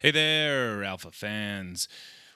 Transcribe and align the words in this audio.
Hey 0.00 0.12
there, 0.12 0.84
Alpha 0.84 1.10
fans. 1.10 1.88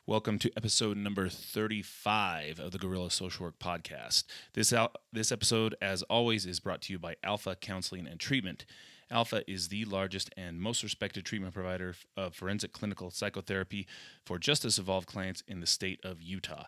Welcome 0.04 0.40
to 0.40 0.50
episode 0.56 0.96
number 0.96 1.28
35 1.28 2.58
of 2.58 2.72
the 2.72 2.78
Gorilla 2.78 3.08
Social 3.08 3.46
Work 3.46 3.60
Podcast. 3.60 4.24
This, 4.54 4.72
al- 4.72 4.90
this 5.12 5.30
episode, 5.30 5.76
as 5.80 6.02
always, 6.02 6.44
is 6.44 6.58
brought 6.58 6.80
to 6.82 6.92
you 6.92 6.98
by 6.98 7.14
Alpha 7.22 7.54
Counseling 7.54 8.08
and 8.08 8.18
Treatment. 8.18 8.66
Alpha 9.12 9.48
is 9.48 9.68
the 9.68 9.84
largest 9.84 10.28
and 10.36 10.60
most 10.60 10.82
respected 10.82 11.24
treatment 11.24 11.54
provider 11.54 11.94
of 12.16 12.34
forensic 12.34 12.72
clinical 12.72 13.12
psychotherapy 13.12 13.86
for 14.26 14.40
justice 14.40 14.76
involved 14.76 15.06
clients 15.06 15.44
in 15.46 15.60
the 15.60 15.66
state 15.68 16.00
of 16.04 16.20
Utah. 16.20 16.64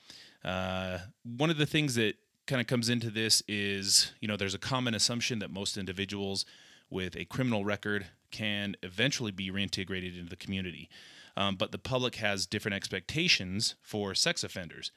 Uh, 0.44 0.98
one 1.36 1.50
of 1.50 1.58
the 1.58 1.66
things 1.66 1.96
that 1.96 2.14
kind 2.46 2.60
of 2.60 2.66
comes 2.66 2.88
into 2.88 3.10
this 3.10 3.42
is, 3.48 4.12
you 4.20 4.28
know, 4.28 4.36
there's 4.36 4.54
a 4.54 4.58
common 4.58 4.94
assumption 4.94 5.40
that 5.40 5.50
most 5.50 5.76
individuals 5.76 6.44
with 6.88 7.16
a 7.16 7.24
criminal 7.24 7.64
record 7.64 8.06
can 8.30 8.76
eventually 8.82 9.32
be 9.32 9.50
reintegrated 9.50 10.16
into 10.16 10.30
the 10.30 10.36
community. 10.36 10.88
Um, 11.36 11.56
but 11.56 11.72
the 11.72 11.78
public 11.78 12.16
has 12.16 12.46
different 12.46 12.74
expectations 12.74 13.74
for 13.82 14.14
sex 14.14 14.42
offenders. 14.42 14.90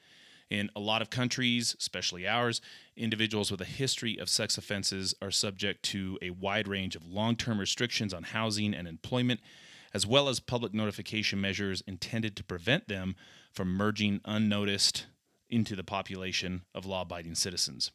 In 0.48 0.68
a 0.74 0.80
lot 0.80 1.00
of 1.00 1.10
countries, 1.10 1.76
especially 1.78 2.26
ours, 2.26 2.60
individuals 2.96 3.52
with 3.52 3.60
a 3.60 3.66
history 3.66 4.18
of 4.18 4.28
sex 4.28 4.58
offenses 4.58 5.14
are 5.22 5.30
subject 5.30 5.84
to 5.84 6.18
a 6.20 6.30
wide 6.30 6.66
range 6.66 6.96
of 6.96 7.06
long 7.06 7.36
term 7.36 7.60
restrictions 7.60 8.12
on 8.12 8.24
housing 8.24 8.74
and 8.74 8.88
employment, 8.88 9.40
as 9.94 10.06
well 10.06 10.28
as 10.28 10.40
public 10.40 10.74
notification 10.74 11.40
measures 11.40 11.82
intended 11.86 12.36
to 12.36 12.44
prevent 12.44 12.88
them 12.88 13.14
from 13.52 13.68
merging 13.68 14.20
unnoticed 14.24 15.06
into 15.48 15.76
the 15.76 15.84
population 15.84 16.62
of 16.74 16.84
law 16.84 17.02
abiding 17.02 17.36
citizens. 17.36 17.92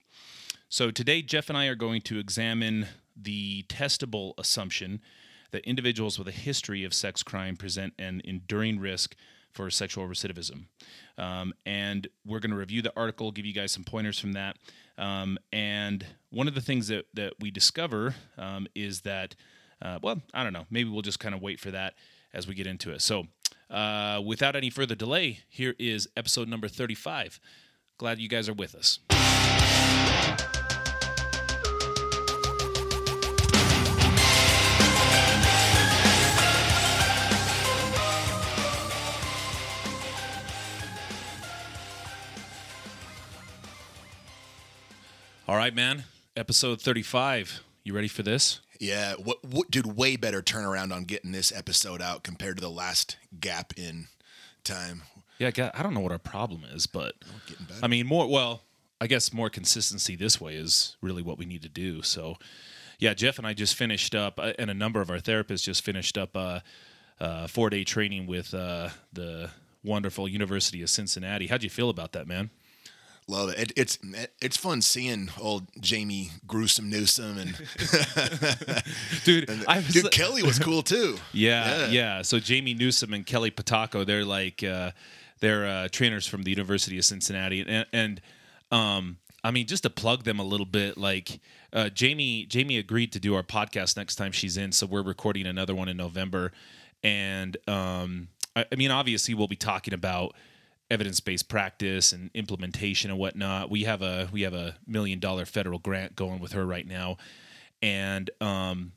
So, 0.70 0.92
today, 0.92 1.22
Jeff 1.22 1.50
and 1.50 1.58
I 1.58 1.68
are 1.68 1.76
going 1.76 2.02
to 2.02 2.20
examine 2.20 2.88
the 3.16 3.64
testable 3.64 4.34
assumption 4.38 5.02
that 5.56 5.66
individuals 5.66 6.20
with 6.20 6.28
a 6.28 6.32
history 6.32 6.84
of 6.84 6.94
sex 6.94 7.24
crime 7.24 7.56
present 7.56 7.94
an 7.98 8.22
enduring 8.26 8.78
risk 8.78 9.16
for 9.54 9.70
sexual 9.70 10.06
recidivism. 10.06 10.66
Um, 11.18 11.54
and 11.66 12.10
we're 12.26 12.42
going 12.42 12.52
to 12.52 12.58
review 12.58 12.82
the 12.82 12.92
article, 12.98 13.32
give 13.32 13.46
you 13.46 13.54
guys 13.54 13.72
some 13.72 13.86
pointers 13.86 14.20
from 14.20 14.34
that. 14.34 14.58
Um, 14.98 15.38
and 15.54 16.06
one 16.30 16.50
of 16.50 16.56
the 16.56 16.62
things 16.62 16.90
that, 16.90 17.06
that 17.14 17.36
we 17.40 17.52
discover 17.52 18.16
um, 18.38 18.68
is 18.76 19.02
that, 19.02 19.34
uh, 19.82 20.00
well, 20.04 20.22
I 20.34 20.44
don't 20.44 20.52
know, 20.52 20.66
maybe 20.70 20.90
we'll 20.90 21.02
just 21.02 21.22
kind 21.22 21.34
of 21.34 21.42
wait 21.42 21.62
for 21.62 21.72
that 21.72 21.94
as 22.34 22.50
we 22.50 22.54
get 22.54 22.68
into 22.68 22.92
it. 22.92 23.02
So, 23.02 23.28
uh, 23.70 24.22
without 24.26 24.58
any 24.58 24.70
further 24.70 24.94
delay, 24.94 25.40
here 25.48 25.74
is 25.80 26.10
episode 26.18 26.50
number 26.50 26.68
35. 26.68 27.40
Glad 27.98 28.20
you 28.20 28.28
guys 28.28 28.50
are 28.50 28.54
with 28.54 28.76
us. 28.76 29.00
All 45.56 45.62
right, 45.62 45.74
man. 45.74 46.04
Episode 46.36 46.82
35. 46.82 47.64
You 47.86 47.94
ready 47.94 48.10
for 48.10 48.24
this? 48.24 48.60
Yeah, 48.78 49.14
what, 49.14 49.42
what 49.42 49.72
did 49.72 49.96
way 49.96 50.18
better 50.18 50.42
turnaround 50.42 50.94
on 50.94 51.06
getting 51.06 51.32
this 51.32 51.50
episode 51.50 52.02
out 52.02 52.24
compared 52.24 52.58
to 52.58 52.62
the 52.62 52.70
last 52.70 53.16
gap 53.40 53.72
in 53.78 54.08
time. 54.66 55.04
Yeah, 55.40 55.52
I 55.74 55.82
don't 55.82 55.94
know 55.94 56.02
what 56.02 56.12
our 56.12 56.20
problem 56.20 56.66
is, 56.66 56.88
but 56.88 57.16
I 57.82 57.88
mean, 57.88 58.06
more 58.06 58.28
well, 58.28 58.64
I 59.00 59.08
guess 59.08 59.32
more 59.32 59.50
consistency 59.50 60.18
this 60.18 60.42
way 60.42 60.56
is 60.56 60.98
really 61.02 61.22
what 61.22 61.38
we 61.38 61.46
need 61.46 61.62
to 61.62 61.70
do. 61.70 62.02
So, 62.02 62.36
yeah, 63.00 63.14
Jeff 63.14 63.38
and 63.38 63.48
I 63.48 63.54
just 63.54 63.76
finished 63.76 64.14
up, 64.14 64.38
uh, 64.38 64.52
and 64.60 64.70
a 64.70 64.74
number 64.74 65.00
of 65.00 65.10
our 65.10 65.20
therapists 65.20 65.64
just 65.64 65.86
finished 65.86 66.18
up 66.18 66.36
a, 66.36 66.64
a 67.18 67.48
four 67.48 67.70
day 67.70 67.86
training 67.86 68.28
with 68.28 68.54
uh, 68.54 68.90
the 69.14 69.52
wonderful 69.86 70.28
University 70.28 70.82
of 70.82 70.90
Cincinnati. 70.90 71.48
How'd 71.48 71.64
you 71.64 71.70
feel 71.70 71.90
about 71.90 72.12
that, 72.12 72.28
man? 72.28 72.50
Love 73.28 73.50
it. 73.50 73.60
it. 73.60 73.74
It's 73.76 73.98
it's 74.40 74.56
fun 74.56 74.82
seeing 74.84 75.30
old 75.40 75.68
Jamie 75.80 76.32
Gruesome 76.46 76.90
Newsome 76.90 77.40
and 77.40 77.56
dude, 79.24 79.50
and, 79.50 79.66
was, 79.66 79.88
dude 79.88 80.12
Kelly 80.12 80.44
was 80.44 80.60
cool 80.60 80.84
too. 80.84 81.18
Yeah, 81.34 81.80
yeah, 81.80 81.88
yeah, 81.88 82.22
So 82.22 82.40
Jamie 82.40 82.76
Newsome 82.76 83.14
and 83.14 83.26
Kelly 83.26 83.50
Patako, 83.50 84.06
they're 84.06 84.26
like 84.26 84.64
uh, 84.64 84.92
they're 85.40 85.66
uh, 85.66 85.88
trainers 85.92 86.28
from 86.28 86.44
the 86.44 86.52
University 86.52 86.98
of 87.00 87.06
Cincinnati, 87.06 87.62
and, 87.62 87.86
and 87.92 88.22
um, 88.72 89.18
I 89.44 89.50
mean 89.50 89.66
just 89.66 89.84
to 89.84 89.90
plug 89.90 90.24
them 90.24 90.40
a 90.40 90.44
little 90.44 90.66
bit, 90.68 90.96
like 90.96 91.40
uh, 91.74 91.90
Jamie 91.90 92.46
Jamie 92.46 92.78
agreed 92.78 93.12
to 93.14 93.20
do 93.20 93.34
our 93.34 93.44
podcast 93.44 93.98
next 93.98 94.16
time 94.16 94.34
she's 94.34 94.56
in, 94.56 94.72
so 94.72 94.86
we're 94.86 95.02
recording 95.02 95.48
another 95.48 95.74
one 95.74 95.90
in 95.90 95.98
November, 95.98 96.52
and 97.02 97.58
um, 97.68 98.28
I, 98.56 98.66
I 98.72 98.76
mean 98.76 98.92
obviously 98.92 99.34
we'll 99.34 99.48
be 99.48 99.56
talking 99.56 99.96
about 99.96 100.36
evidence-based 100.96 101.50
practice 101.50 102.14
and 102.14 102.32
implementation 102.34 103.12
and 103.12 103.20
whatnot. 103.20 103.70
We 103.70 103.84
have 103.84 104.02
a 104.02 104.30
we 104.32 104.44
have 104.44 104.54
a 104.54 104.78
million 104.88 105.20
dollar 105.20 105.46
federal 105.46 105.78
grant 105.78 106.16
going 106.16 106.40
with 106.40 106.54
her 106.54 106.66
right 106.66 106.88
now, 106.88 107.18
and 107.82 108.30
um, 108.40 108.94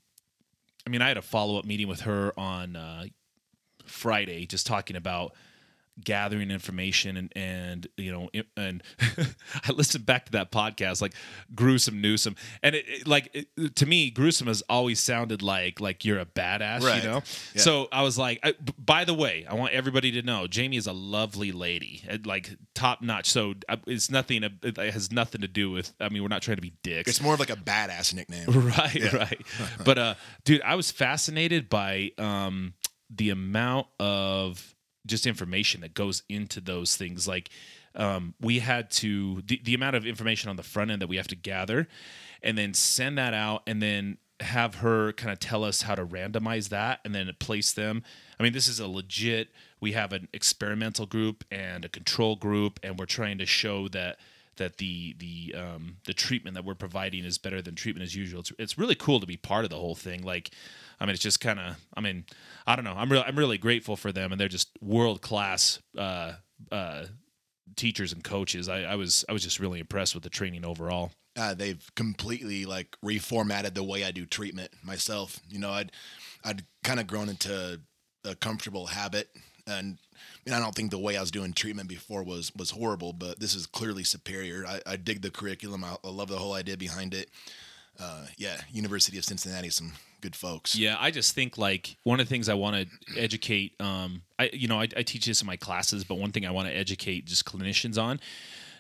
I 0.87 0.91
mean 0.91 1.03
I 1.03 1.09
had 1.09 1.17
a 1.17 1.23
follow 1.23 1.59
up 1.59 1.65
meeting 1.65 1.89
with 1.89 2.03
her 2.03 2.33
on 2.39 2.77
uh, 2.77 3.07
Friday, 3.85 4.47
just 4.47 4.65
talking 4.65 4.95
about 4.95 5.35
gathering 6.05 6.51
information 6.51 7.17
and 7.17 7.33
and 7.35 7.87
you 7.97 8.13
know 8.13 8.31
and 8.57 8.83
I 9.69 9.73
listened 9.73 10.07
back 10.07 10.27
to 10.27 10.33
that 10.33 10.53
podcast 10.53 11.03
like 11.03 11.15
gruesome 11.55 12.01
Newsome 12.01 12.37
and 12.63 12.75
it, 12.75 12.85
it 12.89 13.09
like 13.09 13.31
it, 13.33 13.77
to 13.77 13.87
me 13.87 14.11
gruesome 14.11 14.47
has 14.47 14.63
always 14.69 15.01
sounded 15.01 15.43
like 15.43 15.81
like 15.81 16.05
you're 16.05 16.19
a 16.19 16.27
badass 16.27 16.83
right. 16.83 17.03
you 17.03 17.09
know 17.09 17.23
yeah. 17.55 17.61
so 17.61 17.89
I 17.93 18.03
was 18.03 18.19
like 18.19 18.41
I, 18.43 18.55
by 18.79 19.05
the 19.05 19.15
way 19.15 19.47
I 19.49 19.55
want 19.55 19.73
everybody 19.73 20.13
to 20.13 20.23
know 20.23 20.47
Jamie 20.47 20.77
is 20.77 20.87
a 20.87 20.93
lovely 20.93 21.53
lady 21.53 22.03
like 22.25 22.51
top 22.75 23.03
notch 23.03 23.31
so 23.31 23.55
uh, 23.69 23.77
it's 23.87 24.11
nothing 24.11 24.45
it 24.45 24.77
has 24.77 25.11
nothing 25.11 25.41
to 25.41 25.49
do 25.49 25.71
with 25.71 25.93
I 26.01 26.09
mean 26.09 26.23
we're 26.23 26.29
not 26.29 26.43
trying 26.43 26.57
to 26.57 26.63
be 26.63 26.75
dicks 26.83 27.11
it's 27.11 27.21
more 27.21 27.35
of 27.35 27.41
like 27.41 27.51
a 27.51 27.57
badass 27.57 28.15
nickname 28.15 28.47
right 28.49 28.95
yeah. 28.95 29.17
right 29.17 29.41
but 29.85 29.99
uh 29.99 30.15
dude 30.45 30.63
I 30.63 30.75
was 30.75 30.91
fascinated 30.91 31.69
by 31.69 32.13
um 32.19 32.75
the 33.11 33.31
amount 33.31 33.87
of 33.99 34.75
just 35.09 35.27
information 35.27 35.81
that 35.81 35.95
goes 35.95 36.23
into 36.29 36.61
those 36.61 36.97
things 36.97 37.27
like 37.27 37.51
um, 37.95 38.35
we 38.41 38.61
had 38.61 38.91
to 38.91 39.43
the, 39.47 39.61
the 39.65 39.75
amount 39.75 39.97
of 39.97 40.07
information 40.07 40.51
on 40.51 40.57
the 40.57 40.63
front 40.63 40.91
end 40.91 41.03
that 41.03 41.09
we 41.09 41.17
have 41.17 41.29
to 41.29 41.37
gather 41.37 41.89
and 42.43 42.57
then 42.57 42.75
send 42.75 43.19
that 43.19 43.35
out 43.35 43.63
and 43.67 43.83
then 43.83 44.19
have 44.41 44.77
her 44.77 45.13
kind 45.13 45.33
of 45.33 45.41
tell 45.41 45.65
us 45.65 45.83
how 45.83 45.97
to 45.97 46.07
randomize 46.07 46.69
that 46.69 47.01
and 47.05 47.15
then 47.15 47.29
place 47.41 47.73
them 47.73 48.05
i 48.39 48.43
mean 48.43 48.53
this 48.53 48.69
is 48.69 48.79
a 48.79 48.87
legit 48.87 49.49
we 49.81 49.93
have 49.93 50.13
an 50.13 50.29
experimental 50.33 51.07
group 51.07 51.45
and 51.51 51.85
a 51.85 51.89
control 51.89 52.37
group 52.37 52.79
and 52.83 52.99
we're 52.99 53.07
trying 53.07 53.39
to 53.39 53.47
show 53.47 53.89
that 53.89 54.19
that 54.59 54.77
the 54.77 55.17
the 55.19 55.55
um, 55.59 55.97
the 56.05 56.13
treatment 56.13 56.55
that 56.55 56.65
we're 56.65 56.75
providing 56.75 57.25
is 57.25 57.39
better 57.39 57.63
than 57.63 57.75
treatment 57.75 58.05
as 58.05 58.15
usual. 58.15 58.41
It's, 58.41 58.53
it's 58.59 58.79
really 58.79 58.95
cool 58.95 59.19
to 59.21 59.27
be 59.27 59.37
part 59.37 59.65
of 59.65 59.71
the 59.71 59.79
whole 59.79 59.95
thing. 59.95 60.23
Like, 60.23 60.51
I 61.01 61.07
mean, 61.07 61.15
it's 61.15 61.23
just 61.23 61.41
kind 61.41 61.61
of. 61.61 61.77
I 61.95 62.01
mean, 62.01 62.25
I 62.67 62.77
don't 62.77 62.85
know. 62.85 62.95
I'm 62.97 63.11
really 63.11 63.25
I'm 63.25 63.39
really 63.39 63.59
grateful 63.59 63.97
for 63.97 64.13
them, 64.13 64.33
and 64.33 64.41
they're 64.41 64.49
just 64.49 64.71
world 64.81 65.23
class 65.23 65.81
uh, 65.97 66.35
uh, 66.73 67.05
teachers 67.77 68.13
and 68.13 68.25
coaches. 68.25 68.69
I, 68.69 68.83
I 68.83 68.97
was 68.97 69.25
I 69.29 69.33
was 69.33 69.43
just 69.43 69.61
really 69.61 69.81
impressed 69.81 70.15
with 70.15 70.25
the 70.25 70.31
training 70.31 70.65
overall. 70.65 71.13
Uh, 71.37 71.55
they've 71.55 71.89
completely 71.95 72.65
like 72.65 72.97
reformatted 73.05 73.75
the 73.75 73.85
way 73.85 74.05
I 74.05 74.11
do 74.11 74.27
treatment 74.27 74.71
myself. 74.83 75.41
You 75.49 75.61
know, 75.61 75.71
I'd 75.71 75.93
I'd 76.45 76.65
kind 76.83 76.99
of 77.01 77.07
grown 77.07 77.29
into 77.29 77.81
a 78.25 78.35
comfortable 78.35 78.87
habit, 78.87 79.29
and 79.67 79.99
I, 80.47 80.57
I 80.57 80.61
don't 80.61 80.75
think 80.75 80.91
the 80.91 80.99
way 80.99 81.17
I 81.17 81.21
was 81.21 81.31
doing 81.31 81.53
treatment 81.53 81.89
before 81.89 82.23
was 82.25 82.53
was 82.57 82.71
horrible, 82.71 83.13
but 83.13 83.39
this 83.39 83.55
is 83.55 83.67
clearly 83.67 84.05
superior. 84.05 84.65
I, 84.67 84.81
I 84.85 84.97
dig 84.97 85.23
the 85.23 85.31
curriculum. 85.31 85.85
I, 85.85 85.97
I, 86.05 86.11
love 86.11 86.29
the 86.29 86.39
whole 86.39 86.55
idea 86.55 86.77
behind 86.77 87.15
it. 87.15 87.31
Uh, 88.01 88.27
yeah, 88.37 88.61
University 88.71 89.19
of 89.19 89.25
Cincinnati, 89.25 89.71
some 89.71 89.93
good 90.21 90.37
folks. 90.37 90.77
Yeah, 90.77 90.97
I 90.99 91.11
just 91.11 91.35
think 91.35 91.59
like 91.59 91.97
one 92.05 92.21
of 92.21 92.27
the 92.27 92.31
things 92.31 92.49
I 92.49 92.55
want 92.55 92.77
to 92.77 93.21
educate. 93.21 93.75
Um, 93.81 94.23
I 94.39 94.51
you 94.53 94.69
know 94.69 94.81
I, 94.81 94.89
I 94.97 95.03
teach 95.03 95.27
this 95.27 95.41
in 95.41 95.47
my 95.47 95.57
classes, 95.57 96.05
but 96.05 96.17
one 96.17 96.33
thing 96.33 96.47
I 96.47 96.51
want 96.51 96.69
to 96.69 96.75
educate 96.75 97.27
just 97.27 97.45
clinicians 97.45 98.01
on 98.03 98.21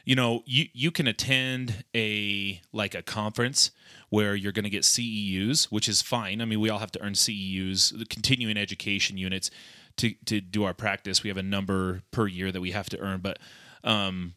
you 0.08 0.14
know 0.14 0.42
you 0.46 0.64
you 0.72 0.90
can 0.90 1.06
attend 1.06 1.84
a 1.94 2.62
like 2.72 2.94
a 2.94 3.02
conference 3.02 3.70
where 4.08 4.34
you're 4.34 4.52
going 4.52 4.64
to 4.64 4.70
get 4.70 4.82
CEUs 4.82 5.64
which 5.64 5.86
is 5.86 6.00
fine 6.00 6.40
i 6.40 6.46
mean 6.46 6.60
we 6.60 6.70
all 6.70 6.78
have 6.78 6.90
to 6.92 7.02
earn 7.02 7.12
CEUs 7.12 7.96
the 7.96 8.06
continuing 8.06 8.56
education 8.56 9.18
units 9.18 9.50
to 9.98 10.14
to 10.24 10.40
do 10.40 10.64
our 10.64 10.72
practice 10.72 11.22
we 11.22 11.28
have 11.28 11.36
a 11.36 11.42
number 11.42 12.00
per 12.10 12.26
year 12.26 12.50
that 12.50 12.62
we 12.62 12.70
have 12.70 12.88
to 12.88 12.98
earn 13.00 13.20
but 13.20 13.38
um 13.84 14.32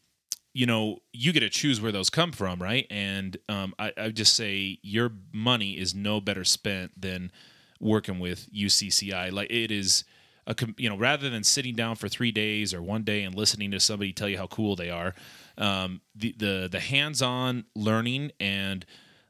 you 0.54 0.66
know 0.66 1.00
you 1.14 1.32
get 1.32 1.42
to 1.42 1.50
choose 1.50 1.82
where 1.82 1.92
those 1.92 2.10
come 2.10 2.32
from 2.32 2.62
right? 2.62 2.88
And 2.90 3.38
um, 3.50 3.74
I, 3.80 3.94
I 3.98 4.10
just 4.10 4.36
say 4.36 4.80
your 4.82 5.12
money 5.34 5.78
is 5.78 5.96
no 5.96 6.22
better 6.22 6.44
spent 6.44 7.00
than 7.00 7.32
working 7.80 8.20
with 8.20 8.48
ucci 8.54 9.32
like 9.34 9.50
it 9.50 9.72
is 9.72 10.04
a 10.48 10.56
you 10.78 10.90
know 10.90 10.98
rather 10.98 11.30
than 11.30 11.44
sitting 11.44 11.76
down 11.76 11.96
for 11.96 12.08
three 12.08 12.32
days 12.32 12.74
or 12.74 12.82
one 12.82 13.04
day 13.04 13.24
and 13.24 13.36
listening 13.36 13.72
to 13.72 13.80
somebody 13.80 14.14
tell 14.14 14.30
you 14.30 14.38
how 14.38 14.48
cool 14.48 14.76
they 14.76 14.90
are 14.90 15.14
um, 15.58 16.02
the 16.16 16.34
the 16.38 16.68
the 16.72 16.80
hands-on 16.80 17.66
learning 17.76 18.32
and 18.40 18.86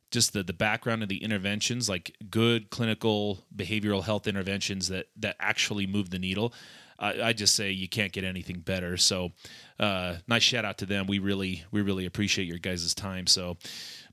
just 0.10 0.34
the 0.34 0.44
the 0.44 0.54
background 0.54 1.04
of 1.04 1.10
the 1.10 1.24
interventions 1.24 1.90
like 1.90 2.16
good 2.30 2.70
clinical 2.70 3.46
behavioral 3.56 4.04
health 4.04 4.28
interventions 4.28 4.88
that 4.88 5.08
that 5.16 5.36
actually 5.40 5.88
move 5.88 6.10
the 6.10 6.20
needle 6.20 6.54
I, 7.02 7.30
I 7.30 7.34
just 7.34 7.56
say 7.56 7.72
you 7.72 7.90
can't 7.90 8.12
get 8.14 8.24
anything 8.24 8.60
better 8.60 8.96
so 8.96 9.32
uh, 9.80 10.18
nice 10.28 10.44
shout 10.44 10.64
out 10.64 10.78
to 10.78 10.86
them 10.86 11.08
we 11.08 11.20
really 11.20 11.64
we 11.72 11.82
really 11.82 12.06
appreciate 12.06 12.48
your 12.48 12.60
guys' 12.60 12.94
time 12.94 13.28
so 13.28 13.58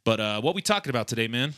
but 0.05 0.19
uh, 0.19 0.41
what 0.41 0.55
we 0.55 0.63
talking 0.63 0.91
about 0.91 1.07
today 1.07 1.29
man 1.29 1.55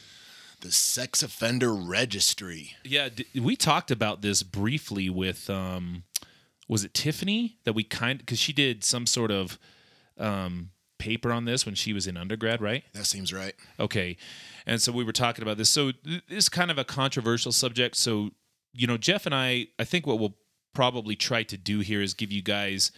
the 0.61 0.73
sex 0.73 1.23
offender 1.23 1.73
registry 1.73 2.73
yeah 2.85 3.09
we 3.41 3.57
talked 3.57 3.91
about 3.91 4.21
this 4.21 4.43
briefly 4.43 5.09
with 5.09 5.49
um 5.49 6.03
was 6.69 6.85
it 6.85 6.93
tiffany 6.93 7.59
that 7.65 7.73
we 7.73 7.83
kind 7.83 8.19
because 8.19 8.39
she 8.39 8.53
did 8.53 8.85
some 8.85 9.07
sort 9.07 9.31
of 9.31 9.59
um, 10.19 10.71
paper 10.99 11.33
on 11.33 11.47
this 11.47 11.67
when 11.67 11.75
she 11.75 11.93
was 11.93 12.07
in 12.07 12.17
undergrad, 12.17 12.61
right? 12.61 12.85
That 12.93 13.07
seems 13.07 13.33
right. 13.33 13.55
Okay. 13.81 14.17
And 14.67 14.81
so 14.81 14.93
we 14.93 15.03
were 15.03 15.13
talking 15.13 15.43
about 15.43 15.57
this. 15.57 15.71
So 15.71 15.93
this 16.05 16.21
is 16.29 16.49
kind 16.49 16.71
of 16.71 16.79
a 16.79 16.85
controversial 16.85 17.51
subject. 17.51 17.97
So, 17.97 18.31
you 18.73 18.87
know, 18.87 18.97
Jeff 18.97 19.27
and 19.27 19.35
I, 19.35 19.69
I 19.79 19.85
think 19.85 20.07
what 20.07 20.21
we'll 20.21 20.37
probably 20.73 21.17
try 21.17 21.43
to 21.45 21.57
do 21.57 21.81
here 21.81 22.01
is 22.01 22.15
give 22.15 22.33
you 22.33 22.43
guys 22.43 22.93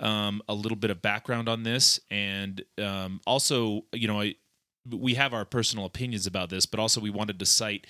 um, 0.00 0.42
a 0.48 0.54
little 0.54 0.76
bit 0.76 0.90
of 0.90 1.02
background 1.02 1.48
on 1.48 1.62
this. 1.62 2.00
And 2.10 2.64
um, 2.78 3.20
also, 3.26 3.82
you 3.92 4.08
know, 4.08 4.20
I, 4.20 4.34
we 4.90 5.14
have 5.14 5.32
our 5.32 5.44
personal 5.44 5.84
opinions 5.84 6.26
about 6.26 6.50
this, 6.50 6.66
but 6.66 6.80
also 6.80 7.00
we 7.00 7.10
wanted 7.10 7.38
to 7.38 7.46
cite 7.46 7.86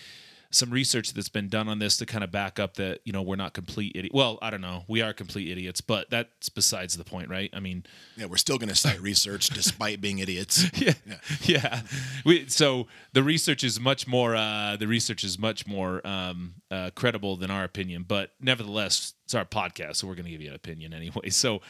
some 0.53 0.71
research 0.71 1.15
that's 1.15 1.29
been 1.29 1.49
done 1.49 1.69
on 1.69 1.79
this 1.79 1.97
to 1.97 2.07
kind 2.07 2.23
of 2.23 2.31
back 2.31 2.61
up 2.61 2.75
that 2.75 3.01
you 3.05 3.13
know 3.13 3.23
we're 3.23 3.37
not 3.37 3.55
complete 3.55 3.93
idiots. 3.95 4.15
Well, 4.15 4.39
I 4.43 4.51
don't 4.51 4.61
know, 4.61 4.85
we 4.87 5.01
are 5.03 5.13
complete 5.13 5.51
idiots, 5.51 5.81
but 5.81 6.11
that's 6.11 6.49
besides 6.49 6.97
the 6.97 7.05
point, 7.05 7.29
right? 7.29 7.51
I 7.53 7.61
mean, 7.61 7.85
yeah, 8.17 8.27
we're 8.27 8.37
still 8.37 8.59
going 8.59 8.69
to 8.69 8.75
cite 8.75 9.01
research 9.01 9.49
despite 9.49 10.01
being 10.01 10.19
idiots. 10.19 10.65
Yeah, 10.83 10.95
yeah. 11.07 11.17
yeah. 11.43 11.81
We, 12.25 12.49
so 12.49 12.87
the 13.13 13.23
research 13.23 13.65
is 13.65 13.81
much 13.81 14.07
more 14.07 14.37
uh, 14.37 14.77
the 14.77 14.87
research 14.87 15.25
is 15.25 15.39
much 15.39 15.67
more 15.67 16.07
um, 16.07 16.55
uh, 16.71 16.91
credible 16.95 17.37
than 17.37 17.51
our 17.51 17.65
opinion, 17.65 18.05
but 18.07 18.31
nevertheless, 18.41 19.15
it's 19.25 19.35
our 19.35 19.45
podcast, 19.45 19.97
so 19.97 20.07
we're 20.07 20.15
going 20.15 20.27
to 20.27 20.31
give 20.31 20.41
you 20.41 20.51
an 20.51 20.55
opinion 20.55 20.95
anyway. 20.95 21.31
So. 21.31 21.61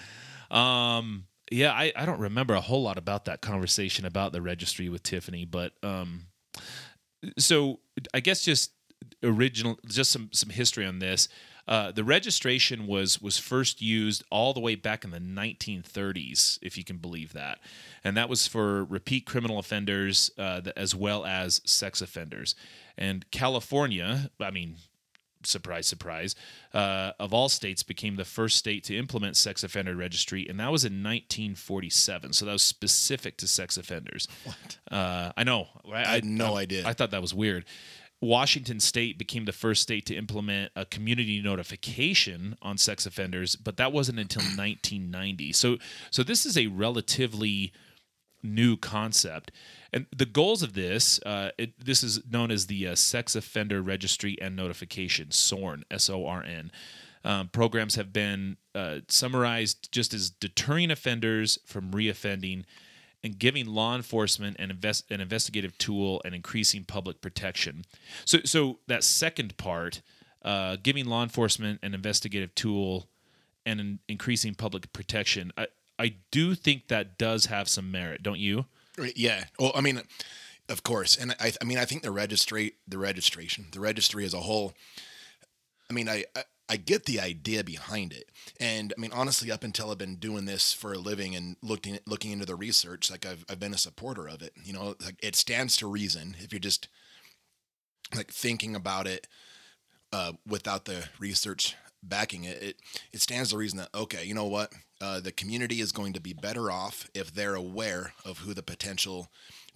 Um, 0.50 1.24
yeah, 1.50 1.72
I, 1.72 1.92
I 1.94 2.06
don't 2.06 2.20
remember 2.20 2.54
a 2.54 2.60
whole 2.60 2.82
lot 2.82 2.96
about 2.96 3.26
that 3.26 3.42
conversation 3.42 4.06
about 4.06 4.32
the 4.32 4.40
registry 4.40 4.88
with 4.88 5.02
Tiffany, 5.02 5.44
but 5.44 5.72
um, 5.82 6.26
so 7.38 7.80
I 8.14 8.20
guess 8.20 8.42
just 8.42 8.72
original, 9.22 9.78
just 9.86 10.10
some 10.10 10.30
some 10.32 10.50
history 10.50 10.86
on 10.86 10.98
this. 10.98 11.28
Uh, 11.68 11.92
the 11.92 12.02
registration 12.02 12.86
was 12.86 13.22
was 13.22 13.38
first 13.38 13.80
used 13.80 14.24
all 14.30 14.52
the 14.52 14.60
way 14.60 14.74
back 14.74 15.04
in 15.04 15.10
the 15.10 15.20
1930s, 15.20 16.58
if 16.60 16.76
you 16.76 16.84
can 16.84 16.96
believe 16.96 17.32
that, 17.32 17.60
and 18.02 18.16
that 18.16 18.28
was 18.28 18.48
for 18.48 18.84
repeat 18.84 19.26
criminal 19.26 19.58
offenders 19.58 20.30
uh, 20.38 20.60
as 20.76 20.94
well 20.94 21.24
as 21.24 21.60
sex 21.64 22.00
offenders. 22.00 22.54
And 22.98 23.30
California, 23.30 24.30
I 24.40 24.50
mean, 24.50 24.76
surprise, 25.46 25.86
surprise, 25.86 26.34
uh, 26.72 27.12
of 27.18 27.32
all 27.32 27.48
states, 27.48 27.82
became 27.82 28.16
the 28.16 28.24
first 28.24 28.56
state 28.56 28.84
to 28.84 28.96
implement 28.96 29.36
sex 29.36 29.62
offender 29.62 29.94
registry, 29.94 30.46
and 30.48 30.60
that 30.60 30.72
was 30.72 30.84
in 30.84 31.02
1947. 31.02 32.32
So 32.32 32.44
that 32.46 32.52
was 32.52 32.62
specific 32.62 33.36
to 33.38 33.48
sex 33.48 33.76
offenders. 33.76 34.28
What? 34.44 34.78
Uh, 34.90 35.32
I 35.36 35.44
know. 35.44 35.68
I, 35.92 36.02
I 36.02 36.14
had 36.14 36.24
no 36.24 36.54
I, 36.54 36.62
idea. 36.62 36.86
I 36.86 36.92
thought 36.92 37.10
that 37.10 37.22
was 37.22 37.34
weird. 37.34 37.64
Washington 38.22 38.78
State 38.78 39.18
became 39.18 39.46
the 39.46 39.52
first 39.52 39.82
state 39.82 40.06
to 40.06 40.14
implement 40.14 40.70
a 40.76 40.84
community 40.84 41.42
notification 41.42 42.56
on 42.62 42.78
sex 42.78 43.04
offenders, 43.04 43.56
but 43.56 43.76
that 43.78 43.92
wasn't 43.92 44.20
until 44.20 44.42
1990. 44.42 45.52
So, 45.52 45.78
so 46.12 46.22
this 46.22 46.46
is 46.46 46.56
a 46.56 46.68
relatively 46.68 47.72
new 48.42 48.76
concept. 48.76 49.52
And 49.92 50.06
the 50.16 50.26
goals 50.26 50.62
of 50.62 50.72
this, 50.72 51.20
uh, 51.24 51.50
it, 51.58 51.84
this 51.84 52.02
is 52.02 52.20
known 52.30 52.50
as 52.50 52.66
the 52.66 52.88
uh, 52.88 52.94
Sex 52.94 53.36
Offender 53.36 53.82
Registry 53.82 54.36
and 54.40 54.56
Notification, 54.56 55.30
SORN, 55.30 55.84
S 55.90 56.08
O 56.10 56.26
R 56.26 56.42
N. 56.42 56.70
Um, 57.24 57.48
programs 57.48 57.94
have 57.94 58.12
been 58.12 58.56
uh, 58.74 59.00
summarized 59.08 59.92
just 59.92 60.12
as 60.12 60.30
deterring 60.30 60.90
offenders 60.90 61.58
from 61.64 61.92
reoffending 61.92 62.64
and 63.22 63.38
giving 63.38 63.66
law 63.66 63.94
enforcement 63.94 64.56
an, 64.58 64.70
invest, 64.70 65.08
an 65.10 65.20
investigative 65.20 65.78
tool 65.78 66.20
and 66.24 66.34
increasing 66.34 66.84
public 66.84 67.20
protection. 67.20 67.84
So, 68.24 68.38
so 68.44 68.80
that 68.88 69.04
second 69.04 69.56
part, 69.56 70.02
uh, 70.44 70.76
giving 70.82 71.06
law 71.06 71.22
enforcement 71.22 71.78
an 71.84 71.94
investigative 71.94 72.52
tool 72.56 73.06
and 73.64 73.78
an 73.78 73.98
increasing 74.08 74.56
public 74.56 74.92
protection, 74.92 75.52
I, 75.56 75.68
I 76.02 76.16
do 76.32 76.56
think 76.56 76.88
that 76.88 77.16
does 77.16 77.46
have 77.46 77.68
some 77.68 77.92
merit, 77.92 78.24
don't 78.24 78.40
you? 78.40 78.66
Yeah. 79.14 79.44
Well, 79.56 79.70
I 79.76 79.80
mean, 79.80 80.02
of 80.68 80.82
course, 80.82 81.16
and 81.16 81.36
I, 81.38 81.52
I 81.60 81.64
mean, 81.64 81.78
I 81.78 81.84
think 81.84 82.02
the 82.02 82.10
registry, 82.10 82.74
the 82.88 82.98
registration, 82.98 83.66
the 83.70 83.78
registry 83.78 84.24
as 84.24 84.34
a 84.34 84.40
whole. 84.40 84.74
I 85.88 85.94
mean, 85.94 86.08
I, 86.08 86.24
I, 86.34 86.42
I 86.68 86.76
get 86.76 87.04
the 87.04 87.20
idea 87.20 87.62
behind 87.62 88.12
it, 88.12 88.30
and 88.58 88.92
I 88.96 89.00
mean, 89.00 89.12
honestly, 89.12 89.52
up 89.52 89.62
until 89.62 89.92
I've 89.92 89.98
been 89.98 90.16
doing 90.16 90.44
this 90.44 90.72
for 90.72 90.92
a 90.92 90.98
living 90.98 91.36
and 91.36 91.56
looking 91.62 92.00
looking 92.04 92.32
into 92.32 92.46
the 92.46 92.56
research, 92.56 93.08
like 93.08 93.24
I've 93.24 93.44
I've 93.48 93.60
been 93.60 93.74
a 93.74 93.78
supporter 93.78 94.26
of 94.26 94.42
it. 94.42 94.54
You 94.64 94.72
know, 94.72 94.96
like 95.04 95.16
it 95.22 95.36
stands 95.36 95.76
to 95.76 95.86
reason 95.86 96.36
if 96.40 96.52
you're 96.52 96.58
just 96.58 96.88
like 98.12 98.32
thinking 98.32 98.74
about 98.74 99.06
it 99.06 99.28
uh, 100.12 100.32
without 100.44 100.84
the 100.84 101.04
research 101.20 101.76
backing 102.02 102.42
it, 102.44 102.60
it 102.62 102.76
it 103.12 103.20
stands 103.20 103.50
to 103.50 103.56
reason 103.56 103.78
that 103.78 103.94
okay, 103.94 104.24
you 104.24 104.34
know 104.34 104.46
what, 104.46 104.72
uh, 105.02 105.18
the 105.18 105.32
community 105.32 105.80
is 105.80 105.90
going 105.90 106.12
to 106.12 106.20
be 106.20 106.32
better 106.32 106.70
off 106.70 107.10
if 107.12 107.34
they're 107.34 107.56
aware 107.56 108.12
of 108.24 108.38
who 108.38 108.54
the 108.54 108.62
potential 108.62 109.28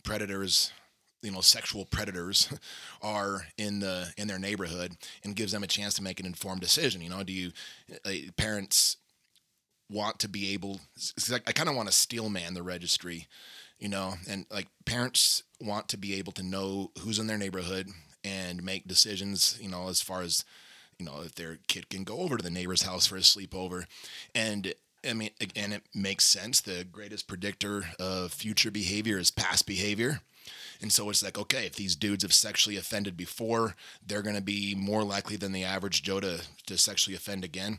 predators 0.05 0.73
you 1.21 1.33
know 1.33 1.41
sexual 1.41 1.85
predators 1.85 2.49
are 3.03 3.49
in 3.59 3.81
the 3.81 4.13
in 4.17 4.29
their 4.29 4.39
neighborhood 4.39 4.93
and 5.25 5.35
gives 5.35 5.51
them 5.51 5.65
a 5.65 5.67
chance 5.67 5.95
to 5.95 6.03
make 6.03 6.21
an 6.21 6.27
informed 6.27 6.61
decision. 6.61 7.01
You 7.01 7.11
know 7.11 7.25
do 7.25 7.33
you 7.33 7.51
uh, 8.05 8.13
parents 8.37 8.99
want 9.91 10.21
to 10.21 10.29
be 10.29 10.53
able 10.53 10.81
i, 11.33 11.41
I 11.47 11.53
kind 11.53 11.69
of 11.69 11.77
want 11.77 11.89
to 11.89 11.95
steel 11.95 12.29
man 12.29 12.55
the 12.55 12.63
registry 12.63 13.27
you 13.79 13.89
know 13.89 14.15
and 14.29 14.47
like 14.51 14.69
parents 14.85 15.43
want 15.61 15.89
to 15.89 15.97
be 15.97 16.15
able 16.15 16.33
to 16.33 16.43
know 16.43 16.91
who's 17.01 17.21
in 17.21 17.29
their 17.29 17.39
neighborhood 17.39 17.89
and 18.25 18.65
make 18.65 18.89
decisions 18.89 19.59
you 19.61 19.69
know 19.69 19.89
as 19.89 20.01
far 20.01 20.23
as 20.23 20.45
you 20.99 21.07
know 21.07 21.23
if 21.25 21.35
their 21.35 21.59
kid 21.69 21.89
can 21.89 22.05
go 22.05 22.19
over 22.19 22.37
to 22.37 22.43
the 22.43 22.51
neighbor's 22.51 22.83
house 22.83 23.07
for 23.07 23.17
a 23.17 23.21
sleepover. 23.21 23.85
And 24.35 24.75
I 25.09 25.13
mean, 25.13 25.31
again, 25.41 25.73
it 25.73 25.83
makes 25.95 26.25
sense. 26.25 26.61
The 26.61 26.85
greatest 26.85 27.27
predictor 27.27 27.85
of 27.99 28.33
future 28.33 28.71
behavior 28.71 29.19
is 29.19 29.31
past 29.31 29.67
behavior. 29.67 30.21
And 30.81 30.93
so 30.93 31.09
it's 31.09 31.23
like, 31.23 31.39
okay, 31.39 31.67
if 31.67 31.75
these 31.77 31.97
dudes 31.97 32.23
have 32.23 32.33
sexually 32.33 32.77
offended 32.77 33.17
before, 33.17 33.75
they're 34.07 34.23
going 34.23 34.37
to 34.37 34.43
be 34.43 34.75
more 34.75 35.03
likely 35.03 35.37
than 35.37 35.53
the 35.53 35.65
average 35.65 36.03
Joe 36.03 36.21
to, 36.21 36.43
to 36.67 36.77
sexually 36.77 37.17
offend 37.17 37.45
again. 37.45 37.79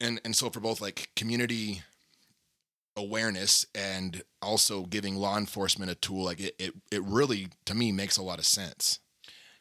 And, 0.00 0.20
and 0.24 0.34
so 0.34 0.50
for 0.50 0.60
both 0.60 0.80
like 0.80 1.10
community 1.14 1.82
awareness 2.96 3.66
and 3.74 4.22
also 4.42 4.84
giving 4.84 5.16
law 5.16 5.36
enforcement 5.36 5.90
a 5.90 5.94
tool 5.94 6.24
like 6.24 6.40
it, 6.40 6.54
it 6.58 6.72
it 6.90 7.02
really 7.02 7.48
to 7.66 7.74
me 7.74 7.92
makes 7.92 8.16
a 8.16 8.22
lot 8.22 8.38
of 8.38 8.46
sense 8.46 9.00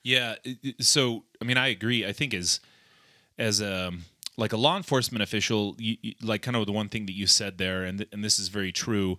Yeah. 0.05 0.35
So, 0.79 1.23
I 1.41 1.45
mean, 1.45 1.57
I 1.57 1.69
agree. 1.69 2.05
I 2.05 2.13
think 2.13 2.35
as 2.35 2.59
as 3.39 3.59
a 3.59 3.91
like 4.37 4.53
a 4.53 4.57
law 4.57 4.77
enforcement 4.77 5.21
official, 5.23 5.75
you, 5.77 5.97
you, 6.01 6.13
like 6.21 6.41
kind 6.41 6.57
of 6.57 6.65
the 6.65 6.71
one 6.71 6.89
thing 6.89 7.05
that 7.05 7.15
you 7.15 7.27
said 7.27 7.57
there, 7.57 7.83
and 7.83 7.99
th- 7.99 8.09
and 8.11 8.23
this 8.23 8.39
is 8.39 8.49
very 8.49 8.71
true. 8.71 9.17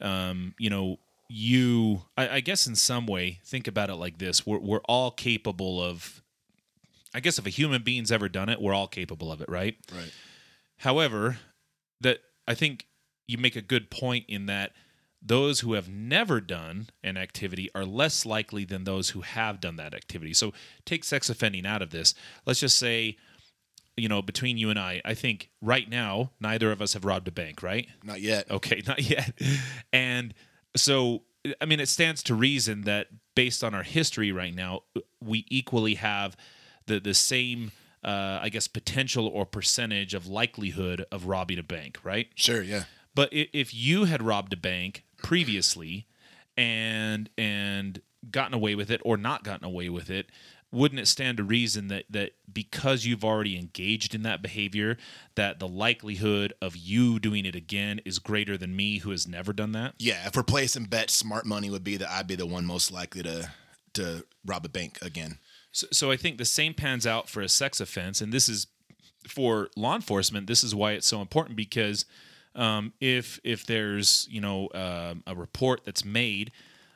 Um, 0.00 0.54
you 0.58 0.70
know, 0.70 0.98
you 1.28 2.02
I, 2.16 2.28
I 2.28 2.40
guess 2.40 2.66
in 2.66 2.74
some 2.74 3.06
way 3.06 3.40
think 3.44 3.68
about 3.68 3.90
it 3.90 3.96
like 3.96 4.18
this: 4.18 4.46
we're 4.46 4.58
we're 4.58 4.82
all 4.88 5.10
capable 5.10 5.82
of. 5.82 6.22
I 7.14 7.20
guess 7.20 7.38
if 7.38 7.46
a 7.46 7.50
human 7.50 7.82
being's 7.82 8.12
ever 8.12 8.28
done 8.28 8.50
it, 8.50 8.60
we're 8.60 8.74
all 8.74 8.86
capable 8.86 9.32
of 9.32 9.40
it, 9.40 9.48
right? 9.48 9.76
right 9.94 10.12
However, 10.78 11.38
that 12.00 12.18
I 12.46 12.54
think 12.54 12.86
you 13.26 13.38
make 13.38 13.56
a 13.56 13.62
good 13.62 13.90
point 13.90 14.26
in 14.28 14.46
that 14.46 14.72
those 15.20 15.60
who 15.60 15.72
have 15.72 15.88
never 15.88 16.40
done 16.40 16.88
an 17.02 17.16
activity 17.16 17.70
are 17.74 17.84
less 17.84 18.24
likely 18.24 18.64
than 18.64 18.84
those 18.84 19.10
who 19.10 19.22
have 19.22 19.60
done 19.60 19.76
that 19.76 19.94
activity. 19.94 20.32
So 20.32 20.52
take 20.84 21.02
sex 21.02 21.28
offending 21.28 21.66
out 21.66 21.82
of 21.82 21.90
this. 21.90 22.14
Let's 22.46 22.60
just 22.60 22.78
say, 22.78 23.16
you 23.98 24.08
know, 24.08 24.22
between 24.22 24.56
you 24.58 24.70
and 24.70 24.78
I, 24.78 25.00
I 25.04 25.14
think 25.14 25.50
right 25.60 25.88
now 25.88 26.30
neither 26.40 26.70
of 26.72 26.80
us 26.80 26.94
have 26.94 27.04
robbed 27.04 27.28
a 27.28 27.32
bank, 27.32 27.62
right? 27.62 27.86
not 28.04 28.20
yet 28.20 28.50
Okay, 28.50 28.82
not 28.86 29.02
yet. 29.02 29.32
And 29.92 30.34
so, 30.76 31.22
I 31.60 31.64
mean, 31.64 31.80
it 31.80 31.88
stands 31.88 32.22
to 32.24 32.34
reason 32.34 32.82
that 32.82 33.08
based 33.34 33.62
on 33.64 33.74
our 33.74 33.82
history 33.82 34.32
right 34.32 34.54
now, 34.54 34.82
we 35.22 35.44
equally 35.48 35.94
have 35.96 36.36
the 36.86 37.00
the 37.00 37.14
same, 37.14 37.72
uh, 38.04 38.38
I 38.42 38.48
guess, 38.48 38.68
potential 38.68 39.26
or 39.26 39.44
percentage 39.44 40.14
of 40.14 40.26
likelihood 40.26 41.04
of 41.12 41.26
robbing 41.26 41.58
a 41.58 41.62
bank, 41.62 41.98
right? 42.02 42.28
sure 42.34 42.62
yeah 42.62 42.84
But 43.14 43.28
if 43.32 43.74
you 43.74 44.04
had 44.04 44.22
robbed 44.22 44.52
a 44.52 44.56
bank 44.56 45.04
previously 45.18 46.06
and 46.56 47.30
and 47.36 48.00
gotten 48.30 48.54
away 48.54 48.74
with 48.74 48.90
it 48.90 49.00
or 49.04 49.16
not 49.16 49.44
gotten 49.44 49.64
away 49.64 49.88
with 49.88 50.10
it, 50.10 50.26
wouldn't 50.70 51.00
it 51.00 51.06
stand 51.06 51.38
to 51.38 51.44
reason 51.44 51.88
that 51.88 52.04
that 52.10 52.32
because 52.52 53.04
you've 53.06 53.24
already 53.24 53.58
engaged 53.58 54.14
in 54.14 54.22
that 54.22 54.42
behavior, 54.42 54.96
that 55.34 55.58
the 55.58 55.68
likelihood 55.68 56.52
of 56.60 56.76
you 56.76 57.18
doing 57.18 57.46
it 57.46 57.54
again 57.54 58.00
is 58.04 58.18
greater 58.18 58.56
than 58.58 58.76
me 58.76 58.98
who 58.98 59.10
has 59.10 59.26
never 59.26 59.52
done 59.52 59.72
that? 59.72 59.94
yeah 59.98 60.26
if 60.26 60.36
we're 60.36 60.42
placing 60.42 60.84
bets 60.84 61.14
smart 61.14 61.46
money 61.46 61.70
would 61.70 61.84
be 61.84 61.96
that 61.96 62.10
i'd 62.10 62.26
be 62.26 62.34
the 62.36 62.46
one 62.46 62.66
most 62.66 62.92
likely 62.92 63.22
to 63.22 63.50
to 63.94 64.24
rob 64.44 64.64
a 64.64 64.68
bank 64.68 64.98
again 65.02 65.38
So, 65.72 65.86
so 65.92 66.10
I 66.10 66.16
think 66.16 66.38
the 66.38 66.44
same 66.44 66.74
pans 66.74 67.06
out 67.06 67.28
for 67.28 67.40
a 67.42 67.48
sex 67.48 67.80
offense, 67.80 68.20
and 68.20 68.32
this 68.32 68.48
is 68.48 68.66
for 69.28 69.68
law 69.76 69.94
enforcement. 69.94 70.46
This 70.46 70.64
is 70.64 70.74
why 70.74 70.92
it's 70.92 71.06
so 71.06 71.20
important 71.20 71.56
because 71.56 72.04
um, 72.54 72.92
if 73.00 73.40
if 73.44 73.64
there's 73.66 74.26
you 74.30 74.40
know 74.40 74.68
um, 74.74 75.22
a 75.26 75.34
report 75.34 75.82
that's 75.84 76.04
made 76.04 76.50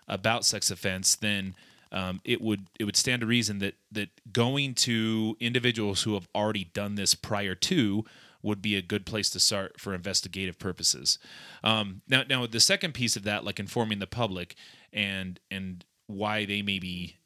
about 0.09 0.45
sex 0.45 0.71
offense, 0.71 1.15
then 1.17 1.55
um, 1.93 2.21
it 2.25 2.41
would 2.41 2.67
it 2.81 2.85
would 2.85 2.97
stand 2.97 3.21
to 3.21 3.27
reason 3.27 3.59
that 3.61 3.75
that 3.93 4.09
going 4.33 4.75
to 4.75 5.37
individuals 5.39 6.03
who 6.03 6.15
have 6.15 6.29
already 6.35 6.65
done 6.65 6.95
this 6.95 7.15
prior 7.15 7.55
to 7.55 8.05
would 8.43 8.61
be 8.61 8.75
a 8.77 8.83
good 8.83 9.07
place 9.07 9.31
to 9.31 9.39
start 9.39 9.79
for 9.79 9.95
investigative 9.95 10.59
purposes. 10.59 11.19
Um, 11.63 12.03
now, 12.09 12.25
now 12.29 12.47
the 12.47 12.59
second 12.59 12.93
piece 12.93 13.15
of 13.15 13.23
that, 13.23 13.45
like 13.45 13.61
informing 13.61 14.01
the 14.01 14.07
public 14.07 14.57
and 14.93 15.39
and 15.51 15.85
why 16.07 16.45
they 16.45 16.63
may 16.63 16.79
be 16.79 17.19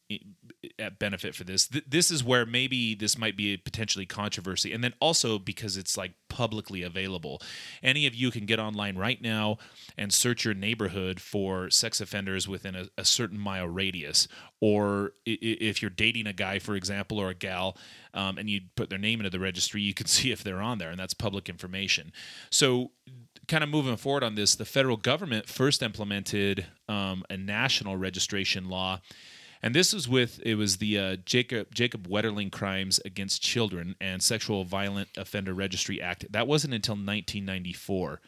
benefit 0.99 1.35
for 1.35 1.45
this. 1.45 1.69
Th- 1.69 1.85
this 1.87 2.11
is 2.11 2.23
where 2.25 2.47
maybe 2.47 2.95
this 2.95 3.19
might 3.19 3.37
be 3.37 3.53
a 3.55 3.57
potentially 3.57 4.07
controversy, 4.07 4.73
and 4.73 4.83
then 4.83 4.95
also 5.01 5.39
because 5.39 5.77
it's 5.77 5.97
like 5.97 6.13
publicly 6.29 6.83
available. 6.83 7.41
Any 7.83 8.07
of 8.07 8.15
you 8.15 8.31
can 8.31 8.47
get 8.47 8.59
online 8.59 8.97
right 8.97 9.21
now 9.21 9.59
and 9.97 10.13
search 10.13 10.45
your 10.45 10.55
neighborhood 10.55 11.21
for 11.21 11.71
sex 11.71 12.01
offenders 12.01 12.47
within 12.49 12.75
a, 12.75 12.87
a 12.99 13.05
certain 13.05 13.39
mile 13.39 13.69
radius, 13.69 14.29
or 14.61 15.13
i- 15.27 15.39
if 15.41 15.81
you're 15.83 15.91
dating 15.91 16.27
a 16.27 16.33
guy, 16.33 16.59
for 16.59 16.75
example, 16.77 17.19
or 17.19 17.31
a 17.31 17.35
gal, 17.35 17.77
um, 18.15 18.39
and 18.39 18.49
you 18.49 18.61
put 18.77 18.91
their 18.91 18.99
name 18.99 19.21
into 19.21 19.31
the 19.31 19.41
registry, 19.41 19.81
you 19.83 19.95
can 19.95 20.07
see 20.17 20.33
if 20.33 20.43
they're 20.45 20.61
on 20.61 20.79
there, 20.79 20.91
and 20.91 20.99
that's 20.99 21.15
public 21.15 21.49
information. 21.49 22.13
So 22.51 22.91
kind 23.49 23.63
of 23.63 23.71
moving 23.71 23.97
forward 23.97 24.25
on 24.25 24.35
this, 24.35 24.57
the 24.57 24.65
federal 24.65 24.97
government 24.97 25.49
first 25.49 25.81
implemented 25.83 26.67
um, 26.89 27.25
a 27.31 27.37
national 27.37 27.97
registration 27.97 28.69
law, 28.69 29.01
and 29.63 29.75
this 29.75 29.93
was 29.93 30.09
with 30.09 30.41
it 30.45 30.55
was 30.57 30.77
the 30.79 30.99
uh, 30.99 31.17
Jacob 31.25 31.75
Jacob 31.75 32.09
Wetterling 32.09 32.53
Crimes 32.53 33.01
Against 33.05 33.43
Children 33.43 33.97
and 34.01 34.23
Sexual 34.23 34.65
Violent 34.65 35.09
Offender 35.17 35.55
Registry 35.55 36.01
Act. 36.01 36.31
That 36.31 36.47
wasn't 36.47 36.75
until 36.75 36.95
1994. 36.95 38.21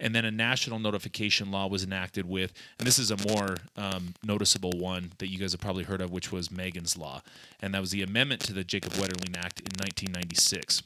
And 0.00 0.16
then 0.16 0.24
a 0.24 0.32
national 0.32 0.80
notification 0.80 1.52
law 1.52 1.68
was 1.68 1.84
enacted 1.84 2.28
with, 2.28 2.52
and 2.78 2.88
this 2.88 2.98
is 2.98 3.12
a 3.12 3.28
more 3.28 3.58
um, 3.76 4.14
noticeable 4.24 4.72
one 4.72 5.12
that 5.18 5.28
you 5.28 5.38
guys 5.38 5.52
have 5.52 5.60
probably 5.60 5.84
heard 5.84 6.00
of, 6.00 6.10
which 6.10 6.32
was 6.32 6.50
Megan's 6.50 6.96
Law. 6.96 7.22
And 7.60 7.72
that 7.72 7.80
was 7.80 7.92
the 7.92 8.02
amendment 8.02 8.40
to 8.42 8.52
the 8.52 8.64
Jacob 8.64 8.94
Wetterling 8.94 9.36
Act 9.36 9.60
in 9.60 9.70
1996. 9.78 10.82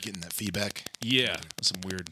getting 0.00 0.20
that 0.22 0.32
feedback 0.32 0.84
Yeah, 1.00 1.36
some 1.60 1.80
weird. 1.84 2.10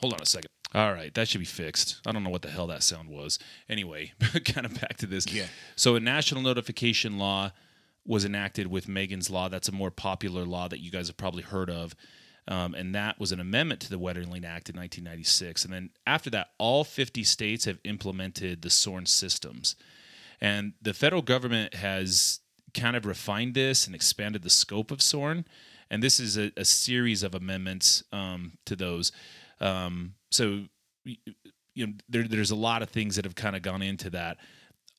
Hold 0.00 0.14
on 0.14 0.20
a 0.20 0.26
second. 0.26 0.50
All 0.74 0.92
right, 0.92 1.12
that 1.14 1.28
should 1.28 1.40
be 1.40 1.44
fixed. 1.44 2.00
I 2.06 2.12
don't 2.12 2.24
know 2.24 2.30
what 2.30 2.42
the 2.42 2.50
hell 2.50 2.66
that 2.68 2.82
sound 2.82 3.10
was. 3.10 3.38
Anyway, 3.68 4.12
kind 4.44 4.64
of 4.64 4.80
back 4.80 4.96
to 4.98 5.06
this. 5.06 5.30
Yeah. 5.30 5.46
So 5.76 5.96
a 5.96 6.00
national 6.00 6.40
notification 6.40 7.18
law 7.18 7.52
was 8.06 8.24
enacted 8.24 8.66
with 8.66 8.88
Megan's 8.88 9.30
Law. 9.30 9.48
That's 9.48 9.68
a 9.68 9.72
more 9.72 9.90
popular 9.90 10.44
law 10.44 10.68
that 10.68 10.80
you 10.80 10.90
guys 10.90 11.08
have 11.08 11.16
probably 11.16 11.42
heard 11.42 11.70
of. 11.70 11.94
Um, 12.48 12.74
and 12.74 12.94
that 12.94 13.20
was 13.20 13.30
an 13.30 13.38
amendment 13.38 13.80
to 13.82 13.90
the 13.90 13.98
Wetterling 13.98 14.44
Act 14.44 14.68
in 14.68 14.76
1996. 14.76 15.64
And 15.64 15.72
then 15.72 15.90
after 16.06 16.28
that, 16.30 16.48
all 16.58 16.82
50 16.82 17.22
states 17.22 17.66
have 17.66 17.78
implemented 17.84 18.62
the 18.62 18.70
SORN 18.70 19.06
systems. 19.06 19.76
And 20.40 20.72
the 20.82 20.94
federal 20.94 21.22
government 21.22 21.74
has 21.74 22.40
kind 22.74 22.96
of 22.96 23.06
refined 23.06 23.54
this 23.54 23.86
and 23.86 23.94
expanded 23.94 24.42
the 24.42 24.50
scope 24.50 24.90
of 24.90 25.00
SORN. 25.00 25.44
And 25.88 26.02
this 26.02 26.18
is 26.18 26.36
a, 26.36 26.50
a 26.56 26.64
series 26.64 27.22
of 27.22 27.34
amendments 27.34 28.02
um, 28.12 28.52
to 28.64 28.74
those. 28.74 29.12
Um, 29.62 30.14
so, 30.30 30.64
you 31.04 31.86
know, 31.86 31.92
there, 32.08 32.24
there's 32.24 32.50
a 32.50 32.56
lot 32.56 32.82
of 32.82 32.90
things 32.90 33.16
that 33.16 33.24
have 33.24 33.34
kind 33.34 33.56
of 33.56 33.62
gone 33.62 33.82
into 33.82 34.10
that. 34.10 34.38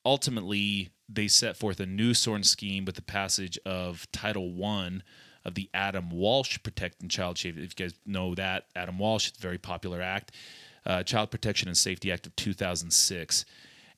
Ultimately, 0.04 0.90
they 1.08 1.28
set 1.28 1.56
forth 1.56 1.80
a 1.80 1.86
new 1.86 2.14
SORN 2.14 2.42
scheme 2.42 2.84
with 2.84 2.96
the 2.96 3.02
passage 3.02 3.58
of 3.64 4.10
Title 4.12 4.52
One 4.52 5.02
of 5.44 5.54
the 5.54 5.68
Adam 5.74 6.10
Walsh 6.10 6.58
Protecting 6.62 7.08
Child 7.08 7.38
Safety. 7.38 7.62
If 7.62 7.78
you 7.78 7.86
guys 7.86 7.94
know 8.06 8.34
that, 8.34 8.64
Adam 8.74 8.98
Walsh, 8.98 9.28
it's 9.28 9.38
a 9.38 9.42
very 9.42 9.58
popular 9.58 10.00
act, 10.02 10.32
uh, 10.86 11.02
Child 11.02 11.30
Protection 11.30 11.68
and 11.68 11.76
Safety 11.76 12.10
Act 12.10 12.26
of 12.26 12.34
2006 12.36 13.44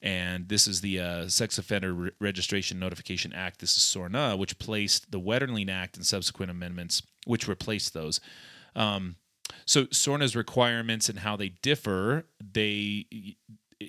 and 0.03 0.49
this 0.49 0.69
is 0.69 0.81
the 0.81 1.01
uh, 1.01 1.29
Sex 1.29 1.59
Offender 1.59 1.93
Re- 1.93 2.11
Registration 2.21 2.79
Notification 2.79 3.33
Act. 3.33 3.61
This 3.61 3.77
is 3.77 3.83
SORNA, 3.83 4.37
which 4.37 4.59
placed 4.59 5.11
the 5.11 5.21
Wetterling 5.21 5.71
Act 5.71 5.97
and 5.97 6.07
subsequent 6.07 6.51
amendments, 6.51 7.03
which 7.25 7.49
replaced 7.49 7.95
those. 7.95 8.21
Um, 8.75 9.17
so 9.65 9.87
SORNA's 9.91 10.37
requirements 10.37 11.09
and 11.09 11.19
how 11.21 11.37
they 11.37 11.49
differ, 11.49 12.27
they, 12.41 13.07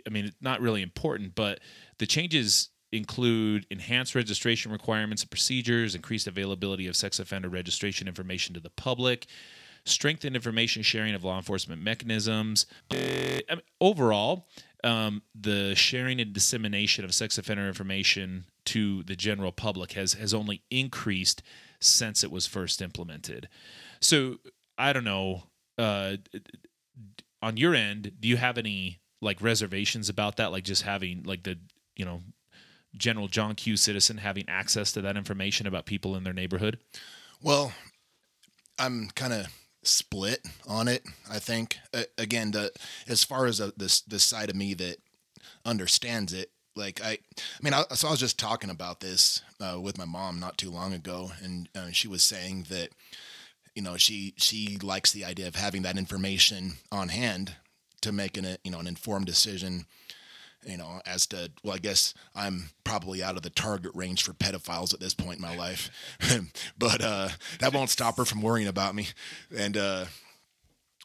I 0.05 0.09
mean, 0.09 0.33
not 0.41 0.61
really 0.61 0.81
important, 0.81 1.35
but 1.35 1.59
the 1.99 2.07
changes 2.07 2.69
include 2.91 3.65
enhanced 3.69 4.15
registration 4.15 4.71
requirements 4.71 5.21
and 5.21 5.29
procedures, 5.29 5.93
increased 5.95 6.27
availability 6.27 6.87
of 6.87 6.95
sex 6.95 7.19
offender 7.19 7.49
registration 7.49 8.07
information 8.07 8.53
to 8.53 8.59
the 8.59 8.69
public, 8.69 9.27
strengthened 9.83 10.35
information 10.35 10.81
sharing 10.81 11.13
of 11.13 11.23
law 11.23 11.37
enforcement 11.37 11.81
mechanisms. 11.81 12.65
Overall, 13.81 14.47
um, 14.83 15.21
the 15.35 15.75
sharing 15.75 16.21
and 16.21 16.33
dissemination 16.33 17.03
of 17.03 17.13
sex 17.13 17.37
offender 17.37 17.67
information 17.67 18.45
to 18.65 19.03
the 19.03 19.15
general 19.15 19.51
public 19.51 19.93
has 19.93 20.13
has 20.13 20.33
only 20.33 20.61
increased 20.69 21.41
since 21.79 22.23
it 22.23 22.31
was 22.31 22.47
first 22.47 22.81
implemented. 22.81 23.47
So 23.99 24.37
I 24.77 24.93
don't 24.93 25.03
know. 25.03 25.43
Uh, 25.77 26.17
on 27.41 27.57
your 27.57 27.75
end, 27.75 28.11
do 28.19 28.27
you 28.27 28.37
have 28.37 28.57
any 28.57 28.99
like 29.21 29.41
reservations 29.41 30.09
about 30.09 30.37
that? 30.37 30.51
Like 30.51 30.63
just 30.63 30.83
having 30.83 31.23
like 31.23 31.43
the 31.43 31.57
you 31.95 32.05
know 32.05 32.21
general 32.95 33.27
John 33.27 33.55
Q 33.55 33.77
citizen 33.77 34.17
having 34.17 34.47
access 34.47 34.91
to 34.93 35.01
that 35.01 35.17
information 35.17 35.67
about 35.67 35.85
people 35.85 36.15
in 36.15 36.23
their 36.23 36.33
neighborhood? 36.33 36.79
Well, 37.41 37.73
I'm 38.79 39.09
kind 39.15 39.33
of 39.33 39.47
split 39.83 40.45
on 40.67 40.87
it. 40.87 41.03
I 41.29 41.39
think 41.39 41.77
uh, 41.93 42.03
again, 42.17 42.51
the 42.51 42.71
as 43.07 43.23
far 43.23 43.45
as 43.45 43.61
uh, 43.61 43.71
this 43.77 44.01
this 44.01 44.23
side 44.23 44.49
of 44.49 44.55
me 44.55 44.73
that 44.75 44.97
understands 45.65 46.33
it, 46.33 46.51
like 46.75 47.01
I, 47.03 47.11
I 47.11 47.17
mean, 47.61 47.73
I, 47.73 47.83
so 47.93 48.07
I 48.07 48.11
was 48.11 48.19
just 48.19 48.39
talking 48.39 48.69
about 48.69 48.99
this 48.99 49.41
uh, 49.59 49.79
with 49.79 49.97
my 49.97 50.05
mom 50.05 50.39
not 50.39 50.57
too 50.57 50.71
long 50.71 50.93
ago, 50.93 51.31
and 51.43 51.69
uh, 51.75 51.91
she 51.91 52.07
was 52.07 52.23
saying 52.23 52.67
that 52.69 52.89
you 53.77 53.83
know 53.83 53.95
she 53.95 54.33
she 54.37 54.79
likes 54.81 55.11
the 55.11 55.23
idea 55.23 55.47
of 55.47 55.55
having 55.55 55.83
that 55.83 55.99
information 55.99 56.73
on 56.91 57.09
hand 57.09 57.53
to 58.01 58.11
make 58.11 58.35
an 58.35 58.57
you 58.63 58.71
know 58.71 58.79
an 58.79 58.87
informed 58.87 59.27
decision 59.27 59.85
you 60.65 60.75
know, 60.75 60.99
as 61.05 61.27
to 61.27 61.51
well, 61.63 61.75
I 61.75 61.77
guess 61.77 62.13
I'm 62.35 62.71
probably 62.83 63.23
out 63.23 63.37
of 63.37 63.43
the 63.43 63.49
target 63.49 63.91
range 63.93 64.23
for 64.23 64.33
pedophiles 64.33 64.93
at 64.93 64.99
this 64.99 65.13
point 65.13 65.37
in 65.37 65.41
my 65.41 65.55
life, 65.55 65.89
but 66.77 67.01
uh, 67.01 67.29
that 67.59 67.73
won't 67.73 67.91
stop 67.91 68.17
her 68.17 68.25
from 68.25 68.41
worrying 68.41 68.67
about 68.67 68.95
me. 68.95 69.07
And 69.55 69.77
uh, 69.77 70.05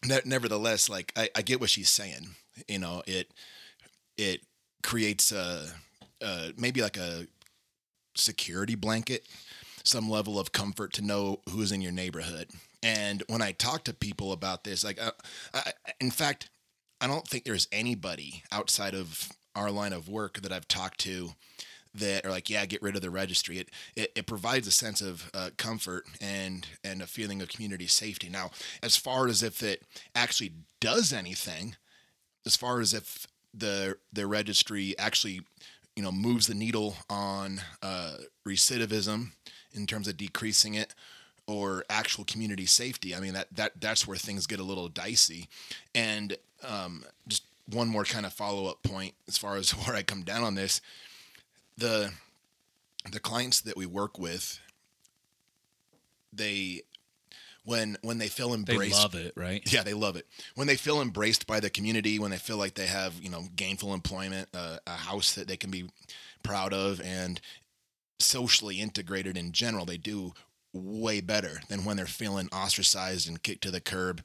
ne- 0.05 0.23
nevertheless, 0.25 0.89
like 0.89 1.13
I, 1.17 1.29
I 1.37 1.43
get 1.43 1.61
what 1.61 1.71
she's 1.71 1.91
saying. 1.91 2.29
You 2.67 2.79
know, 2.81 3.03
it 3.07 3.31
it 4.17 4.41
creates 4.83 5.31
a 5.31 5.69
maybe 6.57 6.83
like 6.83 6.97
a 6.97 7.27
security 8.17 8.75
blanket, 8.75 9.25
some 9.85 10.09
level 10.09 10.39
of 10.39 10.53
comfort 10.53 10.93
to 10.95 11.03
know 11.03 11.41
who's 11.51 11.73
in 11.73 11.81
your 11.83 11.93
neighborhood. 11.93 12.49
And 12.83 13.23
when 13.29 13.43
I 13.43 13.53
talk 13.53 13.85
to 13.85 13.95
people 13.95 14.33
about 14.33 14.65
this, 14.65 14.85
like, 14.85 15.01
uh, 15.01 15.13
I, 15.55 15.73
in 16.01 16.11
fact, 16.11 16.51
I 17.01 17.07
don't 17.07 17.27
think 17.27 17.45
there's 17.45 17.69
anybody 17.73 18.43
outside 18.51 18.95
of 18.95 19.29
our 19.55 19.71
line 19.71 19.93
of 19.93 20.09
work 20.09 20.41
that 20.43 20.53
I've 20.53 20.69
talked 20.69 20.99
to 21.01 21.33
that 21.95 22.25
are 22.25 22.31
like, 22.31 22.49
yeah, 22.49 22.65
get 22.65 22.83
rid 22.83 22.97
of 22.97 23.03
the 23.03 23.11
registry. 23.11 23.59
It 23.59 23.71
it, 23.95 24.13
it 24.17 24.27
provides 24.27 24.67
a 24.67 24.73
sense 24.73 25.01
of 25.01 25.31
uh, 25.35 25.51
comfort 25.57 26.05
and 26.21 26.67
and 26.83 27.03
a 27.03 27.07
feeling 27.07 27.43
of 27.43 27.49
community 27.49 27.87
safety. 27.87 28.29
Now, 28.29 28.51
as 28.83 28.97
far 28.97 29.29
as 29.29 29.43
if 29.43 29.63
it 29.63 29.83
actually 30.15 30.53
does 30.81 31.13
anything, 31.13 31.77
as 32.47 32.57
far 32.57 32.81
as 32.81 32.95
if 32.95 33.27
the 33.53 33.97
the 34.13 34.27
registry 34.27 34.99
actually 34.99 35.43
you 35.97 36.03
know 36.03 36.13
moves 36.13 36.47
the 36.47 36.55
needle 36.55 36.97
on 37.11 37.61
uh, 37.83 38.17
recidivism 38.47 39.33
in 39.75 39.87
terms 39.87 40.09
of 40.09 40.17
decreasing 40.17 40.75
it 40.75 40.95
or 41.47 41.85
actual 41.91 42.25
community 42.25 42.67
safety. 42.67 43.15
I 43.15 43.21
mean 43.21 43.35
that 43.35 43.49
that 43.57 43.81
that's 43.81 44.07
where 44.07 44.17
things 44.17 44.47
get 44.47 44.61
a 44.61 44.65
little 44.65 44.89
dicey. 44.89 45.49
And 45.95 46.37
um, 46.67 47.05
just 47.27 47.45
one 47.71 47.89
more 47.89 48.05
kind 48.05 48.27
of 48.27 48.33
follow 48.33 48.67
up 48.67 48.83
point 48.83 49.15
as 49.29 49.39
far 49.39 49.57
as 49.57 49.71
where 49.87 49.97
I 49.97 50.03
come 50.03 50.23
down 50.23 50.43
on 50.43 50.55
this, 50.55 50.81
the 51.77 52.13
the 53.11 53.21
clients 53.21 53.61
that 53.63 53.77
we 53.77 53.87
work 53.87 54.19
with, 54.19 54.61
they 56.33 56.83
when 57.65 57.97
when 58.03 58.19
they 58.19 58.29
feel 58.29 58.55
embraced, 58.55 58.97
they 58.97 59.03
love 59.03 59.15
it, 59.15 59.33
right? 59.37 59.63
Yeah, 59.73 59.83
they 59.83 59.95
love 59.95 60.17
it. 60.17 60.27
When 60.55 60.67
they 60.67 60.77
feel 60.77 61.01
embraced 61.01 61.47
by 61.47 61.61
the 61.61 61.71
community, 61.71 62.19
when 62.19 62.31
they 62.31 62.39
feel 62.39 62.57
like 62.57 62.75
they 62.75 62.87
have 62.87 63.15
you 63.21 63.31
know 63.31 63.45
gainful 63.57 63.95
employment, 63.95 64.49
uh, 64.55 64.79
a 64.87 64.91
house 64.91 65.35
that 65.35 65.49
they 65.49 65.57
can 65.57 65.71
be 65.71 65.85
proud 66.43 66.73
of, 66.73 67.01
and 67.01 67.41
socially 68.23 68.81
integrated 68.81 69.37
in 69.37 69.53
general, 69.53 69.85
they 69.85 69.97
do 69.97 70.33
way 70.73 71.21
better 71.21 71.61
than 71.69 71.85
when 71.85 71.99
they're 71.99 72.07
feeling 72.07 72.49
ostracized 72.51 73.29
and 73.29 73.43
kicked 73.43 73.63
to 73.63 73.71
the 73.71 73.81
curb. 73.81 74.23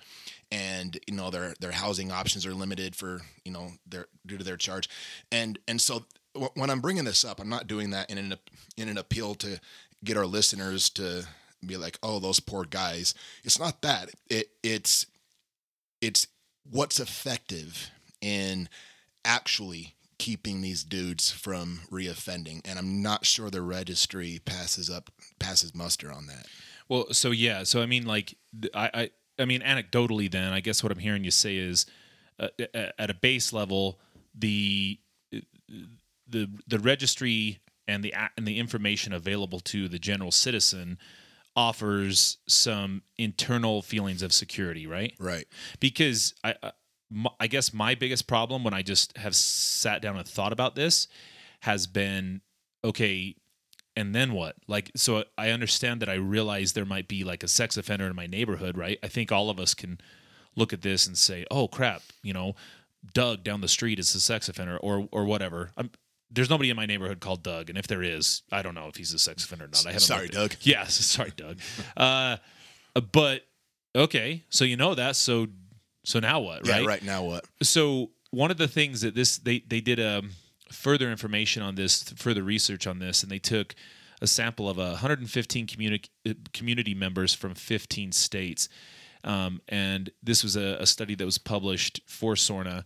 And 0.52 0.98
you 1.08 1.14
know 1.14 1.30
their 1.30 1.56
their 1.60 1.72
housing 1.72 2.12
options 2.12 2.46
are 2.46 2.54
limited 2.54 2.96
for 2.96 3.22
you 3.44 3.52
know 3.52 3.72
their 3.86 4.06
due 4.26 4.38
to 4.38 4.44
their 4.44 4.58
charge. 4.58 4.90
And 5.32 5.60
and 5.68 5.82
so 5.82 6.06
when 6.54 6.70
i'm 6.70 6.82
bringing 6.82 7.04
this 7.04 7.26
up 7.26 7.40
i'm 7.40 7.50
not 7.50 7.66
doing 7.66 7.90
that 7.90 8.12
in 8.12 8.20
an 8.20 8.36
in 8.78 8.90
an 8.90 8.98
appeal 9.00 9.34
to 9.34 9.60
get 10.04 10.16
our 10.16 10.26
listeners 10.28 10.88
to 10.88 11.26
be 11.66 11.78
like 11.78 11.98
oh 12.04 12.20
those 12.20 12.40
poor 12.40 12.64
guys. 12.66 13.14
It's 13.44 13.60
not 13.60 13.82
that. 13.82 14.10
It 14.30 14.50
it's 14.64 15.06
it's 16.02 16.28
what's 16.70 17.00
effective 17.00 17.90
in 18.22 18.70
actually 19.26 19.96
keeping 20.18 20.62
these 20.62 20.84
dudes 20.84 21.32
from 21.32 21.82
reoffending 21.92 22.62
and 22.66 22.80
i'm 22.80 23.02
not 23.02 23.26
sure 23.26 23.50
the 23.50 23.62
registry 23.62 24.40
passes 24.46 24.90
up 24.90 25.10
passes 25.40 25.76
muster 25.76 26.12
on 26.12 26.28
that 26.28 26.46
well 26.90 27.06
so 27.12 27.32
yeah 27.32 27.64
so 27.64 27.82
i 27.82 27.86
mean 27.86 28.06
like 28.06 28.36
i 28.74 28.90
i, 28.94 29.10
I 29.40 29.46
mean 29.46 29.62
anecdotally 29.62 30.30
then 30.32 30.54
i 30.54 30.60
guess 30.60 30.82
what 30.82 30.92
i'm 30.92 31.00
hearing 31.00 31.24
you 31.24 31.32
say 31.32 31.58
is 31.58 31.86
uh, 32.40 32.50
at 33.00 33.10
a 33.10 33.14
base 33.16 33.54
level 33.54 34.00
the 34.34 35.00
the 36.30 36.50
the 36.68 36.80
registry 36.80 37.60
and 37.88 38.04
the 38.04 38.14
and 38.36 38.48
the 38.48 38.60
information 38.60 39.14
available 39.14 39.60
to 39.62 39.88
the 39.88 40.00
general 40.00 40.32
citizen 40.32 40.98
offers 41.56 42.38
some 42.48 43.02
internal 43.18 43.82
feelings 43.82 44.22
of 44.22 44.32
security, 44.32 44.86
right? 44.86 45.14
Right. 45.20 45.48
Because 45.80 46.36
I, 46.44 46.54
I 46.62 46.72
guess 47.48 47.74
my 47.74 47.96
biggest 47.96 48.28
problem 48.28 48.64
when 48.64 48.74
I 48.74 48.82
just 48.82 49.18
have 49.18 49.36
sat 49.36 50.02
down 50.02 50.18
and 50.18 50.28
thought 50.28 50.54
about 50.54 50.76
this 50.76 51.08
has 51.62 51.88
been 51.88 52.42
okay, 52.84 53.36
and 53.96 54.14
then 54.14 54.34
what? 54.34 54.56
Like, 54.68 54.92
so 54.96 55.24
I 55.38 55.50
understand 55.50 56.02
that 56.02 56.10
I 56.10 56.16
realize 56.16 56.74
there 56.74 56.86
might 56.86 57.08
be 57.08 57.24
like 57.24 57.44
a 57.44 57.48
sex 57.48 57.78
offender 57.78 58.08
in 58.08 58.16
my 58.16 58.28
neighborhood, 58.28 58.78
right? 58.78 59.00
I 59.02 59.08
think 59.08 59.32
all 59.32 59.50
of 59.50 59.60
us 59.60 59.74
can 59.74 60.00
look 60.56 60.74
at 60.74 60.82
this 60.82 61.08
and 61.08 61.18
say, 61.18 61.46
oh 61.50 61.68
crap, 61.68 62.02
you 62.24 62.34
know, 62.34 62.56
Doug 63.14 63.44
down 63.44 63.62
the 63.62 63.68
street 63.68 64.00
is 64.00 64.14
a 64.16 64.20
sex 64.20 64.50
offender 64.50 64.78
or 64.78 65.08
or 65.12 65.26
whatever. 65.26 65.72
I'm, 65.78 65.92
there's 66.30 66.50
nobody 66.50 66.70
in 66.70 66.76
my 66.76 66.86
neighborhood 66.86 67.22
called 67.22 67.42
Doug, 67.42 67.70
and 67.70 67.78
if 67.78 67.88
there 67.88 68.04
is, 68.04 68.42
I 68.52 68.62
don't 68.62 68.76
know 68.76 68.88
if 68.88 68.98
he's 68.98 69.14
a 69.14 69.20
sex 69.20 69.46
offender 69.46 69.66
or 69.66 69.70
not. 69.70 69.86
I 69.86 69.90
haven't. 69.90 70.02
Sorry, 70.02 70.28
Doug. 70.28 70.56
Yes, 70.62 70.66
yeah, 70.66 70.84
sorry, 70.90 71.32
Doug. 71.36 71.60
uh, 71.96 72.38
but 73.14 73.44
okay, 73.96 74.44
so 74.50 74.66
you 74.66 74.76
know 74.76 74.94
that. 74.96 75.16
So 75.16 75.48
so 76.08 76.22
now 76.22 76.40
what? 76.40 76.66
Right. 76.66 76.84
Yeah, 76.84 76.88
right. 76.88 77.04
Now 77.04 77.24
what? 77.26 77.44
So 77.62 78.12
one 78.32 78.50
of 78.50 78.58
the 78.58 78.70
things 78.70 79.02
that 79.02 79.14
this 79.14 79.40
they 79.40 79.60
they 79.60 79.82
did 79.82 80.00
um, 80.00 80.32
further 80.72 81.12
information 81.12 81.62
on 81.62 81.76
this, 81.76 82.04
further 82.16 82.44
research 82.44 82.88
on 82.88 83.00
this, 83.00 83.24
and 83.24 83.32
they 83.32 83.40
took 83.40 83.76
a 84.22 84.26
sample 84.28 84.70
of 84.70 84.78
115 84.78 85.68
community 85.68 86.10
community 86.54 86.94
members 86.94 87.34
from 87.34 87.56
15 87.56 88.14
states, 88.14 88.70
um, 89.26 89.62
and 89.68 90.10
this 90.24 90.44
was 90.44 90.56
a, 90.56 90.78
a, 90.80 90.86
study 90.86 91.14
that 91.14 91.26
was 91.26 91.38
published 91.38 92.00
for 92.06 92.38
SORNA. 92.38 92.86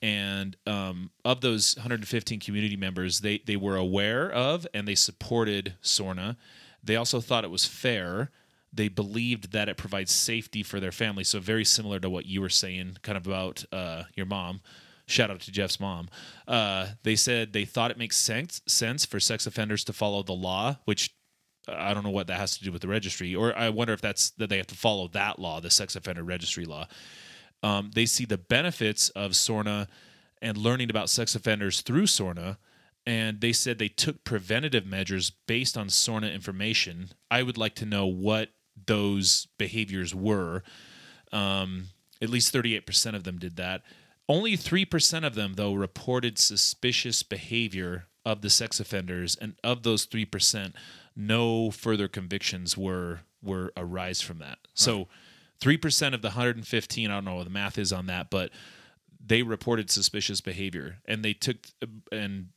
And 0.00 0.56
um, 0.64 1.10
of 1.24 1.40
those 1.40 1.74
115 1.74 2.38
community 2.38 2.76
members, 2.76 3.18
they 3.18 3.38
they 3.44 3.56
were 3.56 3.76
aware 3.76 4.30
of 4.30 4.64
and 4.72 4.86
they 4.86 4.94
supported 4.94 5.74
SORNA. 5.82 6.36
They 6.84 6.94
also 6.94 7.20
thought 7.20 7.42
it 7.42 7.50
was 7.50 7.64
fair 7.64 8.30
they 8.72 8.88
believed 8.88 9.52
that 9.52 9.68
it 9.68 9.76
provides 9.76 10.12
safety 10.12 10.62
for 10.62 10.80
their 10.80 10.92
family. 10.92 11.24
So 11.24 11.40
very 11.40 11.64
similar 11.64 11.98
to 12.00 12.10
what 12.10 12.26
you 12.26 12.40
were 12.40 12.48
saying, 12.48 12.98
kind 13.02 13.16
of 13.16 13.26
about 13.26 13.64
uh, 13.72 14.04
your 14.14 14.26
mom. 14.26 14.60
Shout 15.06 15.30
out 15.30 15.40
to 15.40 15.52
Jeff's 15.52 15.80
mom. 15.80 16.08
Uh, 16.46 16.88
they 17.02 17.16
said 17.16 17.52
they 17.52 17.64
thought 17.64 17.90
it 17.90 17.98
makes 17.98 18.16
sense 18.16 18.62
sense 18.66 19.04
for 19.04 19.18
sex 19.18 19.46
offenders 19.46 19.82
to 19.84 19.92
follow 19.92 20.22
the 20.22 20.32
law, 20.32 20.76
which 20.84 21.10
uh, 21.68 21.74
I 21.76 21.94
don't 21.94 22.04
know 22.04 22.10
what 22.10 22.28
that 22.28 22.38
has 22.38 22.56
to 22.58 22.64
do 22.64 22.70
with 22.70 22.82
the 22.82 22.88
registry, 22.88 23.34
or 23.34 23.56
I 23.56 23.70
wonder 23.70 23.92
if 23.92 24.00
that's 24.00 24.30
that 24.32 24.48
they 24.48 24.56
have 24.58 24.68
to 24.68 24.76
follow 24.76 25.08
that 25.08 25.40
law, 25.40 25.60
the 25.60 25.70
sex 25.70 25.96
offender 25.96 26.22
registry 26.22 26.64
law. 26.64 26.86
Um, 27.62 27.90
they 27.94 28.06
see 28.06 28.24
the 28.24 28.38
benefits 28.38 29.08
of 29.10 29.34
SORNA 29.34 29.88
and 30.40 30.56
learning 30.56 30.90
about 30.90 31.10
sex 31.10 31.34
offenders 31.34 31.82
through 31.82 32.06
SORNA 32.06 32.58
and 33.06 33.40
they 33.40 33.52
said 33.52 33.78
they 33.78 33.88
took 33.88 34.24
preventative 34.24 34.86
measures 34.86 35.30
based 35.46 35.76
on 35.76 35.88
SORNA 35.88 36.28
information. 36.28 37.10
I 37.30 37.42
would 37.42 37.58
like 37.58 37.74
to 37.76 37.86
know 37.86 38.06
what 38.06 38.50
those 38.86 39.48
behaviors 39.58 40.14
were. 40.14 40.62
Um, 41.32 41.86
at 42.22 42.28
least 42.28 42.52
38% 42.52 43.14
of 43.14 43.24
them 43.24 43.38
did 43.38 43.56
that. 43.56 43.82
Only 44.28 44.56
3% 44.56 45.26
of 45.26 45.34
them, 45.34 45.54
though, 45.54 45.72
reported 45.72 46.38
suspicious 46.38 47.22
behavior 47.22 48.06
of 48.24 48.42
the 48.42 48.50
sex 48.50 48.78
offenders. 48.78 49.36
And 49.36 49.54
of 49.64 49.82
those 49.82 50.06
3%, 50.06 50.74
no 51.16 51.70
further 51.70 52.08
convictions 52.08 52.76
were 52.76 53.20
were 53.42 53.72
arise 53.76 54.20
from 54.20 54.38
that. 54.38 54.48
Right. 54.48 54.68
So 54.74 55.08
3% 55.62 56.14
of 56.14 56.22
the 56.22 56.28
115, 56.28 57.10
I 57.10 57.14
don't 57.14 57.24
know 57.24 57.36
what 57.36 57.44
the 57.44 57.50
math 57.50 57.78
is 57.78 57.92
on 57.92 58.06
that, 58.06 58.30
but 58.30 58.50
they 59.24 59.42
reported 59.42 59.90
suspicious 59.90 60.40
behavior. 60.40 60.98
And 61.06 61.24
they 61.24 61.32
took, 61.32 61.56
and 62.12 62.48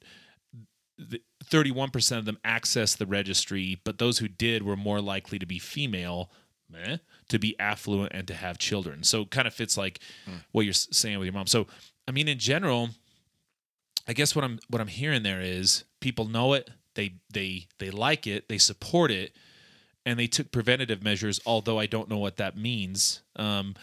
31% 1.53 2.17
of 2.17 2.25
them 2.25 2.39
accessed 2.43 2.97
the 2.97 3.05
registry, 3.05 3.79
but 3.83 3.99
those 3.99 4.17
who 4.17 4.27
did 4.27 4.63
were 4.63 4.75
more 4.75 4.99
likely 4.99 5.37
to 5.37 5.45
be 5.45 5.59
female, 5.59 6.31
eh, 6.75 6.97
to 7.29 7.37
be 7.37 7.57
affluent, 7.59 8.11
and 8.13 8.27
to 8.27 8.33
have 8.33 8.57
children. 8.57 9.03
So 9.03 9.25
kind 9.25 9.47
of 9.47 9.53
fits 9.53 9.77
like 9.77 9.99
hmm. 10.25 10.37
what 10.51 10.65
you're 10.65 10.73
saying 10.73 11.19
with 11.19 11.27
your 11.27 11.33
mom. 11.33 11.47
So 11.47 11.67
I 12.07 12.11
mean, 12.11 12.27
in 12.27 12.39
general, 12.39 12.89
I 14.07 14.13
guess 14.13 14.35
what 14.35 14.43
I'm 14.43 14.59
what 14.69 14.81
I'm 14.81 14.87
hearing 14.87 15.23
there 15.23 15.41
is 15.41 15.83
people 15.99 16.25
know 16.25 16.53
it, 16.53 16.69
they 16.95 17.15
they 17.31 17.67
they 17.77 17.91
like 17.91 18.25
it, 18.25 18.49
they 18.49 18.57
support 18.57 19.11
it, 19.11 19.35
and 20.05 20.17
they 20.17 20.27
took 20.27 20.51
preventative 20.51 21.03
measures. 21.03 21.39
Although 21.45 21.79
I 21.79 21.85
don't 21.85 22.09
know 22.09 22.17
what 22.17 22.37
that 22.37 22.57
means. 22.57 23.21
Um, 23.35 23.75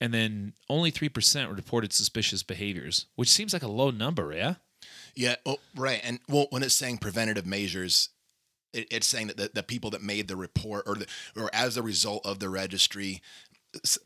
and 0.00 0.12
then 0.12 0.54
only 0.68 0.90
three 0.90 1.08
percent 1.08 1.50
reported 1.50 1.92
suspicious 1.92 2.42
behaviors, 2.42 3.06
which 3.14 3.30
seems 3.30 3.52
like 3.52 3.62
a 3.62 3.68
low 3.68 3.90
number, 3.90 4.32
yeah. 4.32 4.56
Yeah. 5.14 5.36
Oh, 5.44 5.58
right. 5.76 6.00
And 6.02 6.20
well, 6.28 6.46
when 6.50 6.62
it's 6.62 6.74
saying 6.74 6.98
preventative 6.98 7.46
measures, 7.46 8.10
it, 8.72 8.88
it's 8.90 9.06
saying 9.06 9.28
that 9.28 9.36
the, 9.36 9.50
the, 9.52 9.62
people 9.62 9.90
that 9.90 10.02
made 10.02 10.28
the 10.28 10.36
report 10.36 10.84
or 10.86 10.94
the, 10.94 11.06
or 11.36 11.50
as 11.52 11.76
a 11.76 11.82
result 11.82 12.24
of 12.24 12.38
the 12.38 12.48
registry, 12.48 13.22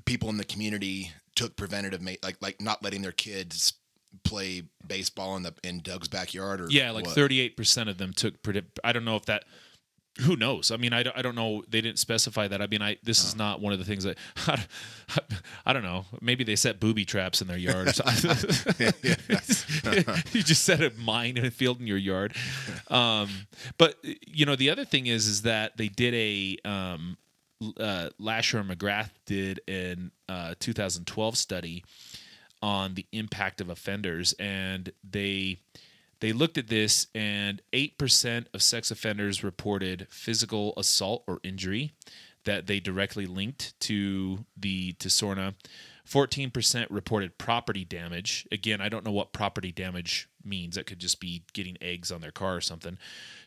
people 0.05 0.29
in 0.29 0.37
the 0.37 0.45
community 0.45 1.13
took 1.35 1.57
preventative 1.57 2.03
ma- 2.03 2.13
like 2.23 2.37
like 2.41 2.61
not 2.61 2.83
letting 2.83 3.03
their 3.03 3.13
kids 3.13 3.75
play 4.25 4.63
baseball 4.87 5.37
in 5.37 5.43
the 5.43 5.55
in 5.63 5.81
Doug's 5.81 6.09
backyard 6.09 6.61
or 6.61 6.69
yeah, 6.71 6.91
like 6.91 7.07
thirty 7.07 7.41
eight 7.41 7.57
percent 7.57 7.89
of 7.89 7.99
them 7.99 8.13
took. 8.13 8.35
I 8.83 8.93
don't 8.93 9.05
know 9.05 9.17
if 9.17 9.27
that 9.27 9.45
who 10.23 10.35
knows? 10.37 10.71
I 10.71 10.77
mean, 10.79 10.93
I, 10.93 11.03
don't- 11.03 11.17
I 11.17 11.23
don't 11.23 11.35
know. 11.35 11.63
They 11.69 11.81
didn't 11.81 11.99
specify 11.99 12.49
that. 12.49 12.63
I 12.63 12.67
mean, 12.67 12.81
I 12.83 12.97
this 13.03 13.23
is 13.25 13.37
not 13.37 13.61
one 13.61 13.73
of 13.73 13.79
the 13.79 13.85
things 13.85 14.05
that 14.05 14.17
I 15.67 15.73
don't 15.73 15.83
know. 15.83 16.07
Maybe 16.21 16.43
they 16.45 16.57
set 16.57 16.81
booby 16.81 17.05
traps 17.05 17.43
in 17.43 17.49
their 17.49 17.59
yard. 17.59 17.89
Or 17.89 17.93
something. 17.93 18.93
you 20.33 20.43
just 20.43 20.65
set 20.65 20.81
a 20.83 20.93
mine 20.99 21.37
in 21.37 21.45
a 21.45 21.51
field 21.51 21.81
in 21.81 21.87
your 21.87 21.99
yard. 21.99 22.35
Um, 22.89 23.29
but 23.79 23.97
you 24.03 24.47
know, 24.47 24.57
the 24.57 24.71
other 24.71 24.85
thing 24.85 25.07
is, 25.07 25.27
is 25.27 25.43
that 25.43 25.77
they 25.77 25.89
did 25.89 26.15
a 26.15 26.57
um, 26.69 27.17
uh, 27.79 28.11
Lasher 28.19 28.59
and 28.59 28.71
McGrath 28.71 29.11
did 29.27 29.61
an 29.69 30.13
uh, 30.29 30.55
2012 30.61 31.37
study 31.37 31.85
on 32.63 32.95
the 32.95 33.05
impact 33.13 33.61
of 33.61 33.69
offenders, 33.69 34.33
and 34.39 34.91
they 35.09 35.59
they 36.21 36.33
looked 36.33 36.59
at 36.59 36.69
this, 36.69 37.07
and 37.15 37.63
eight 37.73 37.99
percent 37.99 38.49
of 38.55 38.63
sex 38.63 38.91
offenders 38.91 39.45
reported 39.45 40.07
physical 40.11 40.75
assault 40.77 41.25
or 41.27 41.41
injury 41.43 41.93
that 42.45 42.67
they 42.67 42.81
directly 42.81 43.27
linked 43.27 43.79
to 43.81 44.45
the 44.57 44.93
to 44.95 45.11
SORNA. 45.11 45.55
14% 46.09 46.87
reported 46.89 47.37
property 47.37 47.85
damage. 47.85 48.47
Again, 48.53 48.81
I 48.81 48.89
don't 48.89 49.05
know 49.05 49.11
what 49.11 49.33
property 49.33 49.73
damage 49.73 50.29
means. 50.45 50.77
That 50.77 50.87
could 50.87 51.01
just 51.01 51.19
be 51.19 51.43
getting 51.53 51.77
eggs 51.81 52.13
on 52.13 52.21
their 52.21 52.31
car 52.31 52.55
or 52.55 52.61
something. 52.61 52.97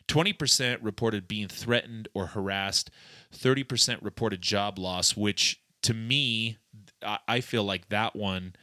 20% 0.08 0.78
reported 0.82 1.26
being 1.26 1.48
threatened 1.48 2.08
or 2.12 2.26
harassed. 2.26 2.90
30% 3.34 3.98
reported 4.02 4.42
job 4.42 4.78
loss, 4.78 5.16
which 5.16 5.62
to 5.82 5.94
me, 5.94 6.58
I 7.26 7.40
feel 7.40 7.64
like 7.64 7.88
that 7.88 8.14
one. 8.14 8.54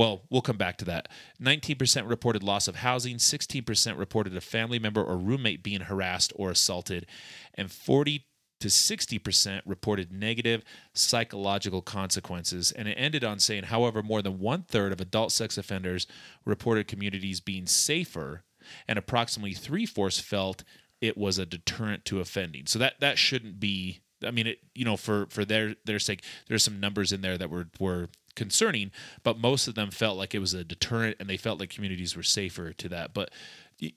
Well, 0.00 0.22
we'll 0.30 0.40
come 0.40 0.56
back 0.56 0.78
to 0.78 0.86
that. 0.86 1.10
19% 1.42 2.08
reported 2.08 2.42
loss 2.42 2.68
of 2.68 2.76
housing, 2.76 3.16
16% 3.16 3.98
reported 3.98 4.34
a 4.34 4.40
family 4.40 4.78
member 4.78 5.04
or 5.04 5.18
roommate 5.18 5.62
being 5.62 5.82
harassed 5.82 6.32
or 6.36 6.50
assaulted, 6.50 7.04
and 7.52 7.70
40 7.70 8.24
to 8.60 8.68
60% 8.68 9.60
reported 9.66 10.10
negative 10.10 10.62
psychological 10.94 11.82
consequences. 11.82 12.72
And 12.72 12.88
it 12.88 12.94
ended 12.94 13.24
on 13.24 13.40
saying, 13.40 13.64
however, 13.64 14.02
more 14.02 14.22
than 14.22 14.38
one 14.38 14.62
third 14.62 14.92
of 14.92 15.02
adult 15.02 15.32
sex 15.32 15.58
offenders 15.58 16.06
reported 16.46 16.88
communities 16.88 17.40
being 17.40 17.66
safer, 17.66 18.44
and 18.88 18.98
approximately 18.98 19.52
three 19.52 19.84
fourths 19.84 20.18
felt 20.18 20.64
it 21.02 21.18
was 21.18 21.36
a 21.36 21.44
deterrent 21.44 22.06
to 22.06 22.20
offending. 22.20 22.64
So 22.64 22.78
that 22.78 23.00
that 23.00 23.18
shouldn't 23.18 23.60
be. 23.60 24.00
I 24.24 24.30
mean, 24.30 24.46
it 24.46 24.60
you 24.74 24.86
know 24.86 24.96
for 24.96 25.26
for 25.26 25.44
their 25.44 25.74
their 25.84 25.98
sake, 25.98 26.24
there's 26.48 26.64
some 26.64 26.80
numbers 26.80 27.12
in 27.12 27.20
there 27.20 27.36
that 27.36 27.50
were 27.50 27.68
were 27.78 28.08
concerning, 28.36 28.90
but 29.22 29.38
most 29.38 29.68
of 29.68 29.74
them 29.74 29.90
felt 29.90 30.16
like 30.16 30.34
it 30.34 30.38
was 30.38 30.54
a 30.54 30.64
deterrent, 30.64 31.16
and 31.20 31.28
they 31.28 31.36
felt 31.36 31.60
like 31.60 31.70
communities 31.70 32.16
were 32.16 32.22
safer 32.22 32.72
to 32.72 32.88
that. 32.88 33.12
But 33.14 33.30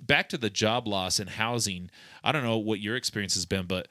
back 0.02 0.30
to 0.30 0.38
the 0.38 0.50
job 0.50 0.88
loss 0.88 1.20
and 1.20 1.30
housing, 1.30 1.90
I 2.24 2.32
don't 2.32 2.44
know 2.44 2.58
what 2.58 2.80
your 2.80 2.96
experience 2.96 3.36
has 3.36 3.46
been, 3.46 3.68
but 3.68 3.88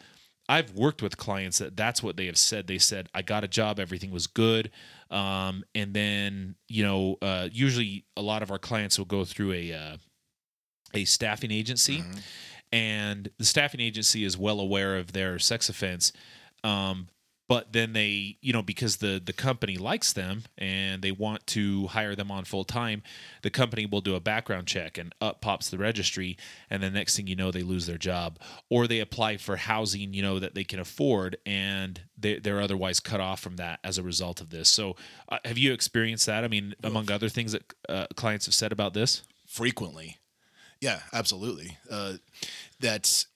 I've 0.49 0.75
worked 0.75 1.03
with 1.03 1.17
clients 1.17 1.59
that 1.59 1.77
that's 1.77 2.03
what 2.03 2.17
they 2.17 2.27
have 2.27 2.37
said. 2.37 2.67
They 2.67 2.79
said, 2.79 3.09
I 3.15 3.23
got 3.23 3.45
a 3.45 3.49
job, 3.49 3.79
everything 3.79 4.11
was 4.11 4.27
good. 4.27 4.71
Um, 5.11 5.63
and 5.75 5.95
then, 5.95 6.57
you 6.69 6.83
know, 6.83 7.17
uh, 7.23 7.49
usually 7.53 8.05
a 8.17 8.23
lot 8.23 8.43
of 8.43 8.51
our 8.51 8.59
clients 8.59 8.99
will 8.99 9.07
go 9.07 9.25
through 9.25 9.53
a, 9.53 9.73
uh, 9.73 9.97
a 10.95 11.05
staffing 11.05 11.51
agency, 11.51 12.03
and 12.73 13.31
the 13.39 13.45
staffing 13.45 13.81
agency 13.81 14.25
is 14.25 14.37
well 14.37 14.59
aware 14.61 14.97
of 14.97 15.13
their 15.13 15.39
sex 15.39 15.69
offense. 15.69 16.13
Um, 16.65 17.09
but 17.53 17.71
then 17.75 17.93
they, 17.93 18.39
you 18.41 18.51
know, 18.51 18.63
because 18.63 18.97
the 18.97 19.21
the 19.23 19.35
company 19.35 19.77
likes 19.77 20.15
them 20.15 20.45
and 20.57 21.03
they 21.03 21.13
want 21.13 21.47
to 21.49 21.87
hire 21.89 22.15
them 22.15 22.31
on 22.31 22.45
full 22.45 22.65
time, 22.65 23.03
the 23.43 23.51
company 23.51 23.85
will 23.85 24.01
do 24.01 24.15
a 24.15 24.21
background 24.21 24.67
check 24.67 24.97
and 24.97 25.15
up 25.21 25.43
pops 25.43 25.69
the 25.69 25.77
registry, 25.77 26.39
and 26.71 26.83
the 26.83 26.89
next 26.89 27.15
thing 27.15 27.27
you 27.27 27.37
know, 27.37 27.51
they 27.51 27.63
lose 27.63 27.85
their 27.85 27.99
job, 27.99 28.39
or 28.71 28.87
they 28.87 29.01
apply 29.01 29.37
for 29.37 29.57
housing, 29.57 30.15
you 30.15 30.23
know, 30.23 30.39
that 30.39 30.55
they 30.55 30.65
can 30.65 30.79
afford, 30.79 31.37
and 31.45 32.01
they, 32.17 32.39
they're 32.39 32.59
otherwise 32.59 33.01
cut 33.01 33.21
off 33.21 33.41
from 33.41 33.57
that 33.57 33.81
as 33.85 33.99
a 33.99 34.03
result 34.03 34.41
of 34.41 34.49
this. 34.49 34.71
So, 34.71 34.97
uh, 35.29 35.37
have 35.45 35.59
you 35.59 35.75
experienced 35.75 36.25
that? 36.25 36.45
I 36.45 36.49
mean, 36.49 36.75
among 36.83 37.11
other 37.11 37.29
things 37.29 37.53
that 37.53 37.75
uh, 37.87 38.07
clients 38.17 38.47
have 38.47 38.55
said 38.55 38.73
about 38.73 38.95
this. 38.95 39.25
frequently. 39.47 40.17
Yeah, 40.81 41.01
absolutely. 41.13 41.77
Uh, 41.91 42.15
that's 42.81 43.27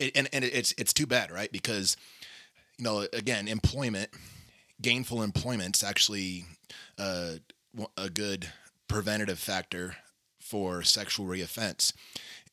it, 0.00 0.16
and 0.16 0.28
and 0.32 0.44
it's 0.44 0.74
it's 0.76 0.92
too 0.92 1.06
bad, 1.06 1.30
right? 1.30 1.52
Because 1.52 1.96
you 2.78 2.84
know, 2.84 3.06
again, 3.12 3.48
employment, 3.48 4.10
gainful 4.80 5.22
employment's 5.22 5.82
actually 5.82 6.44
uh, 6.98 7.34
a 7.96 8.10
good 8.10 8.48
preventative 8.88 9.38
factor 9.38 9.96
for 10.40 10.82
sexual 10.82 11.26
reoffense, 11.26 11.92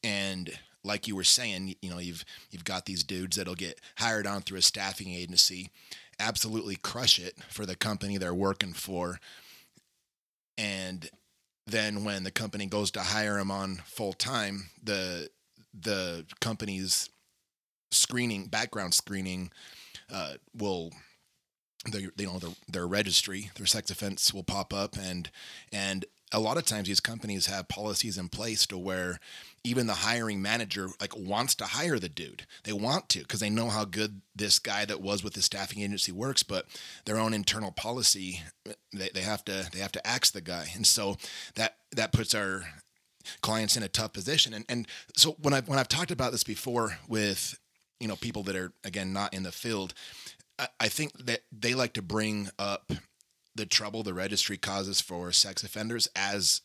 and 0.04 0.52
like 0.84 1.08
you 1.08 1.16
were 1.16 1.24
saying, 1.24 1.76
you 1.82 1.90
know, 1.90 2.00
you've 2.00 2.26
you've 2.52 2.64
got 2.66 2.86
these 2.86 3.04
dudes 3.04 3.38
that'll 3.38 3.56
get 3.56 3.80
hired 3.98 4.28
on 4.28 4.42
through 4.42 4.58
a 4.58 4.64
staffing 4.64 5.14
agency, 5.14 5.70
absolutely 6.20 6.76
crush 6.76 7.20
it 7.20 7.36
for 7.50 7.66
the 7.66 7.76
company 7.76 8.18
they're 8.18 8.34
working 8.34 8.74
for, 8.74 9.20
and 10.58 11.10
then 11.68 12.04
when 12.04 12.24
the 12.24 12.32
company 12.32 12.66
goes 12.66 12.92
to 12.92 13.00
hire 13.00 13.38
them 13.38 13.52
on 13.52 13.82
full 13.86 14.14
time, 14.14 14.70
the 14.84 15.30
the 15.74 16.26
company's 16.40 17.10
screening 17.92 18.48
background 18.48 18.94
screening 18.94 19.52
uh, 20.12 20.34
will 20.56 20.92
they 21.92 22.00
you 22.00 22.26
know 22.26 22.40
their, 22.40 22.52
their 22.68 22.88
registry 22.88 23.52
their 23.56 23.66
sex 23.66 23.92
offense 23.92 24.34
will 24.34 24.44
pop 24.44 24.74
up. 24.74 24.96
And 24.98 25.30
and 25.72 26.06
a 26.32 26.40
lot 26.40 26.58
of 26.58 26.66
times 26.66 26.88
these 26.88 27.00
companies 27.00 27.46
have 27.46 27.68
policies 27.68 28.18
in 28.18 28.30
place 28.30 28.66
to 28.68 28.78
where 28.78 29.20
even 29.64 29.88
the 29.88 29.94
hiring 29.94 30.42
manager 30.42 30.90
like 31.00 31.16
wants 31.16 31.56
to 31.56 31.66
hire 31.66 32.00
the 32.00 32.10
dude. 32.10 32.46
They 32.64 32.74
want 32.74 33.10
to 33.10 33.20
because 33.20 33.40
they 33.40 33.50
know 33.50 33.70
how 33.70 33.86
good 33.86 34.22
this 34.36 34.60
guy 34.60 34.86
that 34.86 35.02
was 35.02 35.24
with 35.24 35.34
the 35.34 35.42
staffing 35.42 35.82
agency 35.82 36.12
works 36.12 36.44
but 36.44 36.66
their 37.06 37.18
own 37.18 37.34
internal 37.34 37.72
policy 37.72 38.42
they, 38.94 39.10
they 39.14 39.22
have 39.22 39.44
to 39.46 39.70
they 39.72 39.80
have 39.80 39.92
to 39.94 40.08
axe 40.08 40.32
the 40.32 40.42
guy. 40.42 40.68
And 40.76 40.88
so 40.88 41.18
that 41.56 41.78
that 41.92 42.14
puts 42.14 42.34
our 42.34 42.64
clients 43.42 43.78
in 43.78 43.84
a 43.84 43.90
tough 43.90 44.14
position. 44.14 44.54
And 44.54 44.66
and 44.70 44.88
so 45.16 45.36
when 45.42 45.54
i 45.54 45.62
when 45.62 45.80
i've 45.80 45.88
talked 45.88 46.12
about 46.12 46.32
this 46.32 46.44
before 46.44 46.98
with 47.08 47.58
you 48.00 48.08
know 48.08 48.16
people 48.16 48.44
that 48.44 48.56
are 48.56 48.72
again 48.84 49.14
not 49.14 49.34
in 49.34 49.44
the 49.44 49.52
field 49.52 49.94
I, 50.60 50.68
I 50.80 50.88
think 50.88 51.26
that 51.26 51.42
they 51.52 51.74
like 51.74 51.94
to 51.94 52.02
bring 52.02 52.50
up 52.60 52.92
the 53.56 53.66
trouble 53.66 54.04
the 54.04 54.14
registry 54.14 54.58
causes 54.58 55.02
for 55.02 55.32
sex 55.32 55.64
offenders 55.64 56.08
as 56.16 56.62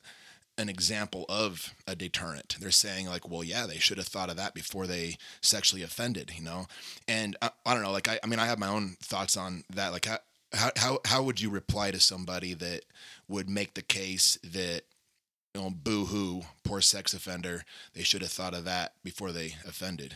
an 0.57 0.69
example 0.69 1.25
of 1.29 1.73
a 1.87 1.95
deterrent. 1.95 2.57
They're 2.61 2.73
saying 2.73 3.07
like, 3.07 3.29
well, 3.29 3.45
yeah, 3.45 3.67
they 3.67 3.79
should 3.79 3.99
have 3.99 4.09
thought 4.09 4.29
of 4.29 4.37
that 4.37 4.55
before 4.55 4.87
they 4.89 5.17
sexually 5.41 5.83
offended, 5.83 6.33
you 6.35 6.43
know. 6.43 6.67
And 7.07 7.37
I, 7.41 7.51
I 7.65 7.75
don't 7.75 7.85
know, 7.85 7.93
like 7.93 8.09
I, 8.09 8.19
I 8.25 8.27
mean, 8.27 8.41
I 8.41 8.47
have 8.47 8.59
my 8.59 8.69
own 8.69 8.97
thoughts 9.01 9.37
on 9.37 9.63
that. 9.71 9.93
Like, 9.93 10.07
how, 10.07 10.19
how 10.77 10.99
how 11.05 11.23
would 11.23 11.41
you 11.41 11.51
reply 11.51 11.91
to 11.93 12.01
somebody 12.01 12.55
that 12.55 12.85
would 13.29 13.49
make 13.49 13.75
the 13.75 13.83
case 13.83 14.37
that 14.43 14.83
you 15.55 15.63
know, 15.63 15.71
boo 15.71 16.07
hoo, 16.07 16.43
poor 16.65 16.81
sex 16.81 17.15
offender, 17.15 17.65
they 17.95 18.03
should 18.03 18.23
have 18.23 18.31
thought 18.31 18.55
of 18.55 18.65
that 18.65 18.95
before 19.03 19.33
they 19.33 19.57
offended. 19.67 20.15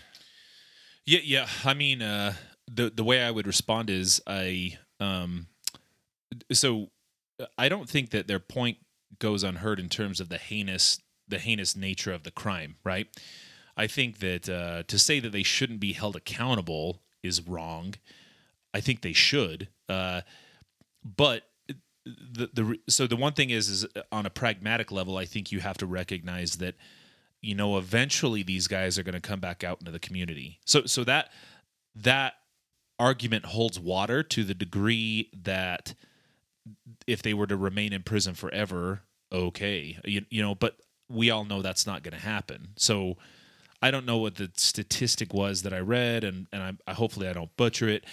Yeah, 1.06 1.20
yeah. 1.22 1.48
I 1.64 1.74
mean, 1.74 2.02
uh, 2.02 2.34
the 2.70 2.90
the 2.90 3.04
way 3.04 3.22
I 3.22 3.30
would 3.30 3.46
respond 3.46 3.90
is 3.90 4.20
I 4.26 4.78
um, 5.00 5.48
so 6.52 6.90
I 7.58 7.68
don't 7.68 7.88
think 7.88 8.10
that 8.10 8.28
their 8.28 8.38
point 8.38 8.78
goes 9.18 9.42
unheard 9.42 9.80
in 9.80 9.88
terms 9.88 10.20
of 10.20 10.28
the 10.28 10.38
heinous 10.38 11.00
the 11.28 11.38
heinous 11.38 11.76
nature 11.76 12.12
of 12.12 12.22
the 12.22 12.30
crime, 12.30 12.76
right? 12.84 13.08
I 13.76 13.86
think 13.86 14.18
that 14.18 14.48
uh, 14.48 14.82
to 14.86 14.98
say 14.98 15.18
that 15.20 15.32
they 15.32 15.42
shouldn't 15.42 15.80
be 15.80 15.92
held 15.92 16.16
accountable 16.16 17.02
is 17.22 17.46
wrong. 17.46 17.94
I 18.74 18.80
think 18.80 19.00
they 19.02 19.12
should, 19.12 19.68
uh, 19.88 20.22
but 21.04 21.42
the 22.04 22.50
the 22.52 22.78
so 22.88 23.06
the 23.06 23.16
one 23.16 23.32
thing 23.32 23.50
is 23.50 23.68
is 23.68 23.86
on 24.10 24.26
a 24.26 24.30
pragmatic 24.30 24.92
level, 24.92 25.16
I 25.16 25.24
think 25.24 25.52
you 25.52 25.60
have 25.60 25.78
to 25.78 25.86
recognize 25.86 26.56
that 26.56 26.74
you 27.42 27.54
know 27.54 27.76
eventually 27.76 28.42
these 28.42 28.68
guys 28.68 28.98
are 28.98 29.02
going 29.02 29.14
to 29.14 29.20
come 29.20 29.40
back 29.40 29.62
out 29.62 29.80
into 29.80 29.90
the 29.90 29.98
community. 29.98 30.60
So 30.64 30.86
so 30.86 31.04
that 31.04 31.30
that 31.94 32.34
argument 32.98 33.46
holds 33.46 33.78
water 33.78 34.22
to 34.22 34.44
the 34.44 34.54
degree 34.54 35.28
that 35.42 35.94
if 37.06 37.22
they 37.22 37.34
were 37.34 37.46
to 37.48 37.56
remain 37.56 37.92
in 37.92 38.02
prison 38.02 38.34
forever, 38.34 39.02
okay, 39.32 39.98
you, 40.04 40.24
you 40.30 40.40
know, 40.42 40.54
but 40.54 40.76
we 41.08 41.30
all 41.30 41.44
know 41.44 41.62
that's 41.62 41.86
not 41.86 42.02
going 42.02 42.14
to 42.16 42.24
happen. 42.24 42.68
So 42.76 43.16
I 43.82 43.90
don't 43.90 44.06
know 44.06 44.18
what 44.18 44.36
the 44.36 44.50
statistic 44.56 45.34
was 45.34 45.62
that 45.62 45.72
I 45.72 45.80
read, 45.80 46.24
and 46.24 46.46
and 46.52 46.62
I, 46.62 46.90
I 46.90 46.94
hopefully 46.94 47.28
I 47.28 47.32
don't 47.32 47.54
butcher 47.56 47.88
it. 47.88 48.04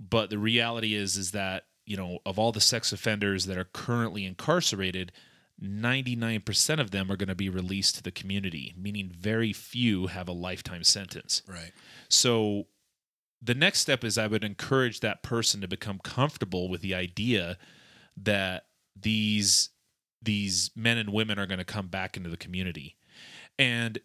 But 0.00 0.30
the 0.30 0.38
reality 0.38 0.94
is 0.94 1.16
is 1.16 1.32
that 1.32 1.64
you 1.84 1.96
know 1.96 2.20
of 2.24 2.38
all 2.38 2.52
the 2.52 2.60
sex 2.60 2.92
offenders 2.92 3.46
that 3.46 3.58
are 3.58 3.64
currently 3.64 4.24
incarcerated, 4.24 5.12
ninety 5.60 6.16
nine 6.16 6.40
percent 6.40 6.80
of 6.80 6.90
them 6.90 7.10
are 7.10 7.16
going 7.16 7.28
to 7.28 7.34
be 7.34 7.48
released 7.48 7.96
to 7.96 8.02
the 8.02 8.10
community, 8.10 8.74
meaning 8.76 9.10
very 9.16 9.52
few 9.52 10.06
have 10.08 10.28
a 10.28 10.32
lifetime 10.32 10.84
sentence. 10.84 11.42
Right. 11.46 11.72
So 12.08 12.66
the 13.40 13.54
next 13.54 13.80
step 13.80 14.04
is 14.04 14.18
I 14.18 14.26
would 14.26 14.44
encourage 14.44 15.00
that 15.00 15.22
person 15.22 15.60
to 15.60 15.68
become 15.68 16.00
comfortable 16.02 16.68
with 16.68 16.80
the 16.80 16.94
idea 16.94 17.58
that 18.16 18.66
these 19.00 19.70
these 20.20 20.70
men 20.74 20.98
and 20.98 21.12
women 21.12 21.38
are 21.38 21.46
going 21.46 21.58
to 21.58 21.64
come 21.64 21.86
back 21.86 22.16
into 22.16 22.30
the 22.30 22.36
community. 22.36 22.96
And 23.58 23.98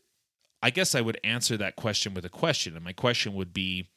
I 0.62 0.70
guess 0.70 0.96
I 0.96 1.02
would 1.02 1.20
answer 1.24 1.58
that 1.58 1.76
question 1.76 2.14
with 2.14 2.26
a 2.26 2.30
question. 2.30 2.76
And 2.76 2.86
my 2.86 2.94
question 2.94 3.34
would 3.34 3.54
be 3.54 3.90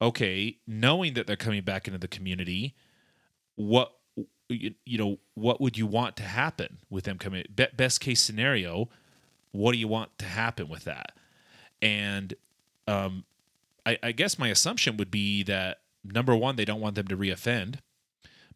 okay, 0.00 0.58
knowing 0.66 1.14
that 1.14 1.26
they're 1.26 1.36
coming 1.36 1.62
back 1.62 1.88
into 1.88 1.98
the 1.98 2.08
community, 2.08 2.76
what 3.56 3.92
you, 4.48 4.74
you 4.84 4.98
know, 4.98 5.18
what 5.34 5.60
would 5.60 5.76
you 5.76 5.86
want 5.86 6.16
to 6.16 6.22
happen 6.22 6.78
with 6.90 7.04
them 7.04 7.18
coming? 7.18 7.44
Be- 7.54 7.66
best 7.76 8.00
case 8.00 8.22
scenario, 8.22 8.88
what 9.52 9.72
do 9.72 9.78
you 9.78 9.88
want 9.88 10.16
to 10.18 10.24
happen 10.24 10.68
with 10.68 10.84
that? 10.84 11.12
And 11.80 12.34
um, 12.86 13.24
I, 13.86 13.98
I 14.02 14.12
guess 14.12 14.38
my 14.38 14.48
assumption 14.48 14.96
would 14.96 15.10
be 15.10 15.42
that 15.44 15.80
number 16.04 16.34
one, 16.34 16.56
they 16.56 16.64
don't 16.64 16.80
want 16.80 16.94
them 16.94 17.08
to 17.08 17.16
reoffend, 17.16 17.76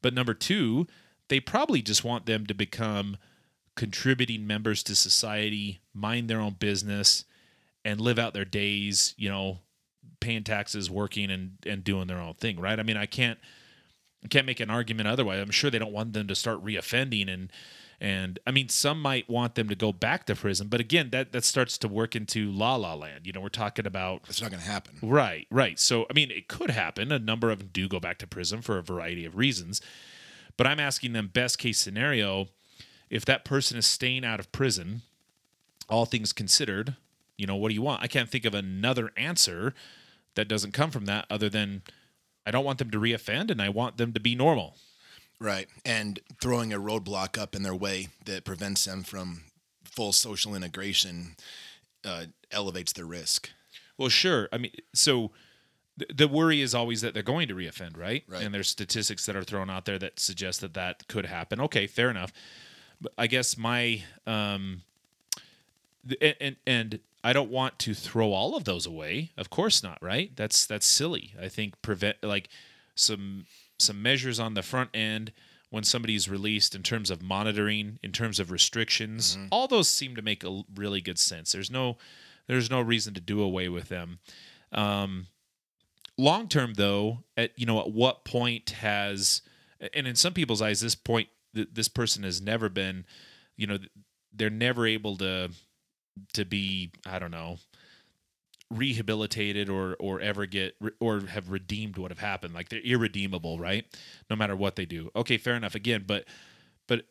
but 0.00 0.14
number 0.14 0.34
two, 0.34 0.86
they 1.28 1.40
probably 1.40 1.82
just 1.82 2.04
want 2.04 2.26
them 2.26 2.46
to 2.46 2.54
become 2.54 3.16
contributing 3.74 4.46
members 4.46 4.82
to 4.82 4.94
society, 4.94 5.80
mind 5.94 6.28
their 6.28 6.40
own 6.40 6.56
business, 6.58 7.24
and 7.84 8.00
live 8.00 8.18
out 8.18 8.34
their 8.34 8.44
days, 8.44 9.14
you 9.16 9.28
know, 9.28 9.58
paying 10.20 10.44
taxes, 10.44 10.90
working 10.90 11.30
and 11.30 11.56
and 11.66 11.82
doing 11.82 12.06
their 12.06 12.18
own 12.18 12.34
thing, 12.34 12.60
right? 12.60 12.78
I 12.78 12.82
mean, 12.82 12.96
I 12.96 13.06
can't 13.06 13.38
I 14.24 14.28
can't 14.28 14.46
make 14.46 14.60
an 14.60 14.70
argument 14.70 15.08
otherwise. 15.08 15.40
I'm 15.40 15.50
sure 15.50 15.70
they 15.70 15.78
don't 15.78 15.92
want 15.92 16.12
them 16.12 16.28
to 16.28 16.34
start 16.34 16.64
reoffending 16.64 17.32
and 17.32 17.50
and 18.00 18.40
I 18.44 18.50
mean 18.50 18.68
some 18.68 19.00
might 19.00 19.30
want 19.30 19.54
them 19.54 19.68
to 19.68 19.76
go 19.76 19.92
back 19.92 20.26
to 20.26 20.34
prison, 20.34 20.66
but 20.66 20.80
again, 20.80 21.10
that 21.10 21.30
that 21.32 21.44
starts 21.44 21.78
to 21.78 21.88
work 21.88 22.16
into 22.16 22.50
la 22.50 22.74
la 22.74 22.94
land. 22.94 23.26
You 23.28 23.32
know, 23.32 23.40
we're 23.40 23.48
talking 23.48 23.86
about 23.86 24.22
It's 24.28 24.42
not 24.42 24.50
going 24.50 24.62
to 24.62 24.68
happen. 24.68 24.96
Right, 25.00 25.46
right. 25.50 25.78
So 25.78 26.06
I 26.10 26.12
mean, 26.12 26.32
it 26.32 26.48
could 26.48 26.70
happen. 26.70 27.12
A 27.12 27.18
number 27.20 27.50
of 27.50 27.60
them 27.60 27.70
do 27.72 27.88
go 27.88 28.00
back 28.00 28.18
to 28.18 28.26
prison 28.26 28.60
for 28.60 28.76
a 28.76 28.82
variety 28.82 29.24
of 29.24 29.36
reasons. 29.36 29.80
But 30.56 30.66
I'm 30.66 30.80
asking 30.80 31.12
them 31.12 31.30
best 31.32 31.58
case 31.58 31.78
scenario, 31.78 32.48
if 33.08 33.24
that 33.24 33.44
person 33.44 33.78
is 33.78 33.86
staying 33.86 34.24
out 34.24 34.40
of 34.40 34.50
prison, 34.52 35.02
all 35.88 36.04
things 36.04 36.32
considered, 36.32 36.96
you 37.36 37.46
know, 37.46 37.56
what 37.56 37.68
do 37.68 37.74
you 37.74 37.82
want? 37.82 38.02
I 38.02 38.06
can't 38.06 38.28
think 38.28 38.44
of 38.44 38.54
another 38.54 39.12
answer 39.16 39.74
that 40.34 40.48
doesn't 40.48 40.72
come 40.72 40.90
from 40.90 41.04
that 41.06 41.26
other 41.30 41.48
than 41.48 41.82
I 42.46 42.50
don't 42.50 42.64
want 42.64 42.78
them 42.78 42.90
to 42.90 42.98
reoffend 42.98 43.50
and 43.50 43.60
I 43.60 43.68
want 43.68 43.96
them 43.96 44.12
to 44.12 44.20
be 44.20 44.34
normal. 44.34 44.76
Right. 45.40 45.68
And 45.84 46.20
throwing 46.40 46.72
a 46.72 46.78
roadblock 46.78 47.36
up 47.36 47.56
in 47.56 47.62
their 47.62 47.74
way 47.74 48.08
that 48.24 48.44
prevents 48.44 48.84
them 48.84 49.02
from 49.02 49.42
full 49.84 50.12
social 50.12 50.54
integration 50.54 51.36
uh, 52.04 52.26
elevates 52.50 52.92
their 52.92 53.06
risk. 53.06 53.50
Well, 53.98 54.08
sure. 54.08 54.48
I 54.52 54.58
mean, 54.58 54.72
so 54.94 55.32
th- 55.98 56.10
the 56.14 56.28
worry 56.28 56.60
is 56.60 56.74
always 56.74 57.00
that 57.02 57.14
they're 57.14 57.22
going 57.22 57.48
to 57.48 57.54
reoffend, 57.54 57.96
right? 57.96 58.24
Right. 58.28 58.42
And 58.42 58.54
there's 58.54 58.68
statistics 58.68 59.26
that 59.26 59.36
are 59.36 59.44
thrown 59.44 59.70
out 59.70 59.84
there 59.84 59.98
that 59.98 60.20
suggest 60.20 60.60
that 60.60 60.74
that 60.74 61.06
could 61.08 61.26
happen. 61.26 61.60
Okay, 61.60 61.86
fair 61.86 62.10
enough. 62.10 62.32
But 63.00 63.12
I 63.18 63.26
guess 63.26 63.56
my 63.56 64.02
um, 64.26 64.82
th- 66.08 66.36
and 66.40 66.56
and 66.66 67.00
I 67.24 67.32
don't 67.32 67.50
want 67.50 67.78
to 67.80 67.94
throw 67.94 68.32
all 68.32 68.56
of 68.56 68.64
those 68.64 68.86
away. 68.86 69.30
Of 69.36 69.50
course 69.50 69.82
not, 69.82 69.98
right? 70.02 70.34
That's 70.36 70.66
that's 70.66 70.86
silly. 70.86 71.34
I 71.40 71.48
think 71.48 71.80
prevent 71.82 72.16
like 72.22 72.48
some 72.94 73.46
some 73.78 74.02
measures 74.02 74.38
on 74.40 74.54
the 74.54 74.62
front 74.62 74.90
end 74.94 75.32
when 75.70 75.84
somebody 75.84 76.14
is 76.14 76.28
released 76.28 76.74
in 76.74 76.82
terms 76.82 77.10
of 77.10 77.22
monitoring, 77.22 77.98
in 78.02 78.12
terms 78.12 78.38
of 78.38 78.50
restrictions, 78.50 79.38
all 79.50 79.66
those 79.66 79.88
seem 79.88 80.14
to 80.16 80.22
make 80.22 80.44
a 80.44 80.62
really 80.74 81.00
good 81.00 81.18
sense. 81.18 81.52
There's 81.52 81.70
no 81.70 81.96
there's 82.46 82.70
no 82.70 82.80
reason 82.80 83.14
to 83.14 83.20
do 83.20 83.40
away 83.40 83.68
with 83.68 83.88
them. 83.88 84.18
Um, 84.72 85.28
long 86.18 86.48
term, 86.48 86.74
though, 86.74 87.24
at 87.36 87.58
you 87.58 87.66
know 87.66 87.80
at 87.80 87.90
what 87.90 88.24
point 88.24 88.70
has 88.70 89.42
and 89.94 90.06
in 90.06 90.14
some 90.14 90.32
people's 90.32 90.62
eyes, 90.62 90.80
this 90.80 90.94
point 90.94 91.28
th- 91.54 91.68
this 91.72 91.88
person 91.88 92.22
has 92.22 92.40
never 92.40 92.68
been, 92.68 93.04
you 93.56 93.66
know, 93.66 93.78
they're 94.32 94.50
never 94.50 94.86
able 94.86 95.16
to 95.18 95.50
to 96.34 96.44
be 96.44 96.90
I 97.06 97.18
don't 97.18 97.30
know 97.30 97.58
rehabilitated 98.70 99.68
or 99.68 99.96
or 100.00 100.20
ever 100.20 100.46
get 100.46 100.74
or 100.98 101.20
have 101.20 101.50
redeemed 101.50 101.98
what 101.98 102.10
have 102.10 102.18
happened. 102.18 102.54
Like 102.54 102.68
they're 102.68 102.80
irredeemable 102.80 103.58
right? 103.58 103.84
No 104.30 104.36
matter 104.36 104.56
what 104.56 104.76
they 104.76 104.86
do. 104.86 105.10
Okay 105.14 105.38
fair 105.38 105.54
enough. 105.54 105.74
Again 105.74 106.04
but 106.06 106.24
but 106.86 107.04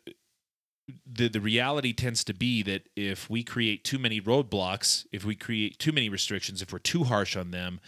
the 1.05 1.27
the 1.27 1.39
reality 1.41 1.93
tends 1.93 2.23
to 2.23 2.33
be 2.33 2.63
that 2.63 2.89
if 2.95 3.29
we 3.29 3.43
create 3.43 3.83
too 3.83 3.99
many 3.99 4.19
roadblocks 4.19 5.05
if 5.11 5.23
we 5.23 5.35
create 5.35 5.77
too 5.79 5.91
many 5.91 6.09
restrictions 6.09 6.61
if 6.61 6.73
we're 6.73 6.79
too 6.79 7.05
harsh 7.05 7.37
on 7.37 7.51
them 7.51 7.79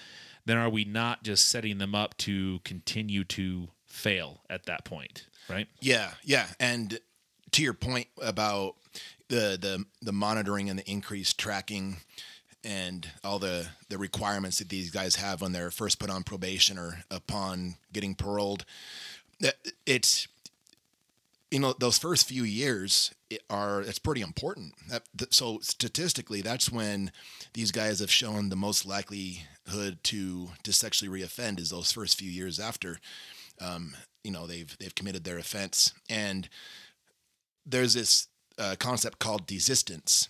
then 0.46 0.58
are 0.58 0.70
we 0.70 0.86
not 0.86 1.24
just 1.24 1.50
setting 1.50 1.80
them 1.80 1.96
up 1.96 2.16
to 2.18 2.60
continue 2.64 3.24
to 3.24 3.68
fail 3.86 4.42
at 4.50 4.66
that 4.68 4.86
point 4.86 5.26
right? 5.50 5.68
Yeah, 5.80 6.12
yeah, 6.24 6.48
and 6.60 7.00
to 7.52 7.64
your 7.64 7.74
point 7.74 8.08
about 8.22 8.76
the 9.30 9.58
the 9.60 9.86
the 10.02 10.14
monitoring 10.14 10.70
and 10.70 10.80
the 10.80 10.90
increased 10.90 11.38
tracking 11.40 11.98
and 12.64 13.10
all 13.24 13.40
the 13.40 13.68
the 13.90 13.98
requirements 13.98 14.60
that 14.60 14.70
these 14.70 14.90
guys 14.90 15.16
have 15.16 15.42
when 15.42 15.52
they're 15.52 15.72
first 15.72 16.00
put 16.00 16.10
on 16.10 16.24
probation 16.24 16.78
or 16.78 17.04
upon 17.12 17.76
getting 17.92 18.16
paroled, 18.16 18.66
it's 19.86 20.28
you 21.52 21.60
know 21.60 21.74
those 21.80 21.98
first 21.98 22.28
few 22.28 22.44
years 22.44 23.14
are 23.50 23.82
it's 23.82 24.00
pretty 24.00 24.22
important. 24.22 24.74
So 25.32 25.60
statistically, 25.62 26.42
that's 26.42 26.72
when 26.72 27.12
these 27.54 27.72
guys 27.72 28.00
have 28.00 28.12
shown 28.12 28.50
the 28.50 28.56
most 28.56 28.86
likelihood 28.86 30.00
to 30.04 30.50
to 30.64 30.74
sexually 30.74 31.22
reoffend 31.22 31.60
is 31.60 31.70
those 31.70 31.92
first 31.92 32.18
few 32.18 32.30
years 32.30 32.60
after 32.60 33.00
um, 33.62 33.96
you 34.24 34.32
know 34.32 34.48
they've 34.48 34.76
they've 34.80 34.96
committed 34.96 35.24
their 35.24 35.38
offense 35.38 35.94
and 36.10 36.50
there's 37.66 37.94
this 37.94 38.28
uh, 38.58 38.76
concept 38.80 39.20
called 39.20 39.48
desistance 39.48 40.30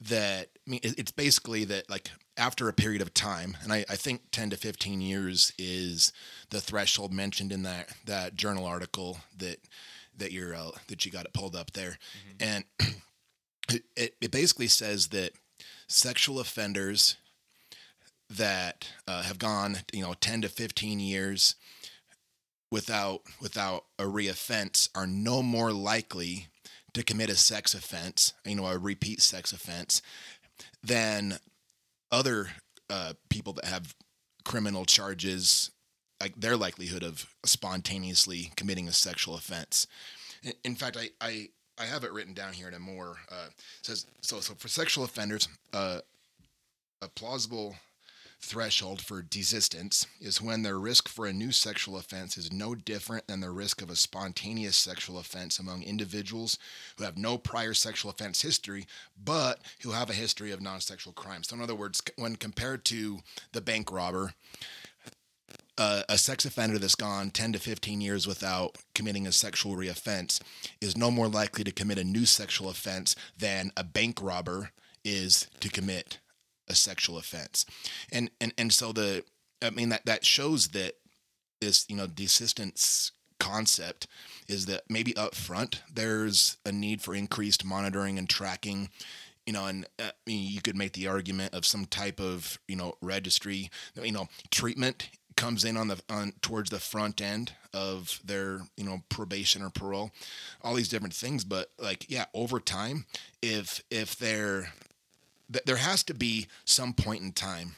that 0.00 0.48
I 0.66 0.70
mean 0.70 0.80
it's 0.82 1.12
basically 1.12 1.64
that 1.64 1.88
like 1.88 2.10
after 2.36 2.68
a 2.68 2.72
period 2.74 3.00
of 3.00 3.14
time 3.14 3.56
and 3.62 3.72
I, 3.72 3.84
I 3.88 3.96
think 3.96 4.22
10 4.30 4.50
to 4.50 4.56
15 4.56 5.00
years 5.00 5.52
is 5.58 6.12
the 6.50 6.60
threshold 6.60 7.12
mentioned 7.14 7.50
in 7.50 7.62
that 7.62 7.88
that 8.04 8.36
journal 8.36 8.66
article 8.66 9.18
that 9.38 9.58
that 10.18 10.32
you're 10.32 10.54
uh, 10.54 10.70
that 10.88 11.04
you 11.04 11.12
got 11.12 11.24
it 11.24 11.32
pulled 11.32 11.56
up 11.56 11.72
there. 11.72 11.98
And 12.40 12.64
it, 13.68 13.84
it, 13.96 14.14
it 14.20 14.30
basically 14.30 14.68
says 14.68 15.08
that 15.08 15.32
sexual 15.86 16.40
offenders 16.40 17.16
that 18.28 18.88
uh, 19.06 19.22
have 19.22 19.38
gone 19.38 19.78
you 19.92 20.02
know 20.02 20.14
10 20.14 20.42
to 20.42 20.48
15 20.48 20.98
years 20.98 21.54
without 22.72 23.20
without 23.40 23.84
a 23.98 24.02
reoffense 24.02 24.88
are 24.94 25.06
no 25.06 25.42
more 25.42 25.72
likely 25.72 26.48
to 26.96 27.04
commit 27.04 27.28
a 27.28 27.36
sex 27.36 27.74
offense, 27.74 28.32
you 28.46 28.54
know, 28.54 28.66
a 28.66 28.78
repeat 28.78 29.20
sex 29.20 29.52
offense, 29.52 30.00
than 30.82 31.38
other 32.10 32.48
uh, 32.88 33.12
people 33.28 33.52
that 33.52 33.66
have 33.66 33.94
criminal 34.46 34.86
charges, 34.86 35.70
like 36.22 36.34
their 36.40 36.56
likelihood 36.56 37.02
of 37.02 37.26
spontaneously 37.44 38.50
committing 38.56 38.88
a 38.88 38.92
sexual 38.92 39.34
offense. 39.34 39.86
In, 40.64 40.74
fact, 40.74 40.96
I, 40.96 41.10
I 41.20 41.48
I 41.78 41.84
have 41.84 42.02
it 42.02 42.12
written 42.12 42.32
down 42.32 42.54
here 42.54 42.68
in 42.68 42.72
a 42.72 42.78
more 42.78 43.18
uh, 43.30 43.48
says 43.82 44.06
so 44.22 44.40
so 44.40 44.54
for 44.54 44.68
sexual 44.68 45.04
offenders, 45.04 45.48
uh, 45.74 46.00
a 47.02 47.08
plausible 47.08 47.76
threshold 48.40 49.00
for 49.00 49.22
desistance 49.22 50.06
is 50.20 50.40
when 50.40 50.62
their 50.62 50.78
risk 50.78 51.08
for 51.08 51.26
a 51.26 51.32
new 51.32 51.50
sexual 51.50 51.96
offense 51.96 52.36
is 52.36 52.52
no 52.52 52.74
different 52.74 53.26
than 53.26 53.40
the 53.40 53.50
risk 53.50 53.82
of 53.82 53.90
a 53.90 53.96
spontaneous 53.96 54.76
sexual 54.76 55.18
offense 55.18 55.58
among 55.58 55.82
individuals 55.82 56.58
who 56.96 57.04
have 57.04 57.18
no 57.18 57.38
prior 57.38 57.74
sexual 57.74 58.10
offense 58.10 58.42
history 58.42 58.86
but 59.22 59.60
who 59.82 59.90
have 59.90 60.10
a 60.10 60.14
history 60.14 60.52
of 60.52 60.60
non-sexual 60.60 61.12
crimes. 61.12 61.48
So 61.48 61.56
in 61.56 61.62
other 61.62 61.74
words, 61.74 62.02
when 62.16 62.36
compared 62.36 62.84
to 62.86 63.18
the 63.52 63.60
bank 63.60 63.90
robber, 63.90 64.34
uh, 65.78 66.02
a 66.08 66.16
sex 66.16 66.44
offender 66.44 66.78
that's 66.78 66.94
gone 66.94 67.30
10 67.30 67.52
to 67.52 67.58
15 67.58 68.00
years 68.00 68.26
without 68.26 68.78
committing 68.94 69.26
a 69.26 69.32
sexual 69.32 69.76
reoffense 69.76 70.40
is 70.80 70.96
no 70.96 71.10
more 71.10 71.28
likely 71.28 71.64
to 71.64 71.72
commit 71.72 71.98
a 71.98 72.04
new 72.04 72.24
sexual 72.24 72.70
offense 72.70 73.14
than 73.36 73.70
a 73.76 73.84
bank 73.84 74.22
robber 74.22 74.70
is 75.04 75.48
to 75.60 75.68
commit 75.68 76.18
a 76.68 76.74
sexual 76.74 77.18
offense. 77.18 77.66
And 78.12 78.30
and 78.40 78.52
and 78.58 78.72
so 78.72 78.92
the 78.92 79.24
I 79.62 79.70
mean 79.70 79.88
that 79.90 80.06
that 80.06 80.24
shows 80.24 80.68
that 80.68 80.94
this, 81.60 81.86
you 81.88 81.96
know, 81.96 82.06
desistance 82.06 83.12
concept 83.38 84.06
is 84.48 84.66
that 84.66 84.82
maybe 84.88 85.14
up 85.16 85.34
front 85.34 85.82
there's 85.92 86.56
a 86.64 86.72
need 86.72 87.02
for 87.02 87.14
increased 87.14 87.64
monitoring 87.64 88.18
and 88.18 88.28
tracking 88.28 88.88
you 89.46 89.52
know, 89.52 89.66
and 89.66 89.86
uh, 90.00 90.04
I 90.08 90.10
mean, 90.26 90.50
you 90.50 90.60
could 90.60 90.76
make 90.76 90.92
the 90.92 91.06
argument 91.06 91.54
of 91.54 91.64
some 91.64 91.86
type 91.86 92.20
of, 92.20 92.58
you 92.66 92.74
know, 92.74 92.94
registry, 93.00 93.70
you 93.94 94.10
know, 94.10 94.28
treatment 94.50 95.08
comes 95.36 95.64
in 95.64 95.76
on 95.76 95.88
the 95.88 96.00
on 96.10 96.32
towards 96.42 96.70
the 96.70 96.80
front 96.80 97.20
end 97.20 97.52
of 97.72 98.20
their, 98.24 98.60
you 98.76 98.84
know, 98.84 99.02
probation 99.08 99.62
or 99.62 99.70
parole, 99.70 100.10
all 100.62 100.74
these 100.74 100.88
different 100.88 101.14
things. 101.14 101.44
But 101.44 101.70
like, 101.78 102.10
yeah, 102.10 102.24
over 102.34 102.58
time, 102.58 103.06
if 103.40 103.82
if 103.90 104.16
they're 104.16 104.62
th- 104.62 104.72
there 105.48 105.76
has 105.76 106.02
to 106.04 106.14
be 106.14 106.46
some 106.64 106.92
point 106.92 107.22
in 107.22 107.32
time 107.32 107.76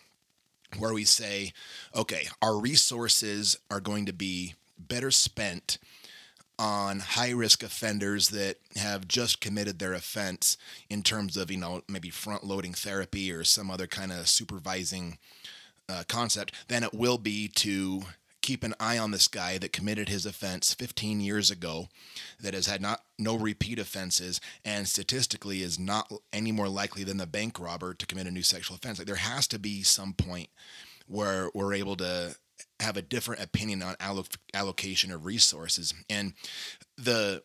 where 0.78 0.92
we 0.92 1.04
say, 1.04 1.52
okay, 1.94 2.28
our 2.42 2.58
resources 2.58 3.56
are 3.70 3.80
going 3.80 4.06
to 4.06 4.12
be 4.12 4.54
better 4.78 5.10
spent 5.10 5.78
on 6.58 6.98
high 7.00 7.30
risk 7.30 7.62
offenders 7.62 8.30
that 8.30 8.56
have 8.76 9.06
just 9.06 9.40
committed 9.40 9.78
their 9.78 9.92
offense 9.92 10.56
in 10.90 11.02
terms 11.02 11.36
of, 11.36 11.50
you 11.50 11.56
know, 11.56 11.82
maybe 11.88 12.10
front 12.10 12.44
loading 12.44 12.74
therapy 12.74 13.30
or 13.30 13.44
some 13.44 13.70
other 13.70 13.86
kind 13.86 14.10
of 14.10 14.28
supervising 14.28 15.18
uh, 15.88 16.02
concept 16.08 16.52
than 16.68 16.82
it 16.82 16.92
will 16.92 17.18
be 17.18 17.48
to 17.48 18.02
keep 18.48 18.64
an 18.64 18.74
eye 18.80 18.96
on 18.96 19.10
this 19.10 19.28
guy 19.28 19.58
that 19.58 19.74
committed 19.74 20.08
his 20.08 20.24
offense 20.24 20.72
15 20.72 21.20
years 21.20 21.50
ago 21.50 21.86
that 22.40 22.54
has 22.54 22.64
had 22.64 22.80
not 22.80 23.02
no 23.18 23.36
repeat 23.36 23.78
offenses 23.78 24.40
and 24.64 24.88
statistically 24.88 25.60
is 25.60 25.78
not 25.78 26.10
any 26.32 26.50
more 26.50 26.66
likely 26.66 27.04
than 27.04 27.18
the 27.18 27.26
bank 27.26 27.60
robber 27.60 27.92
to 27.92 28.06
commit 28.06 28.26
a 28.26 28.30
new 28.30 28.42
sexual 28.42 28.74
offense. 28.74 28.96
Like 28.96 29.06
there 29.06 29.16
has 29.16 29.46
to 29.48 29.58
be 29.58 29.82
some 29.82 30.14
point 30.14 30.48
where 31.06 31.50
we're 31.52 31.74
able 31.74 31.94
to 31.96 32.36
have 32.80 32.96
a 32.96 33.02
different 33.02 33.42
opinion 33.42 33.82
on 33.82 33.96
alloc- 33.96 34.38
allocation 34.54 35.12
of 35.12 35.26
resources. 35.26 35.92
And 36.08 36.32
the 36.96 37.42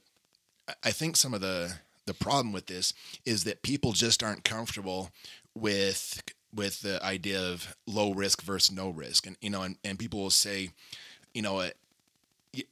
i 0.82 0.92
think 0.92 1.18
some 1.18 1.34
of 1.34 1.42
the 1.42 1.74
the 2.06 2.14
problem 2.14 2.54
with 2.54 2.68
this 2.68 2.94
is 3.26 3.44
that 3.44 3.62
people 3.62 3.92
just 3.92 4.24
aren't 4.24 4.46
comfortable 4.46 5.10
with 5.54 6.24
with 6.54 6.82
the 6.82 7.04
idea 7.04 7.42
of 7.42 7.76
low 7.88 8.14
risk 8.14 8.42
versus 8.42 8.76
no 8.76 8.90
risk. 8.90 9.28
And 9.28 9.38
you 9.42 9.50
know 9.50 9.62
and, 9.64 9.78
and 9.84 10.00
people 10.00 10.22
will 10.22 10.30
say 10.30 10.70
you 11.34 11.42
know 11.42 11.60
uh, 11.60 11.70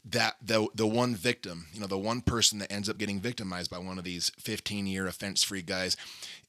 that 0.05 0.35
the 0.41 0.67
the 0.75 0.85
one 0.85 1.15
victim 1.15 1.67
you 1.73 1.79
know 1.79 1.87
the 1.87 1.97
one 1.97 2.21
person 2.21 2.59
that 2.59 2.71
ends 2.71 2.89
up 2.89 2.97
getting 2.97 3.19
victimized 3.19 3.71
by 3.71 3.79
one 3.79 3.97
of 3.97 4.03
these 4.03 4.31
15 4.37 4.85
year 4.85 5.07
offense 5.07 5.43
free 5.43 5.63
guys 5.63 5.97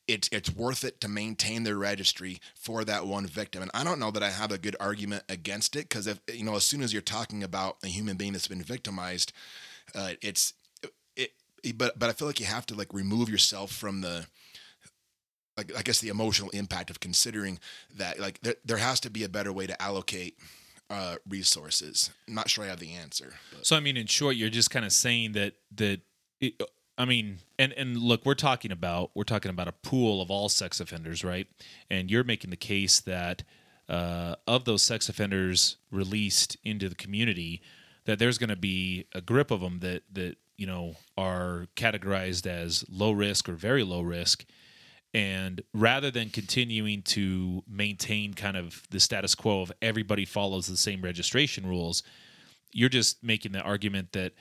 it's 0.07 0.29
it's 0.33 0.55
worth 0.55 0.85
it 0.85 1.01
to 1.01 1.09
maintain 1.09 1.63
their 1.63 1.79
registry 1.79 2.41
for 2.55 2.85
that 2.85 3.07
one 3.07 3.27
victim. 3.27 3.63
And 3.63 3.71
i 3.73 3.85
don't 3.85 3.99
know 3.99 4.11
that 4.11 4.23
i 4.23 4.31
have 4.31 4.53
a 4.53 4.59
good 4.59 4.77
argument 4.79 5.25
against 5.29 5.77
it 5.77 5.89
because 5.89 6.07
if 6.07 6.21
you 6.33 6.45
know 6.45 6.57
as 6.57 6.65
soon 6.65 6.83
as 6.83 6.93
you're 6.93 7.03
talking 7.03 7.43
about 7.43 7.77
a 7.83 7.89
human 7.89 8.17
being 8.17 8.33
that's 8.33 8.49
been 8.49 8.63
victimized 8.63 9.33
uh, 9.95 10.11
it's 10.21 10.55
it, 11.17 11.33
but 11.79 11.99
but 11.99 12.09
i 12.09 12.13
feel 12.13 12.27
like 12.27 12.41
you 12.41 12.47
have 12.47 12.67
to 12.67 12.75
like 12.75 12.93
remove 12.93 13.29
yourself 13.29 13.71
from 13.73 14.01
the 14.01 14.27
like 15.57 15.77
I 15.77 15.83
guess 15.83 16.01
the 16.01 16.09
emotional 16.09 16.51
impact 16.51 16.91
of 16.91 17.01
considering 17.01 17.59
that 17.97 18.19
like 18.19 18.41
there, 18.43 18.57
there 18.65 18.79
has 18.79 19.01
to 19.01 19.11
be 19.11 19.25
a 19.25 19.29
better 19.29 19.53
way 19.53 19.67
to 19.67 19.81
allocate 19.81 20.39
uh, 20.91 21.17
resources. 21.29 22.11
I'm 22.29 22.35
not 22.35 22.51
sure 22.51 22.65
I 22.65 22.69
have 22.69 22.81
the 22.81 22.93
answer. 22.93 23.35
But. 23.53 23.67
So 23.67 23.77
I 23.77 23.81
mean, 23.81 23.97
in 23.97 24.07
short, 24.07 24.37
you're 24.37 24.51
just 24.51 24.71
kind 24.71 24.85
of 24.85 24.93
saying 24.93 25.33
that 25.33 25.55
that 25.77 26.01
it, 26.41 26.61
I 26.99 27.05
mean, 27.05 27.39
and 27.59 27.73
and 27.73 27.97
look, 27.97 28.25
we're 28.25 28.35
talking 28.35 28.73
about 28.73 29.11
we're 29.15 29.25
talking 29.25 29.51
about 29.51 29.69
a 29.69 29.73
pool 29.73 30.21
of 30.21 30.31
all 30.31 30.49
sex 30.49 30.81
offenders, 30.81 31.25
right? 31.25 31.47
And 31.91 32.11
you're 32.11 32.25
making 32.25 32.51
the 32.51 32.57
case 32.57 33.01
that 33.01 33.43
uh, 33.89 34.37
of 34.47 34.65
those 34.65 34.83
sex 34.83 35.09
offenders 35.09 35.77
released 35.91 36.57
into 36.65 36.89
the 36.89 36.95
community, 36.95 37.63
that 38.05 38.19
there's 38.19 38.39
going 38.39 38.51
to 38.51 38.57
be 38.57 39.07
a 39.15 39.21
grip 39.21 39.51
of 39.51 39.61
them 39.61 39.81
that 39.81 40.03
that 40.13 40.37
you 40.57 40.67
know 40.67 40.97
are 41.17 41.67
categorized 41.77 42.47
as 42.47 42.85
low 42.89 43.13
risk 43.13 43.49
or 43.49 43.55
very 43.55 43.83
low 43.83 44.03
risk 44.03 44.45
and 45.15 45.63
rather 45.75 46.11
than 46.11 46.31
continuing 46.31 47.03
to 47.03 47.63
maintain 47.69 48.33
kind 48.33 48.57
of 48.57 48.83
the 48.91 49.01
status 49.01 49.35
quo 49.35 49.63
of 49.63 49.73
everybody 49.83 50.25
follows 50.25 50.67
the 50.67 50.77
same 50.77 51.03
registration 51.03 51.67
rules, 51.67 52.03
you're 52.73 52.89
just 52.89 53.23
making 53.23 53.53
the 53.53 53.61
argument 53.61 54.13
that 54.13 54.33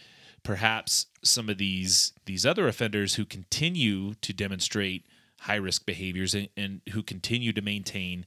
perhaps 0.43 1.07
some 1.23 1.49
of 1.49 1.57
these 1.57 2.13
these 2.25 2.45
other 2.45 2.67
offenders 2.67 3.15
who 3.15 3.25
continue 3.25 4.13
to 4.15 4.33
demonstrate 4.33 5.05
high 5.41 5.55
risk 5.55 5.85
behaviors 5.85 6.33
and, 6.33 6.47
and 6.55 6.81
who 6.93 7.03
continue 7.03 7.51
to 7.51 7.61
maintain 7.61 8.25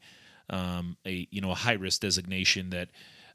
um, 0.51 0.97
a 1.07 1.27
you 1.31 1.41
know 1.41 1.51
a 1.51 1.57
high 1.57 1.73
risk 1.73 2.01
designation 2.01 2.71
that 2.71 2.89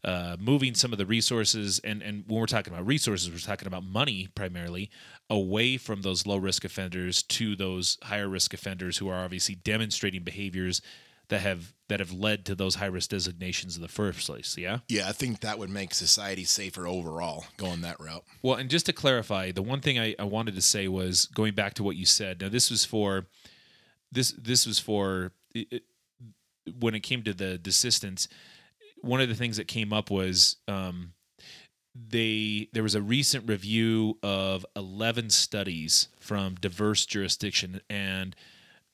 uh, 0.03 0.37
moving 0.39 0.73
some 0.75 0.91
of 0.91 0.97
the 0.97 1.05
resources 1.05 1.79
and 1.79 2.01
and 2.01 2.23
when 2.27 2.39
we're 2.39 2.45
talking 2.45 2.73
about 2.73 2.85
resources 2.85 3.29
we're 3.29 3.37
talking 3.37 3.67
about 3.67 3.83
money 3.83 4.29
primarily 4.33 4.89
away 5.29 5.77
from 5.77 6.01
those 6.01 6.25
low 6.25 6.37
risk 6.37 6.63
offenders 6.63 7.21
to 7.23 7.55
those 7.55 7.97
higher 8.03 8.29
risk 8.29 8.53
offenders 8.53 8.97
who 8.97 9.09
are 9.09 9.23
obviously 9.23 9.55
demonstrating 9.55 10.23
behaviors 10.23 10.81
that 11.27 11.41
have 11.41 11.73
that 11.89 11.99
have 11.99 12.11
led 12.11 12.45
to 12.45 12.55
those 12.55 12.75
high 12.75 12.85
risk 12.85 13.09
designations 13.09 13.75
in 13.75 13.81
the 13.81 13.87
first 13.87 14.25
place 14.25 14.57
yeah? 14.57 14.79
Yeah 14.87 15.09
i 15.09 15.11
think 15.11 15.41
that 15.41 15.59
would 15.59 15.69
make 15.69 15.93
society 15.93 16.43
safer 16.45 16.87
overall 16.87 17.45
going 17.57 17.81
that 17.81 17.99
route. 17.99 18.23
Well 18.41 18.55
and 18.55 18.69
just 18.69 18.85
to 18.87 18.93
clarify 18.93 19.51
the 19.51 19.61
one 19.61 19.81
thing 19.81 19.99
i, 19.99 20.15
I 20.17 20.23
wanted 20.23 20.55
to 20.55 20.61
say 20.61 20.87
was 20.87 21.25
going 21.25 21.55
back 21.55 21.73
to 21.75 21.83
what 21.83 21.95
you 21.95 22.05
said. 22.05 22.41
Now 22.41 22.49
this 22.49 22.71
was 22.71 22.85
for 22.85 23.25
this 24.11 24.31
this 24.31 24.65
was 24.65 24.79
for 24.79 25.33
it, 25.53 25.83
when 26.79 26.95
it 26.95 27.01
came 27.01 27.23
to 27.23 27.33
the 27.33 27.59
desistance 27.61 28.27
one 29.01 29.21
of 29.21 29.29
the 29.29 29.35
things 29.35 29.57
that 29.57 29.67
came 29.67 29.93
up 29.93 30.09
was 30.09 30.55
um, 30.67 31.13
they 31.95 32.67
there 32.73 32.83
was 32.83 32.95
a 32.95 33.01
recent 33.01 33.49
review 33.49 34.17
of 34.23 34.65
11 34.75 35.29
studies 35.31 36.09
from 36.19 36.55
diverse 36.55 37.05
jurisdiction 37.05 37.81
and 37.89 38.35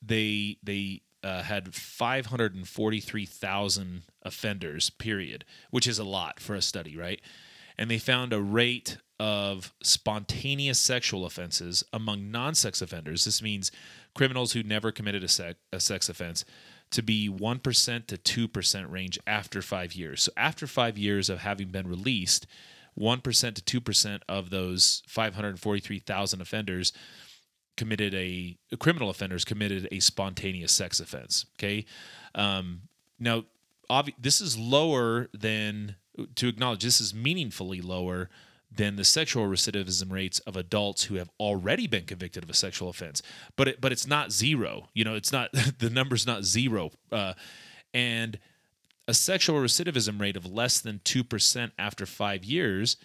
they 0.02 0.58
they 0.62 1.02
uh, 1.22 1.42
had 1.42 1.74
543,000 1.74 4.02
offenders 4.22 4.90
period 4.90 5.44
which 5.70 5.86
is 5.86 5.98
a 5.98 6.04
lot 6.04 6.40
for 6.40 6.54
a 6.54 6.62
study 6.62 6.96
right? 6.96 7.20
And 7.78 7.90
they 7.90 7.98
found 7.98 8.32
a 8.32 8.40
rate 8.40 8.96
of 9.20 9.74
spontaneous 9.82 10.78
sexual 10.78 11.26
offenses 11.26 11.84
among 11.92 12.30
non-sex 12.30 12.80
offenders. 12.82 13.24
This 13.24 13.42
means 13.42 13.72
criminals 14.14 14.52
who 14.52 14.62
never 14.62 14.92
committed 14.92 15.24
a, 15.24 15.56
a 15.72 15.80
sex 15.80 16.08
offense 16.08 16.44
to 16.90 17.02
be 17.02 17.28
1% 17.28 18.06
to 18.06 18.48
2% 18.48 18.90
range 18.90 19.18
after 19.26 19.60
five 19.62 19.94
years. 19.94 20.22
So, 20.22 20.32
after 20.36 20.66
five 20.66 20.96
years 20.96 21.28
of 21.28 21.40
having 21.40 21.68
been 21.68 21.88
released, 21.88 22.46
1% 22.98 23.54
to 23.54 23.80
2% 23.80 24.20
of 24.28 24.50
those 24.50 25.02
543,000 25.08 26.40
offenders 26.40 26.92
committed 27.76 28.14
a 28.14 28.56
criminal 28.78 29.10
offenders 29.10 29.44
committed 29.44 29.86
a 29.92 30.00
spontaneous 30.00 30.72
sex 30.72 30.98
offense. 30.98 31.44
Okay. 31.58 31.84
Um, 32.34 32.82
now, 33.18 33.44
obvi- 33.90 34.14
this 34.18 34.40
is 34.40 34.58
lower 34.58 35.28
than, 35.34 35.96
to 36.36 36.48
acknowledge, 36.48 36.82
this 36.82 37.00
is 37.00 37.14
meaningfully 37.14 37.80
lower 37.80 38.30
than 38.76 38.96
the 38.96 39.04
sexual 39.04 39.46
recidivism 39.46 40.12
rates 40.12 40.38
of 40.40 40.56
adults 40.56 41.04
who 41.04 41.16
have 41.16 41.30
already 41.40 41.86
been 41.86 42.04
convicted 42.04 42.44
of 42.44 42.50
a 42.50 42.54
sexual 42.54 42.88
offense. 42.88 43.22
But 43.56 43.68
it, 43.68 43.80
but 43.80 43.92
it's 43.92 44.06
not 44.06 44.32
zero. 44.32 44.88
You 44.94 45.04
know, 45.04 45.14
it's 45.14 45.32
not 45.32 45.50
the 45.78 45.90
number's 45.90 46.26
not 46.26 46.44
zero. 46.44 46.90
Uh, 47.10 47.34
and 47.94 48.38
a 49.08 49.14
sexual 49.14 49.60
recidivism 49.60 50.20
rate 50.20 50.36
of 50.36 50.46
less 50.46 50.80
than 50.80 51.00
two 51.04 51.24
percent 51.24 51.72
after 51.78 52.06
five 52.06 52.44
years 52.44 52.96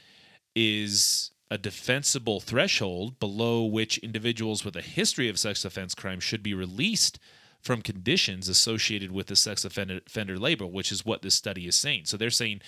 is 0.55 1.31
a 1.49 1.57
defensible 1.57 2.39
threshold 2.39 3.19
below 3.19 3.63
which 3.63 3.97
individuals 3.99 4.63
with 4.63 4.75
a 4.75 4.81
history 4.81 5.27
of 5.27 5.37
sex 5.37 5.65
offense 5.65 5.93
crime 5.93 6.19
should 6.19 6.41
be 6.41 6.53
released 6.53 7.19
from 7.61 7.81
conditions 7.81 8.49
associated 8.49 9.11
with 9.11 9.27
the 9.27 9.35
sex 9.35 9.63
offender, 9.63 9.99
offender 10.07 10.39
label, 10.39 10.71
which 10.71 10.91
is 10.91 11.05
what 11.05 11.21
this 11.21 11.35
study 11.35 11.67
is 11.67 11.75
saying. 11.75 12.05
So 12.05 12.17
they're 12.17 12.29
saying 12.29 12.61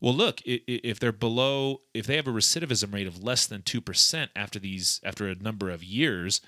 well, 0.00 0.14
look, 0.14 0.40
if 0.44 1.00
they're 1.00 1.12
below, 1.12 1.80
if 1.92 2.06
they 2.06 2.16
have 2.16 2.28
a 2.28 2.32
recidivism 2.32 2.94
rate 2.94 3.06
of 3.06 3.22
less 3.22 3.46
than 3.46 3.62
two 3.62 3.80
percent 3.80 4.30
after 4.36 4.58
these 4.58 5.00
after 5.02 5.28
a 5.28 5.34
number 5.34 5.70
of 5.70 5.82
years, 5.82 6.40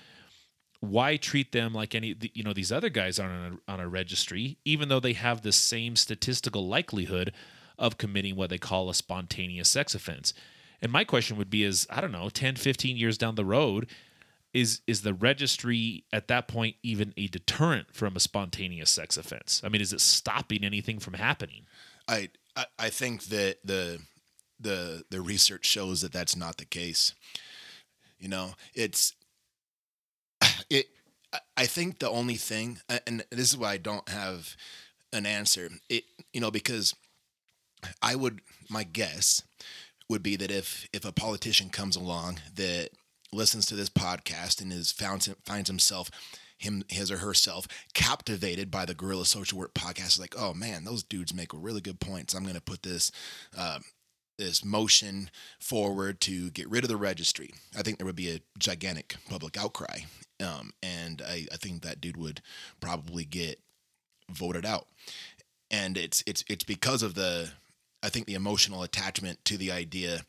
why 0.79 1.17
treat 1.17 1.51
them 1.51 1.73
like 1.73 1.93
any 1.93 2.15
you 2.33 2.43
know 2.43 2.53
these 2.53 2.71
other 2.71 2.89
guys 2.89 3.19
are 3.19 3.29
on 3.29 3.59
a, 3.67 3.71
on 3.71 3.79
a 3.79 3.87
registry, 3.87 4.57
even 4.63 4.87
though 4.87 5.01
they 5.01 5.13
have 5.13 5.41
the 5.41 5.51
same 5.51 5.95
statistical 5.95 6.67
likelihood 6.67 7.33
of 7.77 7.97
committing 7.97 8.35
what 8.35 8.49
they 8.49 8.57
call 8.57 8.89
a 8.89 8.93
spontaneous 8.93 9.69
sex 9.69 9.93
offense? 9.93 10.33
And 10.81 10.91
my 10.91 11.03
question 11.03 11.35
would 11.37 11.49
be: 11.49 11.63
Is 11.63 11.85
I 11.89 11.99
don't 11.99 12.11
know, 12.11 12.29
10, 12.29 12.55
15 12.55 12.95
years 12.95 13.17
down 13.17 13.35
the 13.35 13.45
road, 13.45 13.87
is 14.53 14.81
is 14.87 15.01
the 15.01 15.13
registry 15.13 16.05
at 16.11 16.27
that 16.29 16.47
point 16.47 16.77
even 16.83 17.13
a 17.17 17.27
deterrent 17.27 17.93
from 17.93 18.15
a 18.15 18.19
spontaneous 18.19 18.89
sex 18.89 19.17
offense? 19.17 19.61
I 19.63 19.69
mean, 19.69 19.81
is 19.81 19.93
it 19.93 20.01
stopping 20.01 20.63
anything 20.63 20.99
from 20.99 21.13
happening? 21.15 21.65
I 22.07 22.29
I, 22.55 22.89
think 22.89 23.23
that 23.25 23.57
the 23.63 23.99
the 24.59 25.03
the 25.09 25.21
research 25.21 25.65
shows 25.65 26.01
that 26.01 26.11
that's 26.11 26.35
not 26.35 26.57
the 26.57 26.65
case. 26.65 27.13
You 28.19 28.29
know, 28.29 28.51
it's 28.73 29.15
it. 30.69 30.87
I 31.55 31.65
think 31.65 31.99
the 31.99 32.09
only 32.09 32.35
thing, 32.35 32.79
and 33.07 33.23
this 33.29 33.51
is 33.51 33.57
why 33.57 33.71
I 33.71 33.77
don't 33.77 34.07
have 34.09 34.55
an 35.13 35.25
answer. 35.25 35.69
It 35.89 36.03
you 36.33 36.41
know 36.41 36.51
because 36.51 36.93
I 38.01 38.15
would 38.15 38.41
my 38.69 38.83
guess 38.83 39.43
would 40.09 40.23
be 40.23 40.35
that 40.35 40.51
if 40.51 40.87
if 40.91 41.05
a 41.05 41.11
politician 41.11 41.69
comes 41.69 41.95
along 41.95 42.39
that 42.55 42.89
listens 43.31 43.65
to 43.67 43.75
this 43.75 43.89
podcast 43.89 44.61
and 44.61 44.73
is 44.73 44.91
found 44.91 45.33
finds 45.45 45.69
himself 45.69 46.11
him 46.61 46.83
his 46.89 47.11
or 47.11 47.17
herself 47.17 47.67
captivated 47.93 48.71
by 48.71 48.85
the 48.85 48.93
Guerrilla 48.93 49.25
Social 49.25 49.57
Work 49.57 49.73
podcast. 49.73 50.19
Like, 50.19 50.35
oh 50.37 50.53
man, 50.53 50.83
those 50.83 51.03
dudes 51.03 51.33
make 51.33 51.51
really 51.53 51.81
good 51.81 51.99
points. 51.99 52.33
I'm 52.33 52.43
going 52.43 52.55
to 52.55 52.61
put 52.61 52.83
this. 52.83 53.11
Uh, 53.57 53.79
this 54.37 54.65
motion 54.65 55.29
forward 55.59 56.19
to 56.19 56.49
get 56.49 56.67
rid 56.67 56.83
of 56.83 56.87
the 56.87 56.97
registry. 56.97 57.51
I 57.77 57.83
think 57.83 57.97
there 57.97 58.07
would 58.07 58.15
be 58.15 58.31
a 58.31 58.39
gigantic 58.57 59.15
public 59.29 59.55
outcry. 59.55 59.99
Um, 60.43 60.71
and 60.81 61.21
I, 61.21 61.45
I 61.51 61.57
think 61.57 61.83
that 61.83 62.01
dude 62.01 62.17
would 62.17 62.41
probably 62.79 63.23
get 63.23 63.59
voted 64.31 64.65
out. 64.65 64.87
And 65.69 65.95
it's 65.95 66.23
it's 66.25 66.43
it's 66.49 66.63
because 66.63 67.03
of 67.03 67.13
the 67.13 67.51
I 68.01 68.09
think 68.09 68.25
the 68.25 68.33
emotional 68.33 68.81
attachment 68.81 69.45
to 69.45 69.57
the 69.57 69.71
idea 69.71 70.21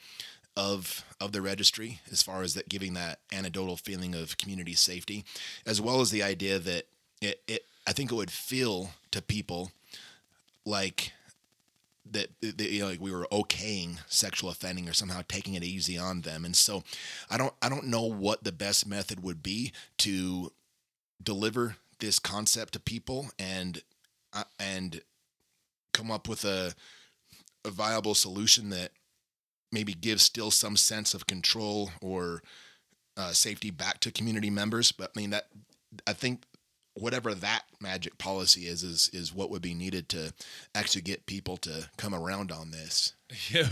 of 0.56 1.04
of 1.20 1.32
the 1.32 1.42
registry 1.42 2.00
as 2.10 2.22
far 2.22 2.42
as 2.42 2.54
that 2.54 2.68
giving 2.68 2.94
that 2.94 3.20
anecdotal 3.32 3.76
feeling 3.76 4.14
of 4.14 4.36
community 4.38 4.74
safety, 4.74 5.24
as 5.66 5.80
well 5.80 6.00
as 6.00 6.10
the 6.10 6.22
idea 6.22 6.58
that 6.58 6.86
it, 7.20 7.40
it 7.46 7.64
I 7.86 7.92
think 7.92 8.12
it 8.12 8.16
would 8.16 8.30
feel 8.30 8.90
to 9.10 9.22
people 9.22 9.72
like 10.64 11.12
that, 12.10 12.28
that 12.40 12.70
you 12.70 12.80
know 12.80 12.88
like 12.88 13.00
we 13.00 13.12
were 13.12 13.26
okaying 13.32 13.98
sexual 14.08 14.50
offending 14.50 14.88
or 14.88 14.92
somehow 14.92 15.22
taking 15.28 15.54
it 15.54 15.64
easy 15.64 15.96
on 15.96 16.22
them. 16.22 16.44
And 16.44 16.56
so 16.56 16.82
i 17.30 17.36
don't 17.36 17.54
i 17.62 17.68
don't 17.68 17.86
know 17.86 18.02
what 18.04 18.44
the 18.44 18.52
best 18.52 18.86
method 18.86 19.22
would 19.22 19.42
be 19.42 19.72
to 19.98 20.52
deliver 21.22 21.76
this 22.00 22.18
concept 22.18 22.72
to 22.72 22.80
people 22.80 23.30
and 23.38 23.82
uh, 24.32 24.44
and 24.58 25.02
come 25.92 26.10
up 26.10 26.28
with 26.28 26.44
a 26.44 26.74
a 27.64 27.70
viable 27.70 28.14
solution 28.14 28.70
that 28.70 28.90
maybe 29.72 29.94
give 29.94 30.20
still 30.20 30.50
some 30.50 30.76
sense 30.76 31.14
of 31.14 31.26
control 31.26 31.90
or 32.00 32.42
uh, 33.16 33.32
safety 33.32 33.70
back 33.70 34.00
to 34.00 34.10
community 34.10 34.50
members 34.50 34.92
but 34.92 35.10
i 35.14 35.20
mean 35.20 35.30
that 35.30 35.48
i 36.06 36.12
think 36.12 36.44
whatever 36.94 37.34
that 37.34 37.62
magic 37.80 38.18
policy 38.18 38.66
is 38.66 38.82
is 38.82 39.10
is 39.12 39.34
what 39.34 39.50
would 39.50 39.62
be 39.62 39.74
needed 39.74 40.08
to 40.10 40.32
actually 40.74 41.02
get 41.02 41.26
people 41.26 41.56
to 41.56 41.88
come 41.96 42.14
around 42.14 42.52
on 42.52 42.70
this. 42.70 43.14
Yeah. 43.50 43.68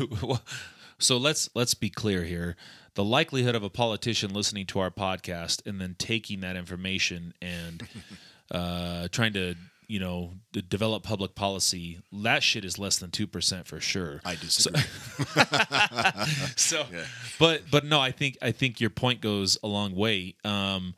So 0.98 1.16
let's 1.16 1.48
let's 1.54 1.74
be 1.74 1.88
clear 1.88 2.24
here. 2.24 2.56
The 2.94 3.04
likelihood 3.04 3.54
of 3.54 3.62
a 3.62 3.70
politician 3.70 4.34
listening 4.34 4.66
to 4.66 4.80
our 4.80 4.90
podcast 4.90 5.66
and 5.66 5.80
then 5.80 5.96
taking 5.98 6.40
that 6.40 6.56
information 6.56 7.32
and 7.40 7.86
uh, 8.50 9.08
trying 9.08 9.32
to 9.34 9.54
you 9.90 9.98
know 9.98 10.34
d- 10.52 10.62
develop 10.66 11.02
public 11.02 11.34
policy 11.34 12.00
that 12.12 12.42
shit 12.42 12.64
is 12.64 12.78
less 12.78 12.98
than 12.98 13.10
2% 13.10 13.66
for 13.66 13.80
sure 13.80 14.20
I 14.24 14.36
disagree. 14.36 14.80
so 16.56 16.84
Yeah. 16.92 17.04
but 17.38 17.62
but 17.70 17.84
no 17.84 18.00
i 18.00 18.10
think 18.10 18.38
i 18.42 18.52
think 18.52 18.80
your 18.80 18.90
point 18.90 19.20
goes 19.20 19.58
a 19.62 19.66
long 19.68 19.94
way 19.94 20.36
um 20.44 20.94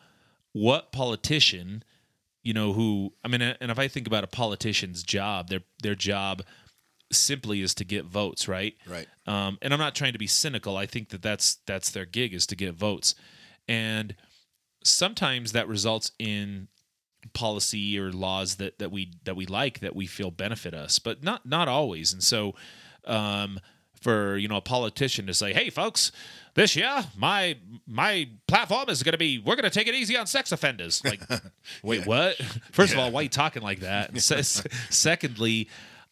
what 0.52 0.92
politician 0.92 1.82
you 2.42 2.52
know 2.52 2.72
who 2.72 3.12
i 3.24 3.28
mean 3.28 3.40
and 3.42 3.70
if 3.70 3.78
i 3.78 3.88
think 3.88 4.06
about 4.06 4.24
a 4.24 4.28
politician's 4.28 5.02
job 5.02 5.48
their 5.48 5.60
their 5.82 5.94
job 5.94 6.42
simply 7.10 7.60
is 7.62 7.74
to 7.74 7.84
get 7.84 8.04
votes 8.04 8.48
right 8.48 8.74
Right. 8.86 9.06
um 9.26 9.58
and 9.62 9.72
i'm 9.72 9.80
not 9.80 9.94
trying 9.94 10.12
to 10.12 10.18
be 10.18 10.26
cynical 10.26 10.76
i 10.76 10.86
think 10.86 11.10
that 11.10 11.22
that's 11.22 11.56
that's 11.66 11.90
their 11.90 12.06
gig 12.06 12.34
is 12.34 12.46
to 12.48 12.56
get 12.56 12.74
votes 12.74 13.14
and 13.68 14.14
sometimes 14.84 15.52
that 15.52 15.68
results 15.68 16.12
in 16.18 16.68
policy 17.32 17.98
or 17.98 18.12
laws 18.12 18.56
that 18.56 18.78
that 18.78 18.90
we 18.90 19.10
that 19.24 19.36
we 19.36 19.46
like 19.46 19.80
that 19.80 19.94
we 19.96 20.06
feel 20.06 20.30
benefit 20.30 20.74
us 20.74 20.98
but 20.98 21.22
not 21.22 21.46
not 21.46 21.68
always. 21.68 22.12
And 22.12 22.22
so 22.22 22.54
um 23.06 23.60
for 24.00 24.36
you 24.36 24.48
know 24.48 24.56
a 24.56 24.60
politician 24.60 25.26
to 25.26 25.34
say 25.34 25.52
hey 25.52 25.70
folks 25.70 26.10
this 26.54 26.74
year 26.74 27.04
my 27.16 27.56
my 27.86 28.28
platform 28.48 28.88
is 28.88 29.02
going 29.02 29.12
to 29.12 29.18
be 29.18 29.38
we're 29.38 29.54
going 29.54 29.62
to 29.62 29.70
take 29.70 29.86
it 29.86 29.94
easy 29.94 30.16
on 30.16 30.26
sex 30.26 30.52
offenders. 30.52 31.02
Like 31.04 31.20
wait 31.82 32.06
what? 32.06 32.36
First 32.72 32.92
of 32.92 32.98
all 32.98 33.10
why 33.10 33.20
are 33.20 33.22
you 33.24 33.28
talking 33.28 33.62
like 33.62 33.80
that? 33.80 34.10
And 34.10 34.22
se- 34.22 34.68
secondly 34.90 35.68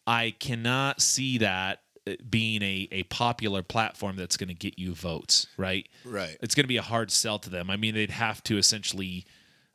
i 0.07 0.33
cannot 0.39 0.99
see 0.99 1.37
that 1.37 1.81
uh, 2.07 2.13
being 2.27 2.63
a, 2.63 2.87
a 2.91 3.03
popular 3.03 3.61
platform 3.61 4.15
that's 4.15 4.35
going 4.35 4.47
to 4.47 4.55
get 4.55 4.79
you 4.79 4.95
votes 4.95 5.45
right? 5.57 5.87
Right. 6.03 6.35
it's 6.41 6.55
going 6.55 6.63
to 6.63 6.67
be 6.67 6.77
a 6.77 6.81
hard 6.81 7.11
sell 7.11 7.37
to 7.37 7.51
them. 7.51 7.69
I 7.69 7.77
mean, 7.77 7.93
they'd 7.93 8.09
have 8.09 8.41
to 8.45 8.57
essentially 8.57 9.25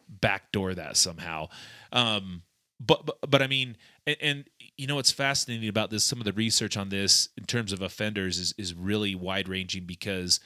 backdoor 0.08 0.74
that 0.74 0.96
somehow. 0.96 1.48
Um, 1.92 2.42
but, 2.78 3.06
but 3.06 3.18
but 3.28 3.42
I 3.42 3.46
mean, 3.46 3.76
and, 4.06 4.16
and 4.20 4.44
you 4.76 4.86
know 4.86 4.96
what's 4.96 5.10
fascinating 5.10 5.68
about 5.68 5.90
this? 5.90 6.04
Some 6.04 6.18
of 6.18 6.24
the 6.24 6.32
research 6.32 6.76
on 6.76 6.90
this 6.90 7.28
in 7.36 7.44
terms 7.44 7.72
of 7.72 7.80
offenders 7.80 8.38
is 8.38 8.54
is 8.58 8.74
really 8.74 9.14
wide 9.14 9.48
ranging 9.48 9.84
because 9.84 10.40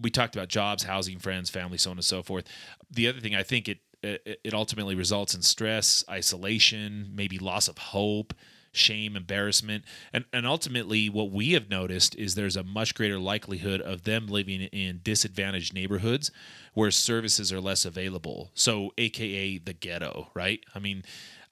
we 0.00 0.10
talked 0.10 0.34
about 0.34 0.48
jobs, 0.48 0.84
housing, 0.84 1.18
friends, 1.18 1.50
family, 1.50 1.78
so 1.78 1.90
on 1.90 1.98
and 1.98 2.04
so 2.04 2.22
forth. 2.22 2.44
The 2.90 3.08
other 3.08 3.20
thing 3.20 3.34
I 3.34 3.42
think 3.42 3.68
it 3.68 3.78
it 4.02 4.40
it 4.42 4.54
ultimately 4.54 4.94
results 4.94 5.34
in 5.34 5.42
stress, 5.42 6.04
isolation, 6.08 7.10
maybe 7.14 7.38
loss 7.38 7.68
of 7.68 7.78
hope, 7.78 8.34
shame, 8.76 9.16
embarrassment, 9.16 9.84
and 10.12 10.24
and 10.32 10.46
ultimately 10.46 11.08
what 11.08 11.30
we 11.30 11.52
have 11.52 11.70
noticed 11.70 12.14
is 12.16 12.34
there's 12.34 12.56
a 12.56 12.64
much 12.64 12.94
greater 12.94 13.18
likelihood 13.18 13.80
of 13.80 14.04
them 14.04 14.26
living 14.26 14.62
in 14.62 15.00
disadvantaged 15.02 15.74
neighborhoods 15.74 16.30
where 16.74 16.90
services 16.90 17.52
are 17.52 17.60
less 17.60 17.84
available. 17.84 18.50
So, 18.54 18.92
AKA 18.98 19.58
the 19.58 19.72
ghetto, 19.72 20.28
right? 20.34 20.64
I 20.74 20.78
mean, 20.78 21.04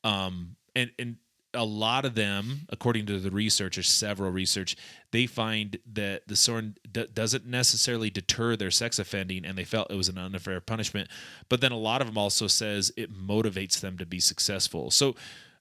um, 0.04 0.56
and 0.74 0.90
and 0.98 1.16
a 1.54 1.64
lot 1.64 2.04
of 2.04 2.14
them, 2.14 2.66
according 2.70 3.06
to 3.06 3.18
the 3.18 3.30
researchers, 3.30 3.88
several 3.88 4.30
research, 4.30 4.76
they 5.10 5.26
find 5.26 5.78
that 5.92 6.26
the 6.26 6.36
SORN 6.36 6.76
d- 6.90 7.08
doesn't 7.12 7.46
necessarily 7.46 8.08
deter 8.10 8.56
their 8.56 8.70
sex 8.70 8.98
offending, 8.98 9.44
and 9.44 9.58
they 9.58 9.64
felt 9.64 9.90
it 9.90 9.96
was 9.96 10.08
an 10.08 10.18
unfair 10.18 10.60
punishment. 10.60 11.08
But 11.48 11.60
then 11.60 11.72
a 11.72 11.78
lot 11.78 12.00
of 12.00 12.06
them 12.06 12.16
also 12.16 12.46
says 12.46 12.92
it 12.96 13.12
motivates 13.12 13.80
them 13.80 13.98
to 13.98 14.06
be 14.06 14.20
successful. 14.20 14.90
So, 14.90 15.14